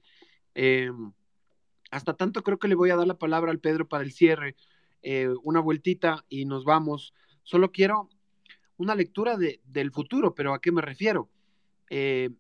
Em, 0.53 1.15
hasta 1.91 2.13
tanto 2.13 2.43
creo 2.43 2.59
que 2.59 2.69
le 2.69 2.75
voy 2.75 2.91
a 2.91 2.97
dar 2.97 3.07
la 3.07 3.17
palabra 3.17 3.51
al 3.51 3.61
Pedro 3.61 3.89
para 3.89 4.05
el 4.05 4.13
cierre. 4.13 4.57
Eh, 5.01 5.31
una 5.43 5.61
vueltita 5.61 6.27
y 6.29 6.45
nos 6.45 6.67
vamos. 6.67 7.15
Solo 7.45 7.73
quiero 7.73 8.11
una 8.81 8.95
lectura 8.95 9.37
de, 9.37 9.61
del 9.65 9.91
futuro, 9.91 10.35
pero 10.35 10.55
¿a 10.55 10.61
qué 10.63 10.73
me 10.73 10.81
refiero? 10.81 11.29
Eh, 11.91 12.31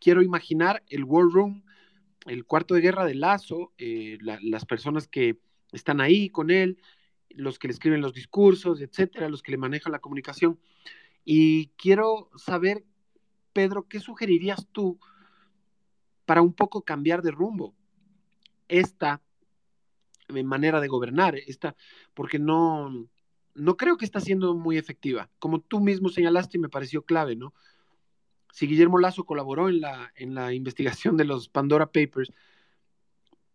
quiero 0.00 0.22
imaginar 0.22 0.82
el 0.88 1.04
War 1.04 1.26
Room, 1.30 1.62
el 2.26 2.44
cuarto 2.44 2.74
de 2.74 2.80
guerra 2.80 3.04
de 3.04 3.14
Lazo, 3.14 3.72
eh, 3.78 4.18
las 4.20 4.64
personas 4.64 5.06
que 5.06 5.38
están 5.70 6.00
ahí 6.00 6.30
con 6.30 6.50
él, 6.50 6.78
los 7.30 7.60
que 7.60 7.68
le 7.68 7.74
escriben 7.74 8.00
los 8.00 8.12
discursos, 8.12 8.80
etcétera, 8.80 9.28
los 9.28 9.40
que 9.40 9.52
le 9.52 9.56
manejan 9.56 9.92
la 9.92 10.00
comunicación. 10.00 10.58
Y 11.24 11.68
quiero 11.76 12.28
saber, 12.34 12.84
Pedro, 13.52 13.86
¿qué 13.88 14.00
sugerirías 14.00 14.66
tú 14.72 14.98
para 16.24 16.42
un 16.42 16.54
poco 16.54 16.82
cambiar 16.82 17.22
de 17.22 17.30
rumbo 17.30 17.76
esta 18.66 19.22
eh, 20.26 20.42
manera 20.42 20.80
de 20.80 20.88
gobernar, 20.88 21.36
esta, 21.36 21.76
porque 22.14 22.40
no, 22.40 23.08
no 23.58 23.76
creo 23.76 23.96
que 23.96 24.04
está 24.04 24.20
siendo 24.20 24.54
muy 24.54 24.78
efectiva. 24.78 25.30
Como 25.38 25.60
tú 25.60 25.80
mismo 25.80 26.08
señalaste 26.08 26.56
y 26.56 26.60
me 26.60 26.68
pareció 26.68 27.02
clave, 27.02 27.36
¿no? 27.36 27.52
Si 28.52 28.66
Guillermo 28.66 28.98
Lazo 28.98 29.24
colaboró 29.24 29.68
en 29.68 29.80
la, 29.80 30.12
en 30.16 30.34
la 30.34 30.54
investigación 30.54 31.16
de 31.16 31.24
los 31.24 31.48
Pandora 31.48 31.86
Papers, 31.86 32.32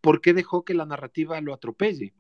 ¿por 0.02 0.22
qué 0.22 0.34
dejó 0.34 0.64
que 0.64 0.74
la 0.74 0.86
narrativa 0.86 1.40
lo 1.42 1.54
atropelle 1.54 2.14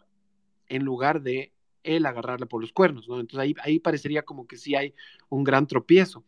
en 0.67 0.83
lugar 0.83 1.21
de 1.21 1.53
él 1.83 2.05
agarrarle 2.05 2.45
por 2.45 2.61
los 2.61 2.71
cuernos, 2.71 3.07
¿no? 3.07 3.19
Entonces 3.19 3.39
ahí, 3.39 3.55
ahí 3.61 3.79
parecería 3.79 4.23
como 4.23 4.47
que 4.47 4.57
sí 4.57 4.75
hay 4.75 4.95
un 5.29 5.43
gran 5.43 5.67
tropiezo. 5.67 6.23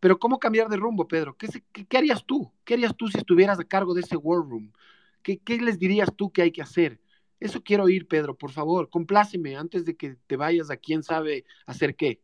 Pero 0.00 0.18
¿cómo 0.18 0.38
cambiar 0.38 0.68
de 0.68 0.76
rumbo, 0.76 1.06
Pedro? 1.06 1.36
¿Qué, 1.36 1.48
qué, 1.72 1.96
harías 1.96 2.24
tú? 2.24 2.52
¿Qué 2.64 2.74
harías 2.74 2.96
tú 2.96 3.08
si 3.08 3.18
estuvieras 3.18 3.58
a 3.58 3.64
cargo 3.64 3.94
de 3.94 4.00
ese 4.00 4.16
war 4.16 4.38
room? 4.38 4.72
¿Qué, 5.22 5.38
¿Qué 5.38 5.60
les 5.60 5.78
dirías 5.78 6.10
tú 6.16 6.32
que 6.32 6.42
hay 6.42 6.52
que 6.52 6.62
hacer? 6.62 7.00
Eso 7.42 7.62
quiero 7.62 7.84
oír, 7.84 8.06
Pedro, 8.06 8.36
por 8.36 8.52
favor, 8.52 8.88
compláceme 8.88 9.56
antes 9.56 9.84
de 9.84 9.96
que 9.96 10.16
te 10.26 10.36
vayas 10.36 10.70
a 10.70 10.76
quién 10.76 11.02
sabe 11.02 11.44
hacer 11.66 11.96
qué. 11.96 12.20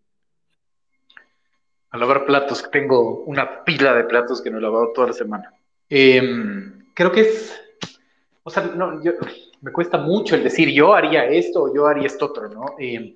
A 1.90 1.98
lavar 1.98 2.24
platos, 2.24 2.70
tengo 2.70 3.24
una 3.24 3.64
pila 3.64 3.94
de 3.94 4.04
platos 4.04 4.40
que 4.40 4.50
no 4.50 4.58
he 4.58 4.60
lavado 4.60 4.92
toda 4.92 5.08
la 5.08 5.12
semana. 5.12 5.52
Em, 5.88 6.92
creo 6.94 7.10
que 7.10 7.22
es, 7.22 7.60
o 8.44 8.50
sea, 8.50 8.64
no, 8.64 9.02
yo, 9.02 9.12
me 9.60 9.72
cuesta 9.72 9.98
mucho 9.98 10.36
el 10.36 10.44
decir 10.44 10.68
yo 10.70 10.94
haría 10.94 11.24
esto 11.24 11.64
o 11.64 11.74
yo 11.74 11.86
haría 11.86 12.06
esto 12.06 12.26
otro, 12.26 12.48
¿no? 12.48 12.76
Em, 12.78 13.14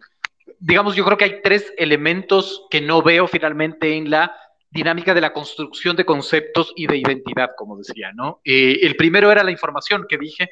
digamos, 0.59 0.97
yo 0.97 1.05
creo 1.05 1.17
que 1.17 1.25
hay 1.25 1.43
tres 1.43 1.73
elementos 1.77 2.67
que 2.71 2.81
no 2.81 3.03
veo 3.03 3.29
finalmente 3.29 3.97
en 3.97 4.11
la 4.11 4.35
dinámica 4.71 5.13
de 5.15 5.21
la 5.21 5.33
construcción 5.33 5.95
de 5.97 6.05
conceptos 6.05 6.73
y 6.75 6.87
de 6.87 6.97
identidad, 6.97 7.51
como 7.57 7.77
decía, 7.77 8.11
¿no? 8.13 8.41
Eh, 8.45 8.79
el 8.83 8.97
primero 8.97 9.31
era 9.31 9.45
la 9.45 9.51
información 9.51 10.07
que 10.09 10.17
dije, 10.17 10.49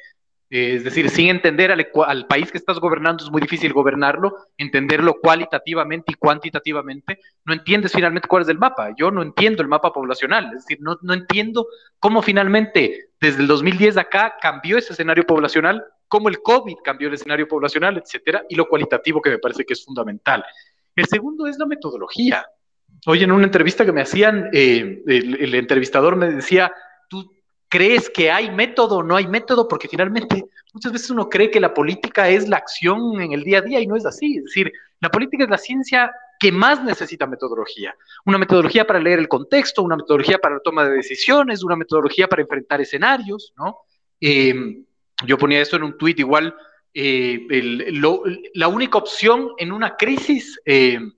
es 0.51 0.83
decir, 0.83 1.09
sin 1.09 1.29
entender 1.29 1.71
al, 1.71 2.27
país 2.27 2.51
que 2.51 2.57
estás 2.57 2.77
gobernando 2.77 3.23
es 3.23 3.31
muy 3.31 3.41
difícil 3.41 3.71
gobernarlo, 3.71 4.35
entenderlo 4.57 5.17
cualitativamente 5.21 6.11
y 6.11 6.15
cuantitativamente, 6.15 7.19
no 7.45 7.53
entiendes 7.53 7.93
finalmente 7.93 8.27
cuál 8.27 8.43
es 8.43 8.49
el 8.49 8.57
mapa. 8.57 8.93
Yo 8.97 9.11
no 9.11 9.21
entiendo 9.21 9.61
el 9.61 9.69
mapa 9.69 9.93
poblacional, 9.93 10.47
es 10.47 10.65
decir, 10.65 10.79
no, 10.81 10.97
no 11.03 11.13
entiendo 11.13 11.67
cómo 11.99 12.21
finalmente 12.21 13.11
desde 13.21 13.41
el 13.41 13.47
2010 13.47 13.95
acá 13.95 14.35
cambió 14.41 14.77
ese 14.77 14.91
escenario 14.91 15.23
poblacional, 15.23 15.85
cómo 16.09 16.27
el 16.27 16.41
COVID 16.41 16.75
cambió 16.83 17.07
el 17.07 17.13
escenario 17.13 17.47
poblacional, 17.47 17.97
etcétera, 17.97 18.43
y 18.49 18.55
lo 18.55 18.67
cualitativo 18.67 19.21
que 19.21 19.29
me 19.29 19.39
parece 19.39 19.63
que 19.63 19.71
es 19.71 19.85
fundamental. 19.85 20.43
El 20.97 21.05
segundo 21.05 21.47
es 21.47 21.57
la 21.57 21.65
metodología. 21.65 22.45
Hoy 23.05 23.23
en 23.23 23.31
una 23.31 23.45
entrevista 23.45 23.85
que 23.85 23.93
me 23.93 24.01
hacían, 24.01 24.49
eh, 24.51 25.01
el, 25.07 25.55
entrevistador 25.55 26.17
me 26.17 26.29
decía, 26.29 26.73
crees 27.71 28.09
que 28.09 28.29
hay 28.29 28.51
método 28.51 28.97
o 28.97 29.03
no 29.03 29.15
hay 29.15 29.27
método, 29.27 29.65
porque 29.65 29.87
finalmente 29.87 30.43
muchas 30.73 30.91
veces 30.91 31.09
uno 31.09 31.29
cree 31.29 31.49
que 31.49 31.61
la 31.61 31.73
política 31.73 32.27
es 32.27 32.49
la 32.49 32.57
acción 32.57 33.21
en 33.21 33.31
el 33.31 33.45
día 33.45 33.59
a 33.59 33.61
día 33.61 33.79
y 33.79 33.87
no 33.87 33.95
es 33.95 34.05
así. 34.05 34.37
Es 34.37 34.43
decir, 34.43 34.73
la 34.99 35.09
política 35.09 35.45
es 35.45 35.49
la 35.49 35.57
ciencia 35.57 36.11
que 36.37 36.51
más 36.51 36.83
necesita 36.83 37.25
metodología. 37.27 37.95
Una 38.25 38.37
metodología 38.37 38.85
para 38.85 38.99
leer 38.99 39.19
el 39.19 39.29
contexto, 39.29 39.83
una 39.83 39.95
metodología 39.95 40.37
para 40.37 40.55
la 40.55 40.61
toma 40.61 40.83
de 40.83 40.97
decisiones, 40.97 41.63
una 41.63 41.77
metodología 41.77 42.27
para 42.27 42.41
enfrentar 42.41 42.81
escenarios, 42.81 43.53
¿no? 43.55 43.77
Em, 44.19 44.83
yo 45.25 45.37
ponía 45.37 45.61
esto 45.61 45.77
en 45.77 45.83
un 45.83 45.97
tuit 45.97 46.19
igual. 46.19 46.53
Eh, 46.93 47.47
la 48.53 48.67
única 48.67 48.97
opción 48.97 49.51
en 49.57 49.71
una 49.71 49.95
crisis 49.95 50.59
em, 50.65 51.13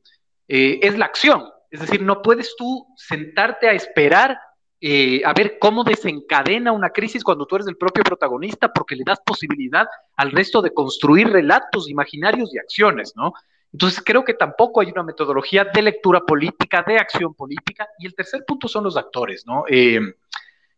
eh, 0.48 0.80
es 0.84 1.00
la 1.00 1.06
acción. 1.06 1.46
Es 1.72 1.80
decir, 1.80 2.04
no 2.04 2.22
puedes 2.22 2.56
tú 2.56 2.86
sentarte 2.96 3.68
a 3.68 3.74
esperar 3.74 4.38
eh, 4.86 5.22
a 5.24 5.32
ver 5.32 5.60
cómo 5.60 5.86
desencadena 5.86 6.74
una 6.74 6.90
crisis 6.90 7.24
cuando 7.24 7.46
tú 7.46 7.56
eres 7.56 7.70
el 7.70 7.78
propio 7.78 8.04
protagonista, 8.04 8.74
porque 8.74 8.98
le 8.98 9.06
das 9.06 9.22
posibilidad 9.26 9.88
al 10.18 10.32
resto 10.32 10.62
de 10.62 10.74
construir 10.74 11.30
relatos 11.30 11.90
imaginarios 11.90 12.54
y 12.54 12.58
acciones, 12.58 13.14
¿no? 13.16 13.32
Entonces 13.72 14.04
creo 14.06 14.26
que 14.26 14.34
tampoco 14.34 14.82
hay 14.82 14.92
una 14.92 15.04
metodología 15.04 15.64
de 15.64 15.82
lectura 15.84 16.20
política, 16.20 16.84
de 16.86 16.98
acción 16.98 17.34
política, 17.34 17.88
y 17.98 18.08
el 18.08 18.14
tercer 18.14 18.44
punto 18.46 18.68
son 18.68 18.84
los 18.84 18.98
actores, 18.98 19.46
¿no? 19.48 19.64
Eh, 19.70 20.02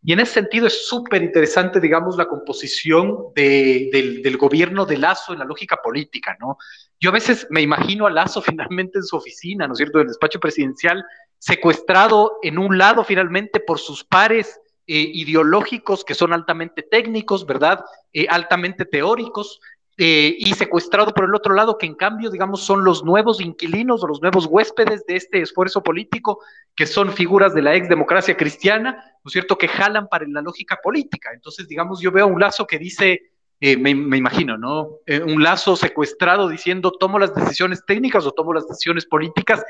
y 0.05 0.13
en 0.13 0.19
ese 0.19 0.33
sentido 0.33 0.67
es 0.67 0.87
súper 0.87 1.23
interesante, 1.23 1.79
digamos, 1.79 2.15
la 2.15 2.27
composición 2.27 3.33
del, 3.33 4.37
gobierno 4.37 4.85
de 4.85 4.97
Lazo 4.97 5.33
en 5.33 5.39
la 5.39 5.45
lógica 5.45 5.77
política, 5.83 6.37
¿no? 6.39 6.59
Yo 6.99 7.09
a 7.09 7.13
veces 7.13 7.47
me 7.49 7.61
imagino 7.61 8.05
a 8.05 8.11
Lazo 8.11 8.39
finalmente 8.43 8.99
en 8.99 9.03
su 9.03 9.15
oficina, 9.15 9.65
¿no 9.65 9.73
es 9.73 9.77
cierto?, 9.77 9.97
en 9.97 10.03
el 10.03 10.09
despacho 10.09 10.39
presidencial, 10.39 11.03
secuestrado 11.39 12.37
en 12.43 12.59
un 12.59 12.77
lado 12.77 13.03
finalmente 13.03 13.59
por 13.59 13.79
sus 13.79 14.03
pares 14.03 14.59
eh, 14.85 15.09
ideológicos 15.11 16.05
que 16.05 16.13
son 16.13 16.33
altamente 16.33 16.83
técnicos, 16.83 17.47
¿verdad? 17.47 17.83
Eh, 18.13 18.27
altamente 18.29 18.85
teóricos, 18.85 19.59
eh, 19.97 20.35
y 20.37 20.53
secuestrado 20.55 21.13
por 21.13 21.23
el 21.23 21.33
otro 21.33 21.53
lado, 21.53 21.77
que 21.77 21.85
en 21.85 21.95
cambio, 21.95 22.29
digamos, 22.29 22.61
son 22.61 22.83
los 22.83 23.05
nuevos 23.05 23.39
inquilinos 23.39 24.03
o 24.03 24.07
los 24.07 24.21
nuevos 24.21 24.45
huéspedes 24.45 25.05
de 25.05 25.15
este 25.15 25.41
esfuerzo 25.41 25.83
político, 25.83 26.41
que 26.75 26.85
son 26.85 27.13
figuras 27.13 27.53
de 27.53 27.61
la 27.61 27.75
ex 27.75 27.87
democracia 27.87 28.35
cristiana, 28.35 28.91
¿no 29.23 29.29
es 29.29 29.31
cierto?, 29.31 29.57
que 29.57 29.69
jalan 29.69 30.09
para 30.09 30.25
la 30.27 30.41
lógica 30.41 30.79
política. 30.83 31.29
Entonces, 31.33 31.69
digamos, 31.69 32.01
yo 32.01 32.11
veo 32.11 32.27
un 32.27 32.41
lazo 32.41 32.67
que 32.67 32.77
dice, 32.77 33.21
eh, 33.61 33.77
me, 33.77 33.91
imagino, 33.91 34.57
¿no? 34.57 34.97
Eh, 35.05 35.21
un 35.21 35.41
lazo 35.41 35.77
secuestrado 35.77 36.49
diciendo, 36.49 36.91
tomo 36.91 37.17
las 37.17 37.33
decisiones 37.33 37.85
técnicas 37.85 38.25
o 38.25 38.33
tomo 38.33 38.53
las 38.53 38.67
decisiones 38.67 39.05
políticas, 39.05 39.63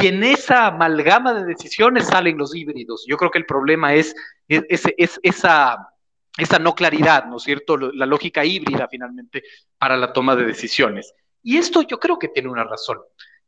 y 0.00 0.06
en 0.06 0.24
esa 0.24 0.68
amalgama 0.68 1.34
de 1.34 1.44
decisiones 1.44 2.06
salen 2.06 2.38
los 2.38 2.56
híbridos. 2.56 3.04
Yo 3.06 3.18
creo 3.18 3.30
que 3.30 3.38
el 3.38 3.46
problema 3.46 3.94
es, 3.94 4.14
es 4.48 4.88
esa 5.22 5.90
esa 6.36 6.58
no 6.58 6.74
claridad, 6.74 7.26
¿no 7.26 7.36
es 7.36 7.42
cierto? 7.42 7.76
La 7.76 8.06
lógica 8.06 8.44
híbrida 8.44 8.88
finalmente 8.90 9.42
para 9.78 9.96
la 9.96 10.12
toma 10.12 10.36
de 10.36 10.44
decisiones. 10.44 11.14
Y 11.42 11.56
esto 11.56 11.82
yo 11.82 11.98
creo 11.98 12.18
que 12.18 12.28
tiene 12.28 12.48
una 12.48 12.64
razón. 12.64 12.98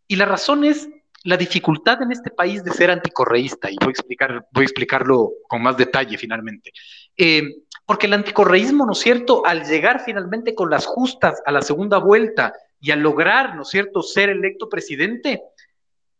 Y 0.06 0.16
la 0.16 0.24
razón 0.24 0.64
es 0.64 0.88
la 1.24 1.36
dificultad 1.36 2.00
en 2.02 2.12
este 2.12 2.30
país 2.30 2.62
de 2.64 2.70
ser 2.70 2.90
anticorreísta, 2.90 3.70
y 3.70 3.76
voy 3.80 3.88
a, 3.88 3.90
explicar, 3.90 4.46
voy 4.52 4.62
a 4.62 4.64
explicarlo 4.64 5.32
con 5.48 5.62
más 5.62 5.76
detalle 5.76 6.16
finalmente. 6.16 6.70
Eh, 7.16 7.42
porque 7.84 8.06
el 8.06 8.14
anticorreísmo, 8.14 8.86
¿no 8.86 8.92
es 8.92 8.98
cierto?, 8.98 9.44
al 9.44 9.64
llegar 9.64 10.02
finalmente 10.04 10.54
con 10.54 10.70
las 10.70 10.86
justas 10.86 11.42
a 11.44 11.52
la 11.52 11.62
segunda 11.62 11.98
vuelta 11.98 12.52
y 12.80 12.92
al 12.92 13.00
lograr, 13.00 13.56
¿no 13.56 13.62
es 13.62 13.68
cierto?, 13.68 14.02
ser 14.02 14.30
electo 14.30 14.68
presidente, 14.68 15.42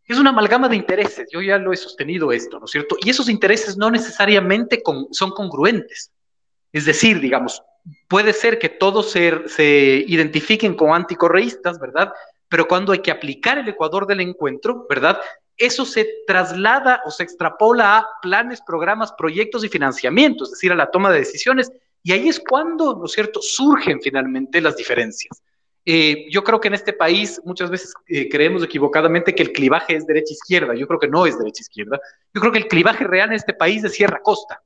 es 0.05 0.19
una 0.19 0.31
amalgama 0.31 0.69
de 0.69 0.77
intereses. 0.77 1.29
Yo 1.31 1.43
ya 1.43 1.59
lo 1.59 1.73
he 1.73 1.77
sostenido 1.77 2.33
esto, 2.33 2.59
¿no 2.59 2.65
es 2.65 2.71
cierto? 2.71 2.97
Y 3.01 3.11
esos 3.11 3.29
intereses 3.29 3.77
no 3.77 3.91
necesariamente 3.91 4.83
son 5.13 5.31
congruentes. 5.31 6.11
Es 6.73 6.85
decir, 6.85 7.21
digamos, 7.21 7.63
puede 8.09 8.33
ser 8.33 8.59
que 8.59 8.69
todos 8.69 9.11
se, 9.11 10.05
identifiquen 10.07 10.75
como 10.75 10.95
anticorreístas, 10.95 11.79
¿verdad? 11.79 12.13
Pero 12.49 12.69
cuando 12.69 12.93
hay 12.93 13.01
que 13.01 13.11
aplicar 13.11 13.59
el 13.59 13.69
Ecuador 13.69 14.07
del 14.07 14.21
encuentro, 14.21 14.87
¿verdad? 14.89 15.21
Eso 15.57 15.85
se 15.85 16.09
traslada 16.27 17.03
o 17.05 17.11
se 17.11 17.23
extrapola 17.23 17.99
a 17.99 18.07
planes, 18.23 18.61
programas, 18.67 19.13
proyectos 19.13 19.65
y 19.65 19.69
financiamientos, 19.69 20.49
es 20.49 20.53
decir, 20.53 20.73
a 20.73 20.77
la 20.77 20.91
toma 20.91 21.11
de 21.11 21.19
decisiones. 21.19 21.73
Y 22.03 22.13
ahí 22.13 22.29
es 22.29 22.41
cuando, 22.41 22.95
¿no 22.95 23.07
es 23.07 23.13
cierto?, 23.13 23.43
surgen 23.43 24.01
finalmente 24.01 24.61
las 24.61 24.77
diferencias. 24.77 25.43
Eh, 25.85 26.27
yo 26.31 26.45
creo 26.45 26.61
que 26.61 26.69
en 26.69 26.75
este 26.75 26.93
país 26.93 27.41
muchas 27.45 27.71
veces 27.71 27.95
eh, 28.07 28.29
creemos 28.29 28.63
equivocadamente 28.63 29.35
que 29.35 29.43
el 29.43 29.53
clivaje 29.53 29.97
es 29.97 30.07
derecha-izquierda. 30.07 30.75
Yo 30.75 30.87
creo 30.87 31.01
que 31.01 31.09
no 31.09 31.27
es 31.27 31.39
derecha-izquierda. 31.39 31.99
Yo 32.35 32.41
creo 32.41 32.53
que 32.53 32.59
el 32.59 32.69
clivaje 32.69 33.05
real 33.05 33.31
en 33.31 33.37
este 33.37 33.55
país 33.55 33.83
es 33.85 33.95
sierra-costa. 33.95 34.63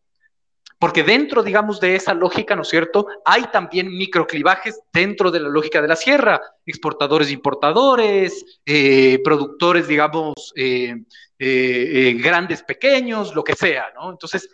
Porque 0.82 1.04
dentro, 1.04 1.44
digamos, 1.44 1.78
de 1.78 1.94
esa 1.94 2.12
lógica, 2.12 2.56
¿no 2.56 2.62
es 2.62 2.68
cierto? 2.68 3.06
Hay 3.24 3.44
también 3.52 3.88
microclivajes 3.96 4.80
dentro 4.92 5.30
de 5.30 5.38
la 5.38 5.48
lógica 5.48 5.80
de 5.80 5.86
la 5.86 5.94
sierra, 5.94 6.40
exportadores, 6.66 7.30
importadores, 7.30 8.60
eh, 8.66 9.20
productores, 9.22 9.86
digamos, 9.86 10.52
eh, 10.56 11.04
eh, 11.38 12.16
grandes, 12.20 12.64
pequeños, 12.64 13.32
lo 13.32 13.44
que 13.44 13.54
sea, 13.54 13.92
¿no? 13.94 14.10
Entonces, 14.10 14.48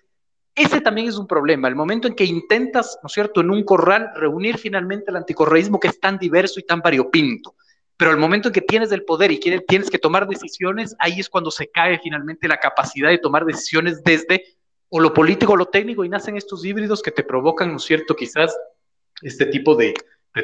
ese 0.55 0.83
también 0.83 1.09
es 1.09 1.16
un 1.16 1.26
problema. 1.26 1.66
El 1.66 1.74
momento 1.74 2.07
en 2.07 2.14
que 2.14 2.26
intentas, 2.26 2.99
¿no 3.03 3.07
es 3.07 3.12
cierto?, 3.14 3.41
en 3.41 3.49
un 3.49 3.64
corral 3.64 4.11
reunir 4.14 4.59
finalmente 4.59 5.11
el 5.11 5.16
anticorreísmo 5.16 5.81
que 5.81 5.89
es 5.89 5.99
tan 5.99 6.18
diverso 6.18 6.61
y 6.61 6.64
tan 6.64 6.81
variopinto. 6.81 7.55
Pero 7.97 8.11
el 8.11 8.18
momento 8.18 8.49
en 8.49 8.53
que 8.53 8.61
tienes 8.61 8.93
el 8.93 9.07
poder 9.07 9.33
y 9.33 9.41
tienes 9.41 9.89
que 9.89 9.99
tomar 9.99 10.29
decisiones, 10.29 10.95
ahí 10.99 11.20
es 11.20 11.31
cuando 11.31 11.51
se 11.51 11.70
cae 11.70 11.99
finalmente 11.99 12.49
la 12.49 12.59
capacidad 12.59 13.09
de 13.09 13.16
tomar 13.16 13.47
decisiones 13.47 14.05
desde 14.05 14.58
o 14.91 15.01
lo 15.01 15.12
político 15.12 15.53
o 15.53 15.57
lo 15.57 15.66
técnico 15.66 16.05
y 16.05 16.09
nacen 16.09 16.36
estos 16.36 16.64
híbridos 16.64 17.03
que 17.03 17.11
te 17.11 17.22
provocan, 17.22 17.70
¿no 17.70 17.76
es 17.76 17.84
cierto?, 17.84 18.16
quizás 18.16 18.57
este 19.22 19.47
tipo 19.47 19.74
de, 19.74 19.95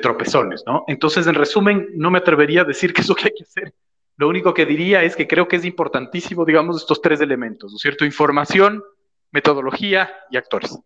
tropezones, 0.03 0.64
¿no? 0.66 0.82
Entonces, 0.88 1.24
en 1.28 1.36
resumen, 1.36 1.88
no 1.95 2.11
me 2.11 2.18
atrevería 2.18 2.62
a 2.62 2.64
decir 2.64 2.92
que 2.92 3.03
es 3.03 3.09
lo 3.09 3.14
que 3.14 3.26
hay 3.26 3.34
que 3.36 3.45
hacer. 3.45 3.72
Lo 4.16 4.28
único 4.28 4.53
que 4.53 4.66
diría 4.66 5.05
es 5.05 5.14
que 5.14 5.28
creo 5.28 5.47
que 5.47 5.55
es 5.55 5.64
importantísimo, 5.64 6.45
digamos, 6.45 6.78
estos 6.78 7.01
tres 7.01 7.20
elementos, 7.20 7.70
¿no 7.70 7.76
es 7.76 7.82
cierto? 7.82 8.05
Información, 8.05 8.82
metodología 9.30 10.12
y 10.32 10.36
actores. 10.36 10.76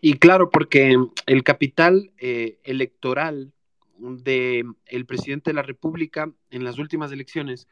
Y 0.00 0.14
claro, 0.14 0.48
porque 0.48 0.96
el 1.26 1.44
capital 1.44 2.10
eh, 2.16 2.58
electoral 2.64 3.52
del 3.98 4.72
el 4.86 5.06
presidente 5.06 5.50
de 5.50 5.54
la 5.54 5.62
República 5.62 6.32
en 6.50 6.64
las 6.64 6.78
últimas 6.78 7.12
elecciones 7.12 7.68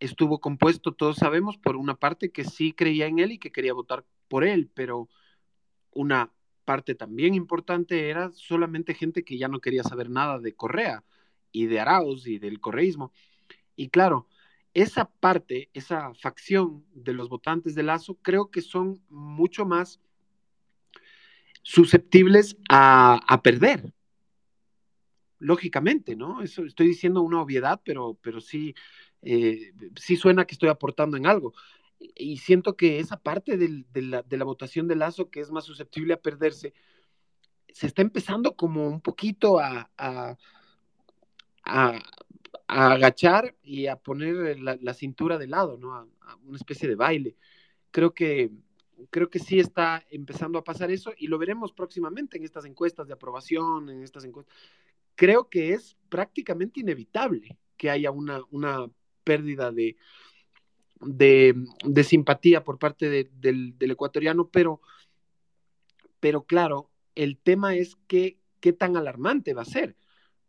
estuvo 0.00 0.40
compuesto, 0.40 0.92
todos 0.92 1.16
sabemos, 1.16 1.56
por 1.58 1.76
una 1.76 1.96
parte 1.96 2.30
que 2.30 2.44
sí 2.44 2.72
creía 2.72 3.06
en 3.06 3.18
él 3.18 3.32
y 3.32 3.38
que 3.38 3.52
quería 3.52 3.72
votar 3.72 4.04
por 4.28 4.44
él, 4.44 4.70
pero 4.74 5.08
una 5.92 6.32
parte 6.64 6.94
también 6.94 7.34
importante 7.34 8.10
era 8.10 8.30
solamente 8.32 8.94
gente 8.94 9.24
que 9.24 9.38
ya 9.38 9.48
no 9.48 9.60
quería 9.60 9.82
saber 9.82 10.10
nada 10.10 10.38
de 10.38 10.54
Correa 10.54 11.04
y 11.50 11.66
de 11.66 11.80
Arauz 11.80 12.26
y 12.26 12.38
del 12.38 12.60
correísmo. 12.60 13.12
Y 13.74 13.88
claro, 13.88 14.28
esa 14.74 15.06
parte, 15.06 15.70
esa 15.72 16.12
facción 16.14 16.84
de 16.92 17.14
los 17.14 17.28
votantes 17.28 17.74
de 17.74 17.82
Lazo, 17.82 18.18
creo 18.22 18.50
que 18.50 18.60
son 18.60 19.00
mucho 19.08 19.64
más 19.64 20.00
susceptibles 21.62 22.56
a, 22.68 23.20
a 23.26 23.42
perder. 23.42 23.92
Lógicamente, 25.38 26.16
¿no? 26.16 26.42
Eso 26.42 26.64
estoy 26.64 26.88
diciendo 26.88 27.22
una 27.22 27.40
obviedad, 27.40 27.80
pero, 27.84 28.18
pero 28.20 28.40
sí, 28.40 28.74
eh, 29.22 29.72
sí 29.96 30.16
suena 30.16 30.46
que 30.46 30.54
estoy 30.54 30.68
aportando 30.68 31.16
en 31.16 31.26
algo. 31.26 31.54
Y 31.98 32.38
siento 32.38 32.76
que 32.76 33.00
esa 33.00 33.18
parte 33.18 33.56
de, 33.56 33.84
la, 34.02 34.44
votación 34.44 34.86
de 34.86 34.96
Lazo, 34.96 35.30
que 35.30 35.40
es 35.40 35.50
más 35.50 35.64
susceptible 35.64 36.14
a 36.14 36.20
perderse, 36.20 36.72
se 37.72 37.86
está 37.86 38.02
empezando 38.02 38.54
como 38.56 38.86
un 38.86 39.00
poquito 39.00 39.58
a, 39.58 39.90
agachar 42.66 43.56
y 43.62 43.86
a 43.86 43.96
poner 43.96 44.58
la, 44.60 44.94
cintura 44.94 45.38
de 45.38 45.48
lado, 45.48 45.76
¿no? 45.76 45.94
A, 45.94 46.06
una 46.44 46.56
especie 46.56 46.88
de 46.88 46.94
baile. 46.94 47.36
Creo 47.90 48.14
que, 48.14 48.50
creo 49.10 49.28
que 49.28 49.38
sí 49.38 49.58
está 49.58 50.04
empezando 50.10 50.58
a 50.58 50.64
pasar 50.64 50.90
eso 50.90 51.12
y 51.16 51.26
lo 51.26 51.38
veremos 51.38 51.72
próximamente 51.72 52.36
en 52.36 52.44
estas 52.44 52.64
encuestas 52.64 53.08
de 53.08 53.14
aprobación, 53.14 53.90
en 53.90 54.02
estas 54.02 54.24
encuestas. 54.24 54.54
Creo 55.16 55.48
que 55.48 55.72
es 55.72 55.96
prácticamente 56.08 56.80
inevitable 56.80 57.58
que 57.76 57.90
haya 57.90 58.12
una 58.12 58.88
pérdida 59.28 59.70
de, 59.70 59.94
de, 61.02 62.04
simpatía 62.04 62.64
por 62.64 62.78
parte 62.78 63.10
del, 63.10 63.76
ecuatoriano, 63.78 64.48
pero, 64.48 64.80
pero 66.18 66.44
claro, 66.44 66.90
el 67.14 67.36
tema 67.36 67.76
es 67.76 67.94
que, 68.06 68.38
qué 68.60 68.72
tan 68.72 68.96
alarmante 68.96 69.52
va 69.52 69.62
a 69.62 69.66
ser. 69.66 69.96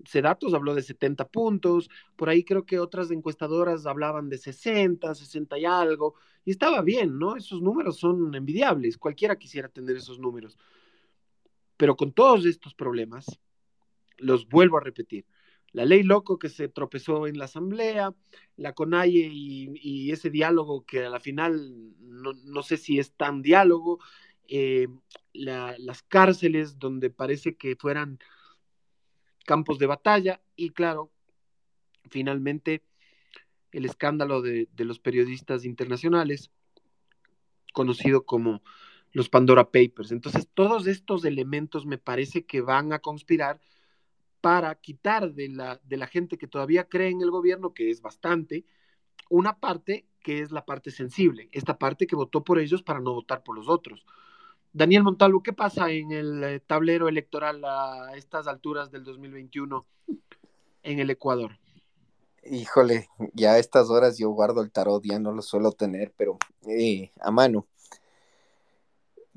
Sedatos 0.05 0.53
habló 0.53 0.75
de 0.75 0.81
70 0.81 1.27
puntos, 1.27 1.89
por 2.15 2.29
ahí 2.29 2.45
creo 2.45 2.65
que 2.65 2.79
otras 2.79 3.11
encuestadoras 3.11 3.85
hablaban 3.85 4.29
de 4.29 4.37
60, 4.37 5.13
60 5.13 5.59
y 5.59 5.65
algo, 5.65 6.15
y 6.45 6.51
estaba 6.51 6.81
bien, 6.81 7.19
¿no? 7.19 7.35
Esos 7.35 7.61
números 7.61 7.97
son 7.97 8.33
envidiables, 8.33 8.97
cualquiera 8.97 9.37
quisiera 9.37 9.67
tener 9.67 9.97
esos 9.97 10.19
números. 10.19 10.57
Pero 11.75 11.97
con 11.97 12.13
todos 12.13 12.45
estos 12.45 12.73
problemas, 12.73 13.25
los 14.19 14.47
vuelvo 14.47 14.77
a 14.77 14.81
repetir, 14.81 15.25
la 15.71 15.85
ley 15.85 16.03
loco 16.03 16.39
que 16.39 16.49
se 16.49 16.67
tropezó 16.67 17.27
en 17.27 17.37
la 17.37 17.45
asamblea, 17.45 18.13
la 18.57 18.73
CONAIE 18.73 19.29
y, 19.31 20.11
ese 20.11 20.29
diálogo 20.29 20.85
que 20.85 21.05
a 21.05 21.09
la 21.09 21.19
final 21.19 21.93
no, 21.99 22.63
sé 22.63 22.77
si 22.77 22.99
es 22.99 23.13
tan 23.13 23.41
diálogo, 23.41 23.99
eh, 24.47 24.87
las 25.33 26.03
cárceles 26.03 26.79
donde 26.79 27.09
parece 27.09 27.55
que 27.55 27.75
fueran 27.75 28.19
campos 29.45 29.79
de 29.79 29.85
batalla 29.85 30.41
y 30.55 30.71
claro, 30.71 31.11
finalmente 32.09 32.83
el 33.71 33.85
escándalo 33.85 34.41
de, 34.41 34.67
de 34.73 34.85
los 34.85 34.99
periodistas 34.99 35.65
internacionales, 35.65 36.51
conocido 37.73 38.25
como 38.25 38.63
los 39.11 39.29
Pandora 39.29 39.65
Papers. 39.65 40.11
Entonces, 40.11 40.47
todos 40.53 40.87
estos 40.87 41.23
elementos 41.25 41.85
me 41.85 41.99
parece 41.99 42.45
que 42.45 42.61
van 42.61 42.93
a 42.93 42.99
conspirar 42.99 43.59
para 44.41 44.75
quitar 44.75 45.33
de 45.33 45.49
la, 45.49 45.79
de 45.83 45.97
la 45.97 46.07
gente 46.07 46.37
que 46.37 46.47
todavía 46.47 46.87
cree 46.87 47.09
en 47.09 47.21
el 47.21 47.31
gobierno, 47.31 47.73
que 47.73 47.89
es 47.89 48.01
bastante, 48.01 48.65
una 49.29 49.59
parte 49.59 50.07
que 50.21 50.41
es 50.41 50.51
la 50.51 50.65
parte 50.65 50.91
sensible, 50.91 51.49
esta 51.51 51.77
parte 51.77 52.07
que 52.07 52.15
votó 52.15 52.43
por 52.43 52.59
ellos 52.59 52.83
para 52.83 52.99
no 52.99 53.13
votar 53.13 53.43
por 53.43 53.55
los 53.55 53.69
otros. 53.69 54.05
Daniel 54.71 55.03
Montalvo, 55.03 55.41
¿qué 55.41 55.53
pasa 55.53 55.89
en 55.91 56.11
el 56.11 56.43
eh, 56.43 56.59
tablero 56.59 57.07
electoral 57.07 57.63
a 57.65 58.11
estas 58.15 58.47
alturas 58.47 58.91
del 58.91 59.03
2021 59.03 59.85
en 60.83 60.99
el 60.99 61.09
Ecuador? 61.09 61.57
Híjole, 62.43 63.09
ya 63.33 63.53
a 63.53 63.59
estas 63.59 63.89
horas 63.89 64.17
yo 64.17 64.29
guardo 64.29 64.61
el 64.61 64.71
tarot, 64.71 65.03
ya 65.03 65.19
no 65.19 65.31
lo 65.31 65.41
suelo 65.41 65.71
tener, 65.71 66.13
pero 66.15 66.37
eh, 66.67 67.11
a 67.19 67.31
mano. 67.31 67.67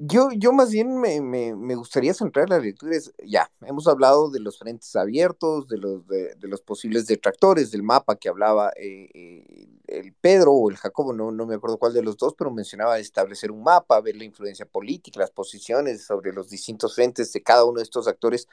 Yo, 0.04 0.30
yo 0.32 0.52
más 0.52 0.70
bien 0.72 0.98
me, 1.00 1.20
me, 1.20 1.74
gustaría 1.76 2.12
centrar 2.12 2.50
la 2.50 2.58
lectura. 2.58 2.96
ya, 3.24 3.48
hemos 3.64 3.86
hablado 3.86 4.30
de 4.30 4.40
los 4.40 4.58
frentes 4.58 4.96
abiertos, 4.96 5.68
de 5.68 5.78
los, 5.78 6.04
de, 6.08 6.34
los 6.40 6.60
posibles 6.60 7.06
detractores, 7.06 7.70
del 7.70 7.84
mapa 7.84 8.16
que 8.16 8.28
hablaba 8.28 8.70
eh, 8.76 9.08
eh, 9.14 9.68
el 9.86 10.12
Pedro 10.14 10.52
o 10.54 10.70
el 10.70 10.76
Jacobo, 10.76 11.12
no, 11.12 11.30
no 11.30 11.46
me 11.46 11.54
acuerdo 11.54 11.78
cuál 11.78 11.92
de 11.92 12.02
los 12.02 12.16
dos, 12.16 12.34
pero 12.36 12.50
mencionaba 12.50 12.98
establecer 12.98 13.52
un 13.52 13.62
mapa, 13.62 14.00
ver 14.00 14.16
la 14.16 14.24
influencia 14.24 14.66
política, 14.66 15.20
las 15.20 15.30
posiciones 15.30 16.04
sobre 16.04 16.32
los 16.32 16.50
distintos 16.50 16.96
frentes 16.96 17.32
de 17.32 17.42
cada 17.42 17.64
uno 17.64 17.78
de 17.78 17.84
estos 17.84 18.08
actores. 18.08 18.48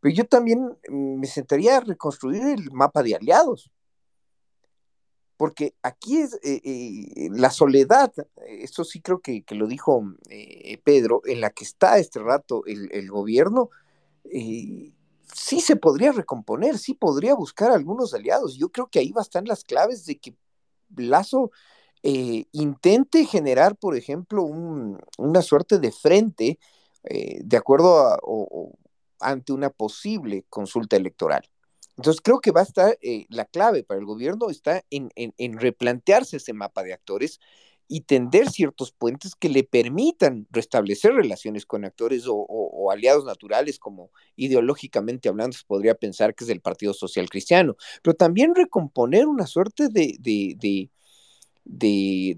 Pero 0.00 0.14
yo 0.14 0.24
también 0.24 0.78
me 0.88 1.26
sentaría 1.26 1.76
a 1.76 1.80
reconstruir 1.80 2.46
el 2.46 2.70
mapa 2.72 3.02
de 3.02 3.16
aliados 3.16 3.70
porque 5.36 5.74
aquí 5.82 6.18
es 6.18 6.34
eh, 6.42 6.60
eh, 6.64 7.28
la 7.32 7.50
soledad, 7.50 8.12
esto 8.46 8.84
sí 8.84 9.00
creo 9.00 9.20
que, 9.20 9.44
lo 9.50 9.66
dijo 9.66 10.02
eh, 10.30 10.78
Pedro, 10.84 11.22
en 11.24 11.40
la 11.40 11.50
que 11.50 11.64
está 11.64 11.98
este 11.98 12.20
rato 12.20 12.62
el, 12.66 13.10
gobierno, 13.10 13.70
sí 14.24 15.60
se 15.60 15.76
podría 15.76 16.12
recomponer, 16.12 16.78
sí 16.78 16.94
podría 16.94 17.34
buscar 17.34 17.72
algunos 17.72 18.14
aliados. 18.14 18.56
Yo 18.56 18.70
creo 18.70 18.88
que 18.88 19.00
ahí 19.00 19.10
van 19.10 19.22
a 19.22 19.22
estar 19.22 19.46
las 19.46 19.64
claves 19.64 20.06
de 20.06 20.18
que 20.18 20.34
Lazo 20.96 21.50
intente 22.02 23.24
generar, 23.24 23.76
por 23.76 23.96
ejemplo, 23.96 24.44
una 24.44 25.42
suerte 25.42 25.78
de 25.78 25.90
frente 25.90 26.58
de 27.02 27.56
acuerdo 27.56 27.98
a, 27.98 28.18
ante 29.20 29.52
una 29.52 29.70
posible 29.70 30.44
consulta 30.48 30.96
electoral. 30.96 31.48
Entonces 31.96 32.20
creo 32.20 32.40
que 32.40 32.50
va 32.50 32.60
a 32.60 32.64
estar, 32.64 32.98
eh, 33.02 33.26
la 33.28 33.44
clave 33.44 33.84
para 33.84 34.00
el 34.00 34.06
gobierno 34.06 34.50
está 34.50 34.84
en, 34.90 35.10
replantearse 35.58 36.38
ese 36.38 36.52
mapa 36.52 36.82
de 36.82 36.92
actores 36.92 37.38
y 37.86 38.00
tender 38.00 38.50
ciertos 38.50 38.92
puentes 38.92 39.34
que 39.36 39.48
le 39.48 39.62
permitan 39.62 40.48
restablecer 40.50 41.12
relaciones 41.12 41.66
con 41.66 41.84
actores 41.84 42.24
o, 42.26 42.90
aliados 42.90 43.24
naturales, 43.24 43.78
como 43.78 44.10
ideológicamente 44.36 45.28
hablando 45.28 45.56
se 45.56 45.64
podría 45.66 45.94
pensar 45.94 46.34
que 46.34 46.44
es 46.44 46.50
el 46.50 46.60
Partido 46.60 46.94
Social 46.94 47.28
Cristiano, 47.28 47.76
pero 48.02 48.14
también 48.14 48.54
recomponer 48.54 49.26
una 49.26 49.46
suerte 49.46 49.88
de, 49.88 50.16
de, 50.18 50.90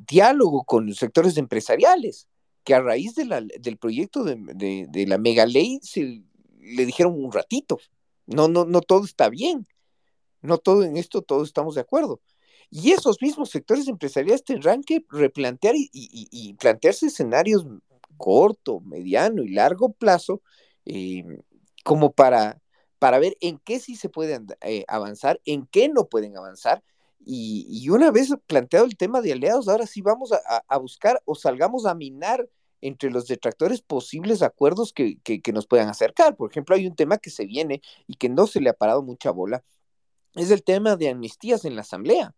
diálogo 0.06 0.64
con 0.64 0.86
los 0.86 0.96
sectores 0.96 1.36
empresariales, 1.36 2.28
que 2.64 2.74
a 2.74 2.80
raíz 2.80 3.14
del 3.14 3.78
proyecto 3.78 4.24
de, 4.24 4.86
de 4.88 5.06
la 5.06 5.18
mega 5.18 5.46
ley 5.46 5.78
se 5.82 6.22
le 6.60 6.84
dijeron 6.84 7.14
un 7.14 7.32
ratito, 7.32 7.78
no, 8.26 8.48
no, 8.48 8.64
no 8.64 8.80
todo 8.80 9.04
está 9.04 9.28
bien. 9.28 9.66
No 10.42 10.58
todo 10.58 10.84
en 10.84 10.96
esto, 10.96 11.22
todos 11.22 11.48
estamos 11.48 11.74
de 11.74 11.80
acuerdo. 11.80 12.20
Y 12.70 12.92
esos 12.92 13.20
mismos 13.22 13.50
sectores 13.50 13.88
empresariales 13.88 14.44
tendrán 14.44 14.82
que 14.82 15.04
replantear 15.10 15.74
y, 15.76 16.54
plantearse 16.54 17.06
escenarios 17.06 17.66
corto, 18.16 18.80
mediano 18.80 19.42
y 19.42 19.48
largo 19.50 19.92
plazo, 19.92 20.42
eh, 20.84 21.24
como 21.84 22.12
para, 22.12 22.60
para 22.98 23.18
ver 23.18 23.36
en 23.40 23.58
qué 23.58 23.78
sí 23.78 23.94
se 23.94 24.08
puede 24.08 24.40
eh, 24.62 24.84
avanzar, 24.88 25.40
en 25.44 25.66
qué 25.66 25.88
no 25.88 26.08
pueden 26.08 26.36
avanzar. 26.36 26.82
Y, 27.24 27.88
una 27.90 28.10
vez 28.10 28.30
planteado 28.46 28.86
el 28.86 28.96
tema 28.96 29.20
de 29.20 29.32
aliados, 29.32 29.68
ahora 29.68 29.86
sí 29.86 30.00
vamos 30.00 30.30
a 30.32 30.78
buscar 30.78 31.20
o 31.24 31.34
salgamos 31.34 31.86
a 31.86 31.94
minar 31.94 32.48
entre 32.86 33.10
los 33.10 33.26
detractores 33.26 33.82
posibles 33.82 34.42
acuerdos 34.42 34.92
que, 34.92 35.18
nos 35.52 35.66
puedan 35.66 35.88
acercar. 35.88 36.36
Por 36.36 36.50
ejemplo, 36.50 36.76
hay 36.76 36.86
un 36.86 36.94
tema 36.94 37.18
que 37.18 37.30
se 37.30 37.46
viene 37.46 37.82
y 38.06 38.14
que 38.14 38.28
no 38.28 38.46
se 38.46 38.60
le 38.60 38.70
ha 38.70 38.74
parado 38.74 39.02
mucha 39.02 39.30
bola, 39.30 39.64
es 40.34 40.50
el 40.50 40.62
tema 40.62 40.96
de 40.96 41.08
amnistías 41.08 41.64
en 41.64 41.74
la 41.74 41.80
Asamblea. 41.80 42.34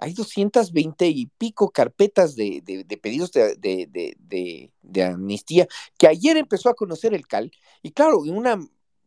Hay 0.00 0.12
220 0.12 1.08
y 1.08 1.26
pico 1.26 1.70
carpetas 1.70 2.36
de, 2.36 2.62
pedidos 3.00 3.32
de, 3.32 5.02
amnistía 5.04 5.66
que 5.96 6.06
ayer 6.06 6.36
empezó 6.36 6.68
a 6.68 6.74
conocer 6.74 7.14
el 7.14 7.26
CAL. 7.26 7.50
Y 7.82 7.92
claro, 7.92 8.24
en 8.24 8.36
una, 8.36 8.58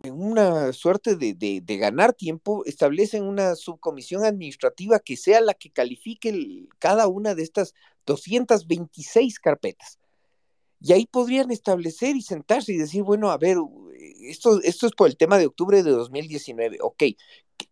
en 0.04 0.22
una 0.22 0.74
suerte 0.74 1.16
de, 1.16 1.78
ganar 1.78 2.14
tiempo, 2.14 2.66
establecen 2.66 3.24
una 3.24 3.56
subcomisión 3.56 4.26
administrativa 4.26 5.00
que 5.00 5.16
sea 5.16 5.40
la 5.40 5.54
que 5.54 5.72
califique 5.72 6.68
cada 6.80 7.08
una 7.08 7.36
de 7.36 7.44
estas 7.44 7.74
226 8.06 9.40
carpetas. 9.40 10.01
Y 10.82 10.94
ahí 10.94 11.06
podrían 11.06 11.52
establecer 11.52 12.16
y 12.16 12.24
sentarse 12.24 12.74
y 12.74 12.78
decir, 12.78 13.04
bueno, 13.04 13.30
a 13.30 13.38
ver, 13.38 13.58
esto, 14.22 14.60
esto 14.64 14.88
es 14.88 14.94
por 14.94 15.08
el 15.08 15.16
tema 15.16 15.38
de 15.38 15.46
octubre 15.46 15.84
de 15.84 15.92
2019, 15.92 16.80
ok, 16.82 17.04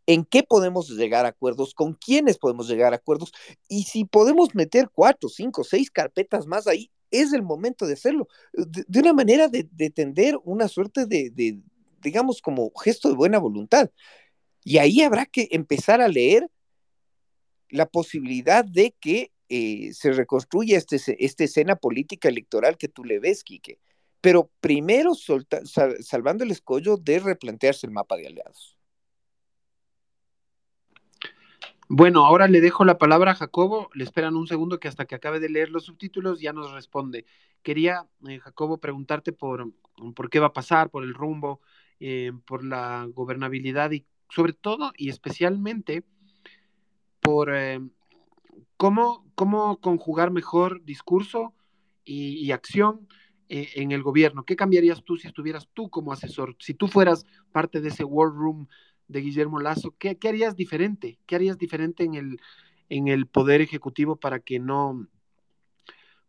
¿en 0.06 0.26
qué 0.26 0.44
podemos 0.44 0.90
llegar 0.90 1.26
a 1.26 1.30
acuerdos? 1.30 1.74
¿Con 1.74 1.94
quiénes 1.94 2.38
podemos 2.38 2.68
llegar 2.68 2.94
a 2.94 2.98
acuerdos? 2.98 3.32
Y 3.68 3.84
si 3.84 4.06
podemos 4.06 4.54
meter 4.54 4.90
cuatro, 4.94 5.28
cinco, 5.28 5.64
seis 5.64 5.90
carpetas 5.90 6.46
más 6.46 6.68
ahí, 6.68 6.92
es 7.10 7.34
el 7.34 7.42
momento 7.42 7.88
de 7.88 7.94
hacerlo, 7.94 8.28
de, 8.54 9.00
una 9.00 9.14
manera 9.14 9.48
de, 9.48 9.64
tender 9.90 10.38
una 10.44 10.68
suerte 10.68 11.08
de, 11.08 11.32
de, 11.32 11.60
digamos, 12.02 12.42
como 12.42 12.72
gesto 12.76 13.10
de 13.10 13.16
buena 13.16 13.40
voluntad. 13.40 13.90
Y 14.64 14.78
ahí 14.78 15.02
habrá 15.02 15.26
que 15.26 15.48
empezar 15.52 16.02
a 16.02 16.08
leer 16.08 16.48
la 17.70 17.88
posibilidad 17.88 18.64
de 18.64 18.96
que 19.00 19.32
eh, 19.50 19.92
se 19.94 20.14
reconstruye 20.14 20.76
este, 20.76 20.98
esta 21.26 21.44
escena 21.44 21.76
política 21.76 22.30
electoral 22.30 22.78
que 22.78 22.88
tú 22.88 23.04
le 23.04 23.20
ves, 23.20 23.44
Quique. 23.44 23.80
Pero 24.22 24.52
primero 24.60 25.14
salvando 25.16 26.44
el 26.44 26.52
escollo 26.52 26.98
de 26.98 27.20
replantearse 27.20 27.88
el 27.88 27.94
mapa 27.94 28.16
de 28.18 28.28
aliados. 28.28 28.78
Bueno, 31.88 32.26
ahora 32.26 32.48
le 32.48 32.62
dejo 32.62 32.86
la 32.86 33.00
palabra 33.00 33.32
a 33.32 33.36
Jacobo. 33.36 33.90
Le 33.96 34.04
esperan 34.04 34.36
un 34.36 34.46
segundo 34.46 34.80
que 34.80 34.88
hasta 34.88 35.06
que 35.06 35.16
acabe 35.16 35.40
de 35.40 35.50
leer 35.50 35.70
los 35.70 35.86
subtítulos 35.86 36.40
ya 36.40 36.54
nos 36.54 36.72
responde. 36.72 37.26
Quería, 37.64 38.06
eh, 38.28 38.40
Jacobo, 38.40 38.78
preguntarte 38.78 39.32
por, 39.34 39.72
por 40.16 40.30
qué 40.30 40.40
va 40.40 40.48
a 40.48 40.54
pasar, 40.54 40.92
por 40.92 41.04
el 41.04 41.16
rumbo, 41.16 41.62
eh, 42.00 42.32
por 42.46 42.64
la 42.64 43.08
gobernabilidad 43.12 43.90
y 43.92 44.06
sobre 44.30 44.54
todo 44.54 44.94
y 44.96 45.10
especialmente 45.10 46.04
por 47.20 47.52
¿Cómo, 48.80 49.30
cómo 49.36 49.82
conjugar 49.82 50.32
mejor 50.32 50.86
discurso 50.86 51.54
y, 52.06 52.50
acción 52.52 53.10
eh, 53.50 53.72
en 53.76 53.92
el 53.92 54.02
gobierno? 54.02 54.46
¿Qué 54.46 54.56
cambiarías 54.56 55.04
tú 55.04 55.18
si 55.18 55.28
estuvieras 55.28 55.68
tú 55.74 55.90
como 55.90 56.14
asesor? 56.14 56.56
Si 56.60 56.74
tú 56.74 56.88
fueras 56.88 57.26
parte 57.52 57.82
de 57.82 57.90
ese 57.90 58.06
War 58.06 58.30
Room 58.30 58.70
de 59.10 59.20
Guillermo 59.20 59.60
Lazo, 59.60 59.96
¿qué, 60.00 60.18
harías 60.26 60.56
diferente? 60.56 61.20
¿Qué 61.26 61.36
harías 61.36 61.58
diferente 61.58 62.06
en 62.06 62.14
el, 62.14 62.40
en 62.88 63.10
el 63.10 63.28
poder 63.28 63.60
ejecutivo 63.60 64.16
para 64.16 64.40
que 64.40 64.60
no 64.60 65.10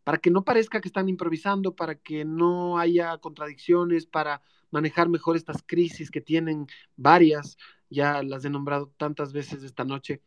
para 0.02 0.18
que 0.18 0.32
no 0.32 0.42
parezca 0.42 0.80
que 0.80 0.88
están 0.88 1.08
improvisando, 1.08 1.76
para 1.76 1.94
que 1.94 2.24
no 2.24 2.78
haya 2.78 3.16
contradicciones, 3.18 4.06
para 4.06 4.42
manejar 4.72 5.08
mejor 5.08 5.36
estas 5.36 5.62
crisis 5.64 6.10
que 6.10 6.20
tienen 6.20 6.66
varias, 6.96 7.56
ya 7.90 8.24
las 8.24 8.44
he 8.44 8.50
nombrado 8.50 8.92
tantas 8.96 9.32
veces 9.32 9.62
esta 9.62 9.84
noche. 9.84 10.20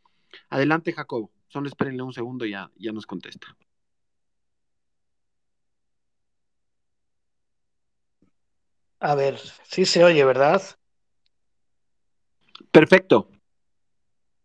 Adelante, 0.50 0.94
Jacobo. 0.94 1.33
Solo 1.48 1.68
espérenle 1.68 2.04
un 2.04 2.14
segundo 2.14 2.46
y 2.46 2.52
ya, 2.52 2.70
ya 2.76 2.92
nos 2.92 3.06
contesta. 3.06 3.56
A 9.00 9.16
ver, 9.16 9.38
sí 9.64 9.86
se 9.86 10.04
oye, 10.04 10.24
¿verdad? 10.24 10.62
Perfecto. 12.72 13.30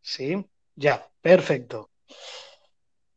Sí, 0.00 0.44
ya, 0.74 1.08
perfecto. 1.20 1.90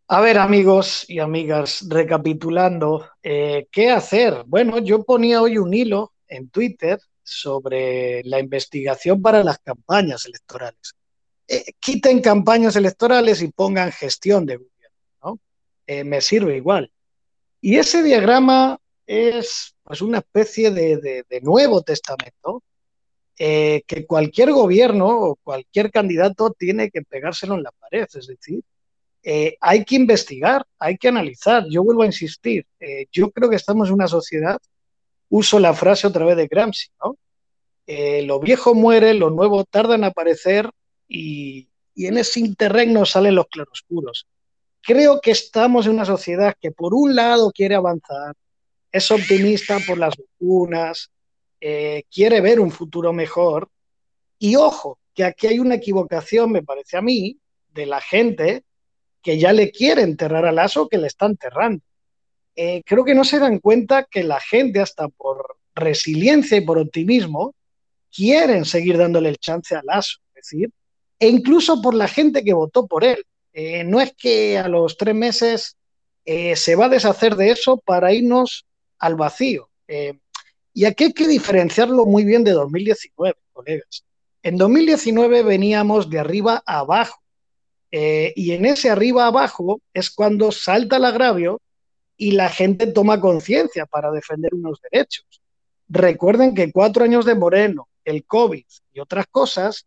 A 0.08 0.20
ver, 0.20 0.38
amigos 0.38 1.06
y 1.10 1.20
amigas, 1.20 1.86
recapitulando, 1.90 3.10
eh, 3.24 3.68
¿qué 3.72 3.90
hacer? 3.90 4.44
Bueno, 4.46 4.80
yo 4.80 5.04
ponía 5.04 5.42
hoy 5.42 5.58
un 5.58 5.74
hilo 5.74 6.14
en 6.28 6.50
Twitter 6.50 7.00
sobre 7.24 8.22
la 8.26 8.40
investigación 8.40 9.22
para 9.22 9.44
las 9.44 9.60
campañas 9.60 10.26
electorales. 10.26 10.96
Eh, 11.54 11.74
quiten 11.82 12.22
campañas 12.22 12.78
electorales 12.78 13.42
y 13.42 13.50
pongan 13.50 13.92
gestión 13.92 14.46
de 14.46 14.56
gobierno, 14.56 14.98
¿no? 15.22 15.40
Eh, 15.86 16.06
me 16.06 16.22
sirve 16.22 16.56
igual. 16.56 16.90
Y 17.60 17.76
ese 17.76 18.02
diagrama 18.04 18.80
es 19.06 19.76
pues 19.84 20.02
una 20.02 20.20
especie 20.20 20.72
de, 20.72 21.26
nuevo 21.42 21.82
testamento 21.82 22.64
eh, 23.38 23.84
que 23.86 24.06
cualquier 24.06 24.54
gobierno 24.54 25.08
o 25.10 25.36
cualquier 25.44 25.92
candidato 25.92 26.56
tiene 26.58 26.90
que 26.90 27.02
pegárselo 27.02 27.56
en 27.56 27.64
la 27.64 27.72
pared, 27.72 28.08
es 28.14 28.28
decir, 28.28 28.64
hay 29.60 29.84
que 29.84 29.96
investigar, 29.96 30.66
hay 30.80 30.98
que 30.98 31.10
analizar. 31.10 31.66
Yo 31.70 31.84
vuelvo 31.84 32.04
a 32.04 32.06
insistir, 32.06 32.66
yo 33.12 33.30
creo 33.30 33.50
que 33.50 33.58
estamos 33.58 33.90
en 33.90 33.96
una 33.96 34.08
sociedad, 34.08 34.58
uso 35.28 35.60
la 35.60 35.74
frase 35.74 36.08
otra 36.08 36.24
vez 36.24 36.38
de 36.38 36.48
Gramsci, 36.48 36.88
¿no? 37.04 37.18
lo 38.26 38.40
viejo 38.40 38.74
muere, 38.74 39.14
lo 39.14 39.30
nuevo 39.32 39.66
tarda 39.66 39.96
en 39.96 40.06
aparecer 40.06 40.72
y, 41.12 41.68
en 41.98 42.18
ese 42.18 42.40
interregno 42.40 43.06
salen 43.06 43.36
los 43.36 43.48
claroscuros. 43.48 44.26
Creo 44.82 45.20
que 45.22 45.32
estamos 45.32 45.86
en 45.86 45.94
una 45.94 46.06
sociedad 46.06 46.56
que 46.60 46.72
por 46.72 46.94
un 46.94 47.16
lado 47.16 47.52
quiere 47.52 47.76
avanzar, 47.76 48.34
es 48.92 49.12
optimista 49.12 49.78
por 49.86 49.98
las 49.98 50.16
vacunas, 50.18 51.12
eh, 51.60 52.04
quiere 52.10 52.42
ver 52.42 52.60
un 52.60 52.72
futuro 52.72 53.14
mejor. 53.14 53.70
Y 54.40 54.56
ojo, 54.56 55.00
que 55.14 55.26
aquí 55.26 55.48
hay 55.48 55.60
una 55.60 55.76
equivocación, 55.76 56.52
me 56.52 56.64
parece 56.64 56.98
a 56.98 57.02
mí, 57.02 57.38
de 57.70 57.86
la 57.86 58.02
gente 58.02 58.64
que 59.22 59.38
ya 59.38 59.54
le 59.54 59.72
quiere 59.72 60.02
enterrar 60.02 60.46
al 60.46 60.58
aso 60.60 60.88
que 60.88 60.98
le 60.98 61.08
está 61.08 61.26
enterrando. 61.28 61.84
eh, 62.56 62.82
creo 62.86 63.06
que 63.06 63.16
no 63.16 63.24
se 63.24 63.40
dan 63.40 63.60
cuenta 63.60 64.06
que 64.10 64.24
la 64.24 64.40
gente, 64.40 64.82
hasta 64.82 65.08
por 65.10 65.58
resiliencia 65.76 66.58
y 66.58 66.62
por 66.62 66.80
optimismo, 66.80 67.56
quieren 68.14 68.66
seguir 68.66 68.98
dándole 68.98 69.30
el 69.30 69.38
chance 69.38 69.76
a 69.76 69.82
Lasso, 69.84 70.20
es 70.36 70.50
decir, 70.50 70.72
e 71.22 71.28
incluso 71.30 71.82
por 71.84 71.94
la 71.94 72.08
gente 72.08 72.44
que 72.44 72.52
votó 72.52 72.88
por 72.88 73.04
él. 73.04 73.24
Eh, 73.54 73.84
no 73.84 74.02
es 74.02 74.14
que 74.18 74.58
a 74.58 74.68
los 74.68 74.98
tres 74.98 75.14
meses 75.14 75.78
eh, 76.26 76.56
se 76.56 76.76
va 76.76 76.86
a 76.86 76.90
deshacer 76.90 77.36
de 77.36 77.52
eso 77.52 77.78
para 77.78 78.12
irnos 78.12 78.66
al 78.98 79.16
vacío. 79.16 79.70
y 80.74 80.86
aquí 80.86 81.04
hay 81.06 81.14
que 81.14 81.28
diferenciarlo 81.28 82.06
muy 82.06 82.24
bien 82.24 82.44
de 82.44 82.52
2019, 82.52 83.36
colegas. 83.54 84.04
En 84.42 84.58
2019 84.58 85.44
veníamos 85.44 86.10
de 86.10 86.20
arriba 86.20 86.64
a 86.66 86.80
abajo. 86.80 87.22
y 87.92 88.52
en 88.52 88.66
ese 88.66 88.90
arriba 88.90 89.26
a 89.26 89.28
abajo 89.28 89.82
es 89.94 90.10
cuando 90.10 90.52
salta 90.52 90.96
el 90.98 91.06
agravio 91.06 91.62
y 92.18 92.32
la 92.32 92.50
gente 92.50 92.88
toma 92.88 93.20
conciencia 93.20 93.86
para 93.86 94.12
defender 94.12 94.54
unos 94.56 94.80
derechos. 94.82 95.26
Recuerden 95.90 96.56
que 96.56 96.72
cuatro 96.72 97.04
años 97.04 97.26
de 97.26 97.36
Moreno, 97.36 97.90
el 98.06 98.24
COVID 98.26 98.66
y 98.94 99.00
otras 99.00 99.28
cosas 99.28 99.86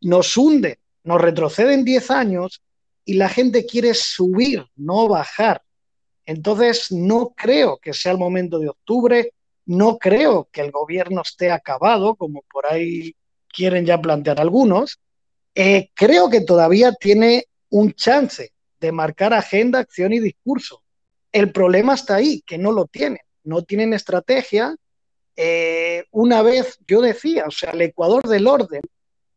nos 0.00 0.36
hunden, 0.36 0.76
nos 1.04 1.20
retroceden 1.20 1.84
diez 1.84 2.10
años 2.10 2.62
y 3.04 3.14
la 3.14 3.28
gente 3.28 3.66
quiere 3.66 3.94
subir, 3.94 4.66
no 4.76 5.08
bajar. 5.08 5.62
Entonces, 6.24 6.90
no 6.90 7.32
creo 7.36 7.78
que 7.78 7.94
sea 7.94 8.12
el 8.12 8.18
momento 8.18 8.58
de 8.58 8.68
octubre, 8.68 9.32
no 9.66 9.98
creo 9.98 10.48
que 10.50 10.60
el 10.60 10.72
gobierno 10.72 11.22
esté 11.22 11.50
acabado, 11.50 12.16
como 12.16 12.42
por 12.50 12.66
ahí 12.66 13.14
quieren 13.48 13.86
ya 13.86 14.00
plantear 14.00 14.40
algunos. 14.40 14.98
Eh, 15.54 15.90
creo 15.94 16.28
que 16.28 16.40
todavía 16.40 16.92
tiene 16.92 17.46
un 17.70 17.92
chance 17.94 18.52
de 18.80 18.92
marcar 18.92 19.32
agenda, 19.32 19.78
acción 19.78 20.12
y 20.12 20.20
discurso. 20.20 20.82
El 21.32 21.52
problema 21.52 21.94
está 21.94 22.16
ahí, 22.16 22.42
que 22.46 22.58
no 22.58 22.72
lo 22.72 22.86
tienen, 22.86 23.20
no 23.44 23.62
tienen 23.62 23.92
estrategia. 23.92 24.74
Eh, 25.36 26.04
una 26.10 26.42
vez 26.42 26.78
yo 26.86 27.00
decía, 27.00 27.44
o 27.46 27.50
sea, 27.50 27.70
el 27.70 27.82
Ecuador 27.82 28.26
del 28.28 28.46
orden 28.46 28.80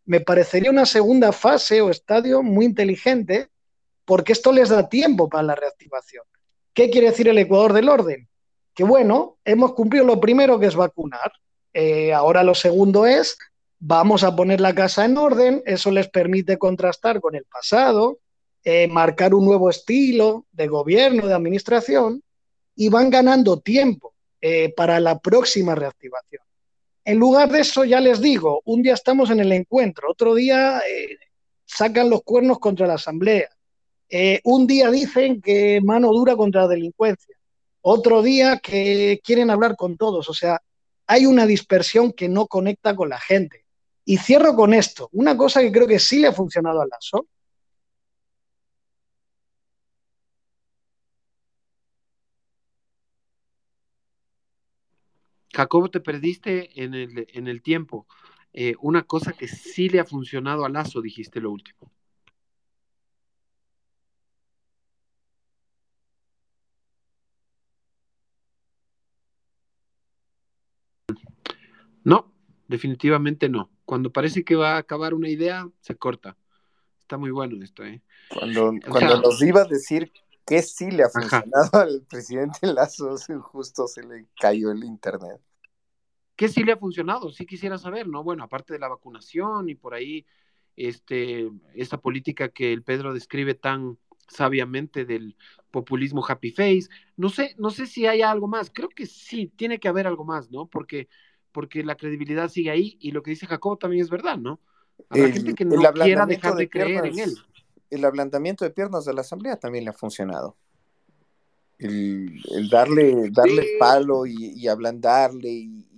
me 0.10 0.22
parecería 0.22 0.72
una 0.72 0.88
segunda 0.88 1.32
fase 1.32 1.82
o 1.82 1.92
estadio 1.92 2.42
muy 2.42 2.66
inteligente 2.66 3.50
porque 4.06 4.32
esto 4.32 4.52
les 4.52 4.70
da 4.70 4.90
tiempo 4.90 5.30
para 5.30 5.44
la 5.44 5.54
reactivación. 5.54 6.24
¿Qué 6.74 6.90
quiere 6.90 7.12
decir 7.12 7.28
el 7.28 7.38
Ecuador 7.38 7.74
del 7.74 7.90
orden? 7.90 8.28
Que 8.74 8.84
bueno, 8.84 9.38
hemos 9.46 9.74
cumplido 9.74 10.06
lo 10.06 10.20
primero 10.20 10.60
que 10.60 10.66
es 10.66 10.76
vacunar. 10.76 11.32
Eh, 11.74 12.12
ahora 12.12 12.44
lo 12.44 12.56
segundo 12.56 13.06
es, 13.06 13.38
vamos 13.78 14.24
a 14.24 14.36
poner 14.36 14.62
la 14.62 14.74
casa 14.74 15.06
en 15.06 15.16
orden, 15.16 15.62
eso 15.68 15.92
les 15.92 16.10
permite 16.10 16.58
contrastar 16.58 17.22
con 17.22 17.36
el 17.36 17.46
pasado, 17.46 18.18
eh, 18.64 18.88
marcar 18.88 19.36
un 19.36 19.46
nuevo 19.46 19.70
estilo 19.70 20.48
de 20.52 20.68
gobierno, 20.68 21.28
de 21.28 21.36
administración, 21.36 22.24
y 22.76 22.90
van 22.90 23.12
ganando 23.12 23.60
tiempo 23.60 24.16
eh, 24.42 24.74
para 24.76 25.00
la 25.00 25.20
próxima 25.20 25.76
reactivación. 25.76 26.49
En 27.06 27.18
lugar 27.18 27.52
de 27.52 27.62
eso, 27.62 27.86
ya 27.86 28.00
les 28.00 28.22
digo, 28.22 28.62
un 28.66 28.82
día 28.82 28.94
estamos 28.94 29.30
en 29.32 29.40
el 29.40 29.52
encuentro, 29.52 30.12
otro 30.12 30.36
día 30.36 30.80
eh, 30.80 31.18
sacan 31.66 32.10
los 32.10 32.24
cuernos 32.24 32.60
contra 32.60 32.88
la 32.88 32.96
Asamblea, 32.96 33.50
un 34.44 34.66
día 34.66 34.90
dicen 34.90 35.40
que 35.40 35.82
mano 35.84 36.12
dura 36.12 36.36
contra 36.36 36.62
la 36.62 36.68
delincuencia, 36.70 37.36
otro 37.82 38.22
día 38.22 38.58
que 38.58 39.20
quieren 39.24 39.50
hablar 39.50 39.76
con 39.76 39.98
todos, 39.98 40.30
o 40.30 40.34
sea, 40.34 40.62
hay 41.08 41.26
una 41.26 41.48
dispersión 41.48 42.12
que 42.14 42.30
no 42.30 42.46
conecta 42.46 42.96
con 42.96 43.10
la 43.10 43.20
gente. 43.20 43.66
Y 44.06 44.18
cierro 44.18 44.56
con 44.56 44.74
esto, 44.74 45.10
una 45.12 45.36
cosa 45.36 45.62
que 45.62 45.72
creo 45.72 45.88
que 45.88 46.00
sí 46.00 46.20
le 46.20 46.28
ha 46.28 46.34
funcionado 46.34 46.82
a 46.82 46.86
Lasso, 46.86 47.28
Jacobo, 55.60 55.90
te 55.90 56.00
perdiste 56.00 56.82
en 56.82 56.94
el, 56.94 57.28
en 57.34 57.50
el 57.50 57.62
tiempo. 57.62 58.08
Eh, 58.54 58.76
una 58.80 59.04
cosa 59.04 59.34
que 59.34 59.50
sí 59.50 59.90
le 59.90 60.00
ha 60.00 60.06
funcionado 60.06 60.64
a 60.64 60.70
Lazo, 60.70 61.02
dijiste 61.02 61.42
lo 61.42 61.52
último. 61.52 61.92
No, 72.06 72.32
definitivamente 72.70 73.50
no. 73.50 73.70
Cuando 73.84 74.14
parece 74.14 74.46
que 74.46 74.56
va 74.56 74.76
a 74.76 74.78
acabar 74.78 75.14
una 75.14 75.28
idea, 75.28 75.70
se 75.82 75.98
corta. 75.98 76.38
Está 77.02 77.18
muy 77.18 77.32
bueno 77.32 77.62
esto, 77.62 77.84
¿eh? 77.84 78.02
Cuando, 78.30 78.76
cuando 78.90 79.22
nos 79.24 79.42
iba 79.42 79.64
a 79.64 79.66
decir 79.66 80.10
que 80.46 80.62
sí 80.62 80.90
le 80.90 81.04
ha 81.04 81.10
funcionado 81.10 81.70
al 81.74 82.06
presidente 82.10 82.66
Lazo, 82.66 83.18
justo 83.42 83.88
se 83.88 84.04
le 84.04 84.28
cayó 84.40 84.72
el 84.72 84.86
internet. 84.86 85.42
¿Qué 86.40 86.48
sí 86.48 86.64
le 86.64 86.72
ha 86.72 86.78
funcionado? 86.78 87.30
Sí 87.32 87.46
quisiera 87.46 87.78
saber, 87.78 88.08
¿no? 88.08 88.24
Bueno, 88.24 88.46
aparte 88.46 88.72
de 88.72 88.80
la 88.80 88.88
vacunación 88.88 89.68
y 89.68 89.76
por 89.76 89.94
ahí, 89.94 90.26
este, 90.78 91.50
esta 91.74 91.98
política 91.98 92.48
que 92.48 92.72
el 92.72 92.82
Pedro 92.82 93.14
describe 93.14 93.56
tan 93.56 93.98
sabiamente 94.30 95.04
del 95.04 95.36
populismo 95.70 96.26
happy 96.26 96.52
face, 96.52 96.88
no 97.18 97.28
sé, 97.28 97.56
no 97.58 97.72
sé 97.72 97.88
si 97.88 98.06
hay 98.06 98.22
algo 98.22 98.48
más, 98.48 98.72
creo 98.74 98.88
que 98.88 99.06
sí, 99.06 99.52
tiene 99.54 99.82
que 99.82 99.90
haber 99.90 100.08
algo 100.08 100.24
más, 100.24 100.50
¿no? 100.50 100.66
Porque, 100.68 101.10
porque 101.52 101.84
la 101.84 101.96
credibilidad 101.96 102.48
sigue 102.48 102.72
ahí 102.72 102.98
y 103.02 103.12
lo 103.12 103.22
que 103.22 103.32
dice 103.32 103.46
Jacobo 103.46 103.76
también 103.76 104.02
es 104.02 104.10
verdad, 104.10 104.38
¿no? 104.38 104.62
Habrá 105.10 105.34
gente 105.34 105.54
que 105.54 105.66
no 105.66 105.76
quiera 105.92 106.26
dejar 106.26 106.56
de, 106.56 106.70
creer 106.70 107.06
en 107.06 107.20
él 107.20 107.36
el 107.90 108.06
ablandamiento 108.06 108.66
de 108.66 108.72
piernas 108.72 109.06
de 109.06 109.14
la 109.14 109.22
Asamblea 109.22 109.58
también 109.58 109.84
le 109.84 109.90
ha 109.90 109.94
funcionado. 109.94 110.56
El, 111.78 112.70
darle, 112.70 113.30
darle 113.32 113.78
palo 113.80 114.26
y, 114.26 114.68
ablandarle 114.68 115.50
y, 115.50 115.89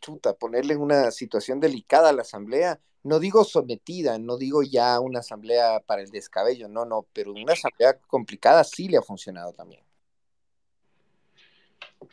chuta, 0.00 0.34
ponerle 0.34 0.76
una 0.76 1.10
situación 1.10 1.60
delicada 1.60 2.10
a 2.10 2.12
la 2.12 2.22
Asamblea, 2.22 2.80
no 3.02 3.18
digo 3.18 3.44
sometida, 3.44 4.18
no 4.18 4.36
digo 4.36 4.62
ya 4.62 4.98
una 5.00 5.20
Asamblea 5.20 5.80
para 5.86 6.02
el 6.02 6.10
descabello, 6.10 6.68
no, 6.68 6.84
no, 6.84 7.06
pero 7.12 7.32
una 7.32 7.52
Asamblea 7.52 7.98
complicada 8.06 8.64
sí 8.64 8.88
le 8.88 8.96
ha 8.96 9.02
funcionado 9.02 9.52
también. 9.52 9.82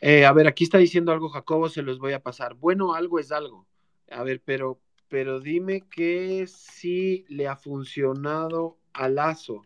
Eh, 0.01 0.25
a 0.25 0.33
ver, 0.33 0.47
aquí 0.47 0.63
está 0.63 0.77
diciendo 0.77 1.11
algo 1.11 1.29
Jacobo, 1.29 1.69
se 1.69 1.81
los 1.81 1.99
voy 1.99 2.13
a 2.13 2.21
pasar. 2.21 2.55
Bueno, 2.55 2.93
algo 2.93 3.19
es 3.19 3.31
algo. 3.31 3.67
A 4.11 4.23
ver, 4.23 4.41
pero, 4.43 4.79
pero 5.07 5.39
dime 5.39 5.81
que 5.81 6.45
sí 6.47 7.25
le 7.27 7.47
ha 7.47 7.55
funcionado 7.55 8.77
a 8.93 9.09
Lazo. 9.09 9.63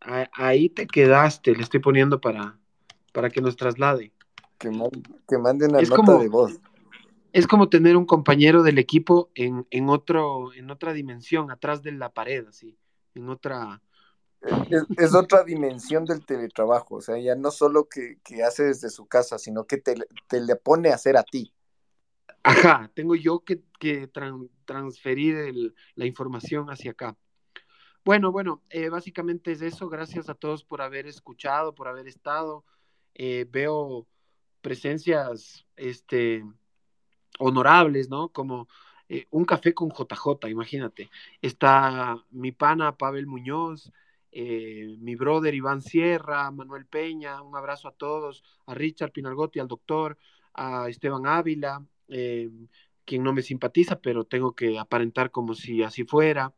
Ahí 0.00 0.70
te 0.70 0.86
quedaste, 0.86 1.54
le 1.54 1.62
estoy 1.62 1.80
poniendo 1.80 2.20
para, 2.20 2.58
para 3.12 3.30
que 3.30 3.40
nos 3.40 3.56
traslade. 3.56 4.12
Que, 4.58 4.70
mande 4.70 5.66
una 5.66 5.80
nota 5.80 6.18
de 6.18 6.28
voz. 6.28 6.58
Es 7.32 7.46
como 7.46 7.68
tener 7.68 7.96
un 7.96 8.06
compañero 8.06 8.62
del 8.62 8.78
equipo 8.78 9.30
en, 9.34 9.88
otro, 9.88 10.52
en 10.54 10.70
otra 10.70 10.92
dimensión, 10.92 11.50
atrás 11.50 11.82
de 11.82 11.92
la 11.92 12.12
pared, 12.12 12.46
así, 12.48 12.76
en 13.14 13.28
otra... 13.28 13.80
Es, 14.96 15.14
otra 15.14 15.42
dimensión 15.42 16.04
del 16.04 16.24
teletrabajo, 16.24 16.96
o 16.96 17.00
sea, 17.00 17.18
ya 17.18 17.34
no 17.34 17.50
solo 17.50 17.88
que, 17.88 18.18
hace 18.44 18.64
desde 18.64 18.88
su 18.88 19.06
casa, 19.06 19.38
sino 19.38 19.66
que 19.66 19.78
te, 19.78 19.94
le 19.96 20.56
pone 20.56 20.90
a 20.90 20.94
hacer 20.94 21.16
a 21.16 21.22
ti. 21.22 21.52
Ajá, 22.42 22.90
tengo 22.94 23.14
yo 23.14 23.44
que, 23.44 23.62
transferir 24.64 25.74
la 25.94 26.06
información 26.06 26.70
hacia 26.70 26.92
acá. 26.92 27.16
Bueno, 28.04 28.32
bueno, 28.32 28.62
eh, 28.70 28.88
básicamente 28.88 29.52
es 29.52 29.60
eso. 29.60 29.88
Gracias 29.88 30.30
a 30.30 30.34
todos 30.34 30.64
por 30.64 30.80
haber 30.80 31.06
escuchado, 31.06 31.74
por 31.74 31.88
haber 31.88 32.08
estado. 32.08 32.64
Eh, 33.14 33.44
veo 33.50 34.06
presencias 34.60 35.66
este, 35.76 36.44
honorables, 37.38 38.08
¿no? 38.08 38.30
Como 38.30 38.68
eh, 39.08 39.26
un 39.30 39.44
café 39.44 39.74
con 39.74 39.90
JJ, 39.90 40.48
imagínate. 40.48 41.10
Está 41.42 42.22
mi 42.30 42.52
pana 42.52 42.96
Pavel 42.96 43.26
Muñoz, 43.26 43.92
mi 44.30 45.16
brother 45.16 45.54
Iván 45.54 45.80
Sierra, 45.82 46.50
Manuel 46.50 46.86
Peña, 46.86 47.42
un 47.42 47.56
abrazo 47.56 47.88
a 47.88 47.92
todos, 47.92 48.44
a 48.66 48.74
Richard 48.74 49.12
Pinalgotti, 49.12 49.58
al 49.58 49.68
doctor, 49.68 50.18
a 50.54 50.88
Esteban 50.88 51.26
Ávila, 51.26 51.84
eh, 52.08 52.50
quien 53.04 53.22
no 53.22 53.32
me 53.32 53.42
simpatiza, 53.42 54.00
pero 54.00 54.24
tengo 54.24 54.54
que 54.54 54.78
aparentar 54.78 55.30
como 55.30 55.54
si 55.54 55.82
así 55.82 56.04
fuera. 56.04 56.52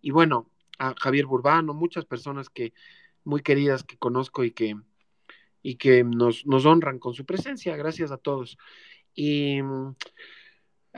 Y 0.00 0.12
bueno, 0.12 0.48
a 0.78 0.94
Javier 0.98 1.26
Burbano, 1.26 1.74
muchas 1.74 2.04
personas 2.04 2.48
que 2.48 2.72
muy 3.24 3.42
queridas 3.42 3.84
que 3.84 3.98
conozco 3.98 4.44
y 4.44 4.52
que, 4.52 4.76
y 5.62 5.76
que 5.76 6.04
nos, 6.04 6.46
nos 6.46 6.66
honran 6.66 6.98
con 6.98 7.14
su 7.14 7.24
presencia. 7.24 7.76
Gracias 7.76 8.10
a 8.10 8.16
todos. 8.16 8.58
Y 9.14 9.60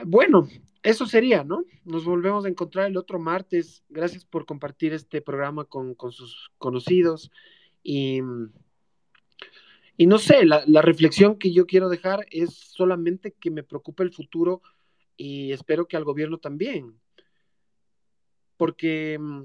bueno, 0.05 0.47
eso 0.81 1.05
sería, 1.05 1.43
¿no? 1.43 1.65
Nos 1.85 2.05
volvemos 2.05 2.45
a 2.45 2.49
encontrar 2.49 2.87
el 2.87 2.97
otro 2.97 3.19
martes. 3.19 3.83
Gracias 3.89 4.25
por 4.25 4.45
compartir 4.45 4.93
este 4.93 5.21
programa 5.21 5.65
con, 5.65 5.95
con 5.95 6.11
sus 6.11 6.51
conocidos. 6.57 7.31
Y 7.83 8.21
y 9.95 10.07
no 10.07 10.17
sé, 10.17 10.45
la, 10.45 10.81
reflexión 10.81 11.37
que 11.37 11.53
yo 11.53 11.67
quiero 11.67 11.87
dejar 11.87 12.25
es 12.31 12.53
solamente 12.53 13.33
que 13.33 13.51
me 13.51 13.63
preocupa 13.63 14.03
el 14.03 14.11
futuro 14.11 14.61
y 15.15 15.51
espero 15.51 15.87
que 15.87 15.97
al 15.97 16.03
gobierno 16.03 16.39
también. 16.39 16.99
Porque, 18.57 19.19
mm, 19.19 19.43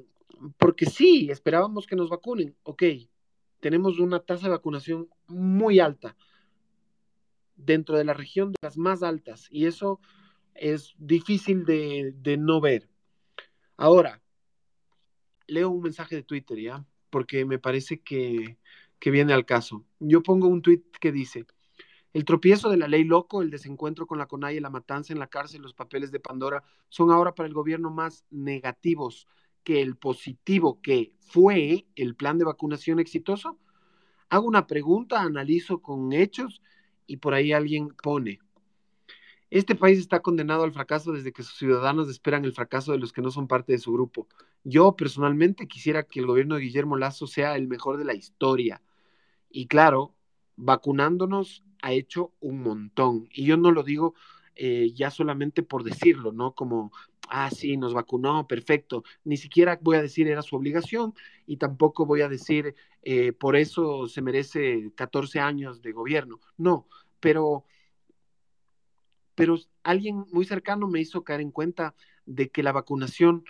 porque 0.56 0.86
sí, 0.86 1.28
esperábamos 1.30 1.86
que 1.86 1.96
nos 1.96 2.08
vacunen, 2.08 2.56
ok, 2.62 2.82
tenemos 3.60 3.98
una 3.98 4.20
tasa 4.20 4.46
de 4.46 4.52
vacunación 4.52 5.08
muy 5.26 5.80
alta, 5.80 6.16
dentro 7.56 7.96
de 7.96 8.04
la 8.04 8.14
región 8.14 8.52
de 8.52 8.58
las 8.62 8.76
más 8.76 9.02
altas, 9.02 9.48
y 9.50 9.66
eso 9.66 10.00
es 10.54 10.94
difícil 10.98 11.64
de, 11.64 12.36
no 12.38 12.60
ver. 12.60 12.88
Ahora, 13.76 14.22
leo 15.46 15.70
un 15.70 15.82
mensaje 15.82 16.16
de 16.16 16.22
Twitter, 16.22 16.58
¿ya? 16.58 16.84
Porque 17.10 17.44
me 17.44 17.58
parece 17.58 18.00
que, 18.00 18.58
que 18.98 19.10
viene 19.10 19.32
al 19.32 19.46
caso. 19.46 19.84
Yo 19.98 20.22
pongo 20.22 20.48
un 20.48 20.62
tweet 20.62 20.82
que 21.00 21.12
dice, 21.12 21.46
el 22.12 22.24
tropiezo 22.24 22.70
de 22.70 22.76
la 22.76 22.88
ley 22.88 23.04
loco, 23.04 23.42
el 23.42 23.50
desencuentro 23.50 24.06
con 24.06 24.18
la 24.18 24.26
CONAI, 24.26 24.60
la 24.60 24.70
matanza 24.70 25.12
en 25.12 25.18
la 25.18 25.28
cárcel, 25.28 25.62
los 25.62 25.74
papeles 25.74 26.10
de 26.10 26.20
Pandora, 26.20 26.62
son 26.88 27.10
ahora 27.10 27.34
para 27.34 27.46
el 27.46 27.54
gobierno 27.54 27.90
más 27.90 28.24
negativos 28.30 29.26
que 29.68 29.82
el 29.82 29.96
positivo 29.96 30.80
que 30.80 31.12
fue 31.20 31.84
el 31.94 32.16
plan 32.16 32.38
de 32.38 32.46
vacunación 32.46 33.00
exitoso. 33.00 33.58
Hago 34.30 34.48
una 34.48 34.66
pregunta, 34.66 35.20
analizo 35.20 35.82
con 35.82 36.14
hechos 36.14 36.62
y 37.06 37.18
por 37.18 37.34
ahí 37.34 37.52
alguien 37.52 37.88
pone. 38.02 38.38
Este 39.50 39.74
país 39.74 39.98
está 39.98 40.20
condenado 40.20 40.64
al 40.64 40.72
fracaso 40.72 41.12
desde 41.12 41.34
que 41.34 41.42
sus 41.42 41.58
ciudadanos 41.58 42.08
esperan 42.08 42.46
el 42.46 42.54
fracaso 42.54 42.92
de 42.92 42.98
los 42.98 43.12
que 43.12 43.20
no 43.20 43.30
son 43.30 43.46
parte 43.46 43.72
de 43.72 43.78
su 43.78 43.92
grupo. 43.92 44.26
Yo 44.64 44.96
personalmente 44.96 45.68
quisiera 45.68 46.04
que 46.04 46.20
el 46.20 46.26
gobierno 46.26 46.54
de 46.54 46.62
Guillermo 46.62 46.96
Lazo 46.96 47.26
sea 47.26 47.54
el 47.54 47.68
mejor 47.68 47.98
de 47.98 48.06
la 48.06 48.14
historia. 48.14 48.80
Y 49.50 49.66
claro, 49.66 50.14
vacunándonos 50.56 51.62
ha 51.82 51.92
hecho 51.92 52.32
un 52.40 52.62
montón. 52.62 53.28
Y 53.34 53.44
yo 53.44 53.58
no 53.58 53.70
lo 53.70 53.82
digo 53.82 54.14
eh, 54.60 54.90
ya 54.92 55.12
solamente 55.12 55.62
por 55.62 55.84
decirlo, 55.84 56.32
¿no? 56.32 56.52
Como, 56.52 56.90
ah, 57.28 57.48
sí, 57.50 57.76
nos 57.76 57.94
vacunó, 57.94 58.48
perfecto. 58.48 59.04
Ni 59.22 59.36
siquiera 59.36 59.78
voy 59.80 59.96
a 59.96 60.02
decir 60.02 60.26
era 60.26 60.42
su 60.42 60.56
obligación 60.56 61.14
y 61.46 61.58
tampoco 61.58 62.06
voy 62.06 62.22
a 62.22 62.28
decir 62.28 62.74
eh, 63.02 63.32
por 63.32 63.54
eso 63.54 64.08
se 64.08 64.20
merece 64.20 64.90
14 64.96 65.38
años 65.38 65.80
de 65.80 65.92
gobierno. 65.92 66.40
No, 66.56 66.88
pero, 67.20 67.64
pero 69.36 69.56
alguien 69.84 70.26
muy 70.32 70.44
cercano 70.44 70.88
me 70.88 71.00
hizo 71.00 71.22
caer 71.22 71.40
en 71.40 71.52
cuenta 71.52 71.94
de 72.26 72.48
que 72.48 72.64
la 72.64 72.72
vacunación 72.72 73.44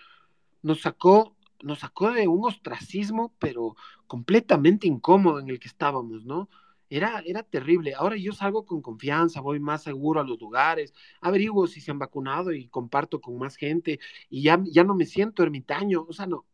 nos 0.62 0.82
sacó 0.82 1.34
nos 1.62 1.80
sacó 1.80 2.12
de 2.12 2.28
un 2.28 2.44
ostracismo, 2.44 3.34
pero 3.38 3.74
completamente 4.06 4.86
incómodo 4.86 5.40
en 5.40 5.48
el 5.48 5.58
que 5.58 5.66
estábamos, 5.66 6.24
¿no? 6.24 6.48
Era, 6.90 7.22
era 7.26 7.42
terrible. 7.42 7.94
Ahora 7.94 8.16
yo 8.16 8.32
salgo 8.32 8.64
con 8.64 8.80
confianza, 8.82 9.40
voy 9.40 9.60
más 9.60 9.82
seguro 9.82 10.20
a 10.20 10.24
los 10.24 10.40
lugares, 10.40 10.94
averiguo 11.20 11.66
si 11.66 11.80
se 11.80 11.90
han 11.90 11.98
vacunado 11.98 12.52
y 12.52 12.68
comparto 12.68 13.20
con 13.20 13.38
más 13.38 13.56
gente 13.56 14.00
y 14.30 14.42
ya, 14.42 14.62
ya 14.64 14.84
no 14.84 14.94
me 14.94 15.06
siento 15.06 15.42
ermitaño. 15.42 16.06
O 16.08 16.12
sea, 16.12 16.26
no, 16.26 16.46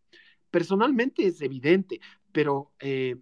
personalmente 0.50 1.26
es 1.26 1.40
evidente, 1.40 2.00
pero 2.32 2.72
eh, 2.80 3.16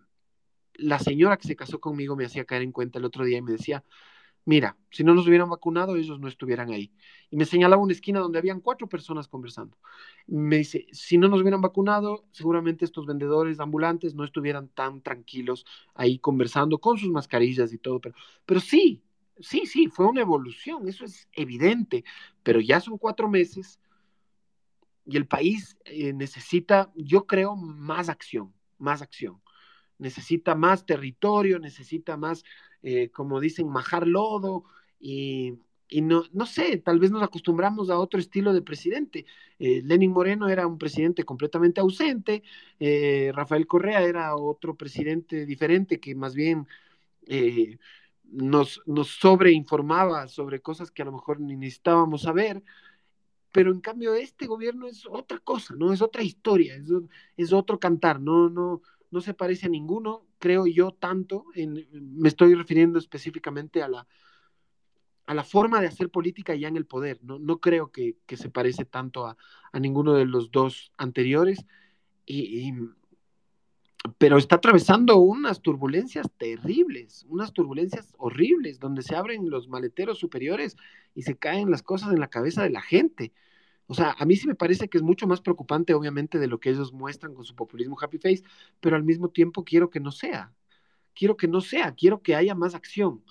la 0.74 0.98
señora 0.98 1.36
que 1.36 1.48
se 1.48 1.56
casó 1.56 1.80
conmigo 1.80 2.16
me 2.16 2.24
hacía 2.26 2.44
caer 2.44 2.62
en 2.62 2.72
cuenta 2.72 2.98
el 2.98 3.04
otro 3.04 3.24
día 3.24 3.38
y 3.38 3.42
me 3.42 3.52
decía, 3.52 3.84
mira, 4.44 4.76
si 4.90 5.04
no 5.04 5.14
nos 5.14 5.26
hubieran 5.26 5.48
vacunado, 5.48 5.96
ellos 5.96 6.18
no 6.20 6.28
estuvieran 6.28 6.70
ahí. 6.70 6.92
Y 7.30 7.36
me 7.36 7.44
señalaba 7.44 7.82
una 7.82 7.92
esquina 7.92 8.20
donde 8.20 8.38
habían 8.38 8.60
cuatro 8.60 8.88
personas 8.88 9.28
conversando. 9.28 9.76
Me 10.26 10.58
dice, 10.58 10.86
si 10.92 11.18
no 11.18 11.28
nos 11.28 11.40
hubieran 11.40 11.60
vacunado, 11.60 12.24
seguramente 12.32 12.84
estos 12.84 13.06
vendedores 13.06 13.60
ambulantes 13.60 14.14
no 14.14 14.24
estuvieran 14.24 14.68
tan 14.68 15.00
tranquilos 15.02 15.64
ahí 15.94 16.18
conversando 16.18 16.78
con 16.78 16.98
sus 16.98 17.10
mascarillas 17.10 17.72
y 17.72 17.78
todo. 17.78 18.00
Pero, 18.00 18.14
pero 18.44 18.60
sí, 18.60 19.02
sí, 19.40 19.66
sí, 19.66 19.88
fue 19.88 20.06
una 20.06 20.20
evolución, 20.20 20.88
eso 20.88 21.04
es 21.04 21.28
evidente, 21.32 22.04
pero 22.42 22.60
ya 22.60 22.80
son 22.80 22.98
cuatro 22.98 23.28
meses 23.28 23.78
y 25.04 25.16
el 25.16 25.26
país 25.26 25.76
eh, 25.84 26.12
necesita, 26.12 26.92
yo 26.94 27.26
creo, 27.26 27.56
más 27.56 28.08
acción, 28.08 28.54
más 28.78 29.02
acción. 29.02 29.40
Necesita 29.98 30.54
más 30.54 30.86
territorio, 30.86 31.58
necesita 31.58 32.16
más 32.16 32.44
eh, 32.82 33.10
como 33.10 33.40
dicen, 33.40 33.68
majar 33.68 34.06
lodo 34.06 34.64
y, 35.00 35.58
no, 36.00 36.24
no 36.32 36.46
sé, 36.46 36.78
tal 36.78 36.98
vez 36.98 37.10
nos 37.10 37.22
acostumbramos 37.22 37.90
a 37.90 37.98
otro 37.98 38.18
estilo 38.18 38.52
de 38.52 38.62
presidente. 38.62 39.26
Eh, 39.58 39.82
Lenin 39.84 40.12
Moreno 40.12 40.48
era 40.48 40.66
un 40.66 40.78
presidente 40.78 41.24
completamente 41.24 41.80
ausente, 41.80 42.42
eh, 42.80 43.30
Rafael 43.34 43.66
Correa 43.66 44.02
era 44.02 44.36
otro 44.36 44.76
presidente 44.76 45.46
diferente 45.46 46.00
que 46.00 46.14
más 46.14 46.34
bien 46.34 46.66
nos, 48.24 48.82
nos 48.86 49.08
sobreinformaba 49.08 50.26
sobre 50.26 50.60
cosas 50.60 50.90
que 50.90 51.02
a 51.02 51.04
lo 51.04 51.12
mejor 51.12 51.38
ni 51.40 51.56
necesitábamos 51.56 52.22
saber 52.22 52.62
pero 53.52 53.70
en 53.70 53.80
cambio 53.80 54.14
este 54.14 54.46
gobierno 54.46 54.88
es 54.88 55.06
otra 55.06 55.38
cosa, 55.38 55.74
¿no? 55.76 55.92
Es 55.92 56.00
otra 56.00 56.22
historia, 56.22 56.74
es, 56.74 56.88
es 57.36 57.52
otro 57.52 57.78
cantar, 57.78 58.18
no, 58.18 58.48
no, 58.48 58.80
no 59.12 59.20
se 59.20 59.34
parece 59.34 59.66
a 59.66 59.68
ninguno, 59.68 60.26
creo 60.38 60.66
yo, 60.66 60.90
tanto, 60.90 61.44
en, 61.54 61.86
me 61.92 62.28
estoy 62.28 62.54
refiriendo 62.54 62.98
específicamente 62.98 63.82
a 63.82 63.88
la, 63.88 64.06
a 65.26 65.34
la 65.34 65.44
forma 65.44 65.80
de 65.80 65.86
hacer 65.86 66.08
política 66.08 66.54
ya 66.54 66.68
en 66.68 66.76
el 66.76 66.86
poder, 66.86 67.20
no, 67.22 67.38
no 67.38 67.60
creo 67.60 67.92
que, 67.92 68.16
se 68.26 68.50
parece 68.50 68.86
tanto 68.86 69.26
a, 69.26 69.36
ninguno 69.78 70.14
de 70.14 70.24
los 70.24 70.50
dos 70.50 70.92
anteriores, 70.96 71.64
y, 72.24 72.72
pero 74.16 74.38
está 74.38 74.56
atravesando 74.56 75.18
unas 75.18 75.60
turbulencias 75.60 76.30
terribles, 76.38 77.26
unas 77.28 77.52
turbulencias 77.52 78.14
horribles, 78.16 78.80
donde 78.80 79.02
se 79.02 79.14
abren 79.14 79.50
los 79.50 79.68
maleteros 79.68 80.18
superiores 80.18 80.76
y 81.14 81.22
se 81.22 81.36
caen 81.36 81.70
las 81.70 81.82
cosas 81.82 82.12
en 82.12 82.20
la 82.20 82.28
cabeza 82.28 82.62
de 82.62 82.70
la 82.70 82.80
gente. 82.80 83.32
O 83.92 83.94
sea, 83.94 84.16
a 84.18 84.24
mí 84.24 84.36
sí 84.36 84.46
me 84.46 84.54
parece 84.54 84.88
que 84.88 84.96
es 84.96 85.02
mucho 85.02 85.26
más 85.26 85.42
preocupante, 85.42 85.92
obviamente, 85.92 86.38
de 86.38 86.46
lo 86.46 86.58
que 86.58 86.70
ellos 86.70 86.94
muestran 86.94 87.34
con 87.34 87.44
su 87.44 87.54
populismo 87.54 87.94
happy 88.00 88.16
face, 88.16 88.42
pero 88.80 88.96
al 88.96 89.04
mismo 89.04 89.28
tiempo 89.28 89.64
quiero 89.64 89.90
que 89.90 90.00
no 90.00 90.10
sea. 90.10 90.50
Quiero 91.14 91.36
que 91.36 91.46
no 91.46 91.60
sea, 91.60 91.94
quiero 91.94 92.22
que 92.22 92.34
haya 92.34 92.54
más 92.54 92.74
acción. 92.74 93.22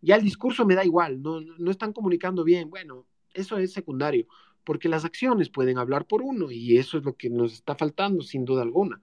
Ya 0.00 0.16
el 0.16 0.22
discurso 0.22 0.64
me 0.64 0.74
da 0.74 0.86
igual, 0.86 1.20
no, 1.20 1.42
no 1.42 1.70
están 1.70 1.92
comunicando 1.92 2.44
bien. 2.44 2.70
Bueno, 2.70 3.04
eso 3.34 3.58
es 3.58 3.74
secundario, 3.74 4.26
porque 4.64 4.88
las 4.88 5.04
acciones 5.04 5.50
pueden 5.50 5.76
hablar 5.76 6.06
por 6.06 6.22
uno 6.22 6.50
y 6.50 6.78
eso 6.78 6.96
es 6.96 7.04
lo 7.04 7.14
que 7.14 7.28
nos 7.28 7.52
está 7.52 7.74
faltando, 7.74 8.22
sin 8.22 8.46
duda 8.46 8.62
alguna. 8.62 9.02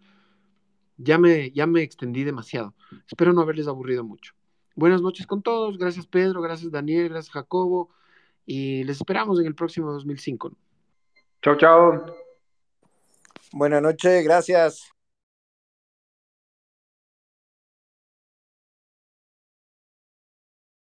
Ya 0.98 1.20
me, 1.20 1.52
ya 1.52 1.68
me 1.68 1.84
extendí 1.84 2.24
demasiado. 2.24 2.74
Espero 3.06 3.34
no 3.34 3.42
haberles 3.42 3.68
aburrido 3.68 4.04
mucho. 4.04 4.34
Buenas 4.76 5.04
noches 5.04 5.28
con 5.28 5.44
todos. 5.44 5.78
Gracias 5.78 6.08
Pedro, 6.08 6.42
gracias 6.42 6.72
Daniel, 6.72 7.10
gracias 7.10 7.32
Jacobo 7.32 7.92
y 8.50 8.84
les 8.84 8.98
esperamos 8.98 9.40
en 9.40 9.46
el 9.46 9.54
próximo 9.54 9.92
2005. 9.92 10.52
Chao, 11.44 11.56
chao. 11.56 12.06
Buenas 13.52 13.80
noches, 13.80 14.24
gracias. 14.24 14.92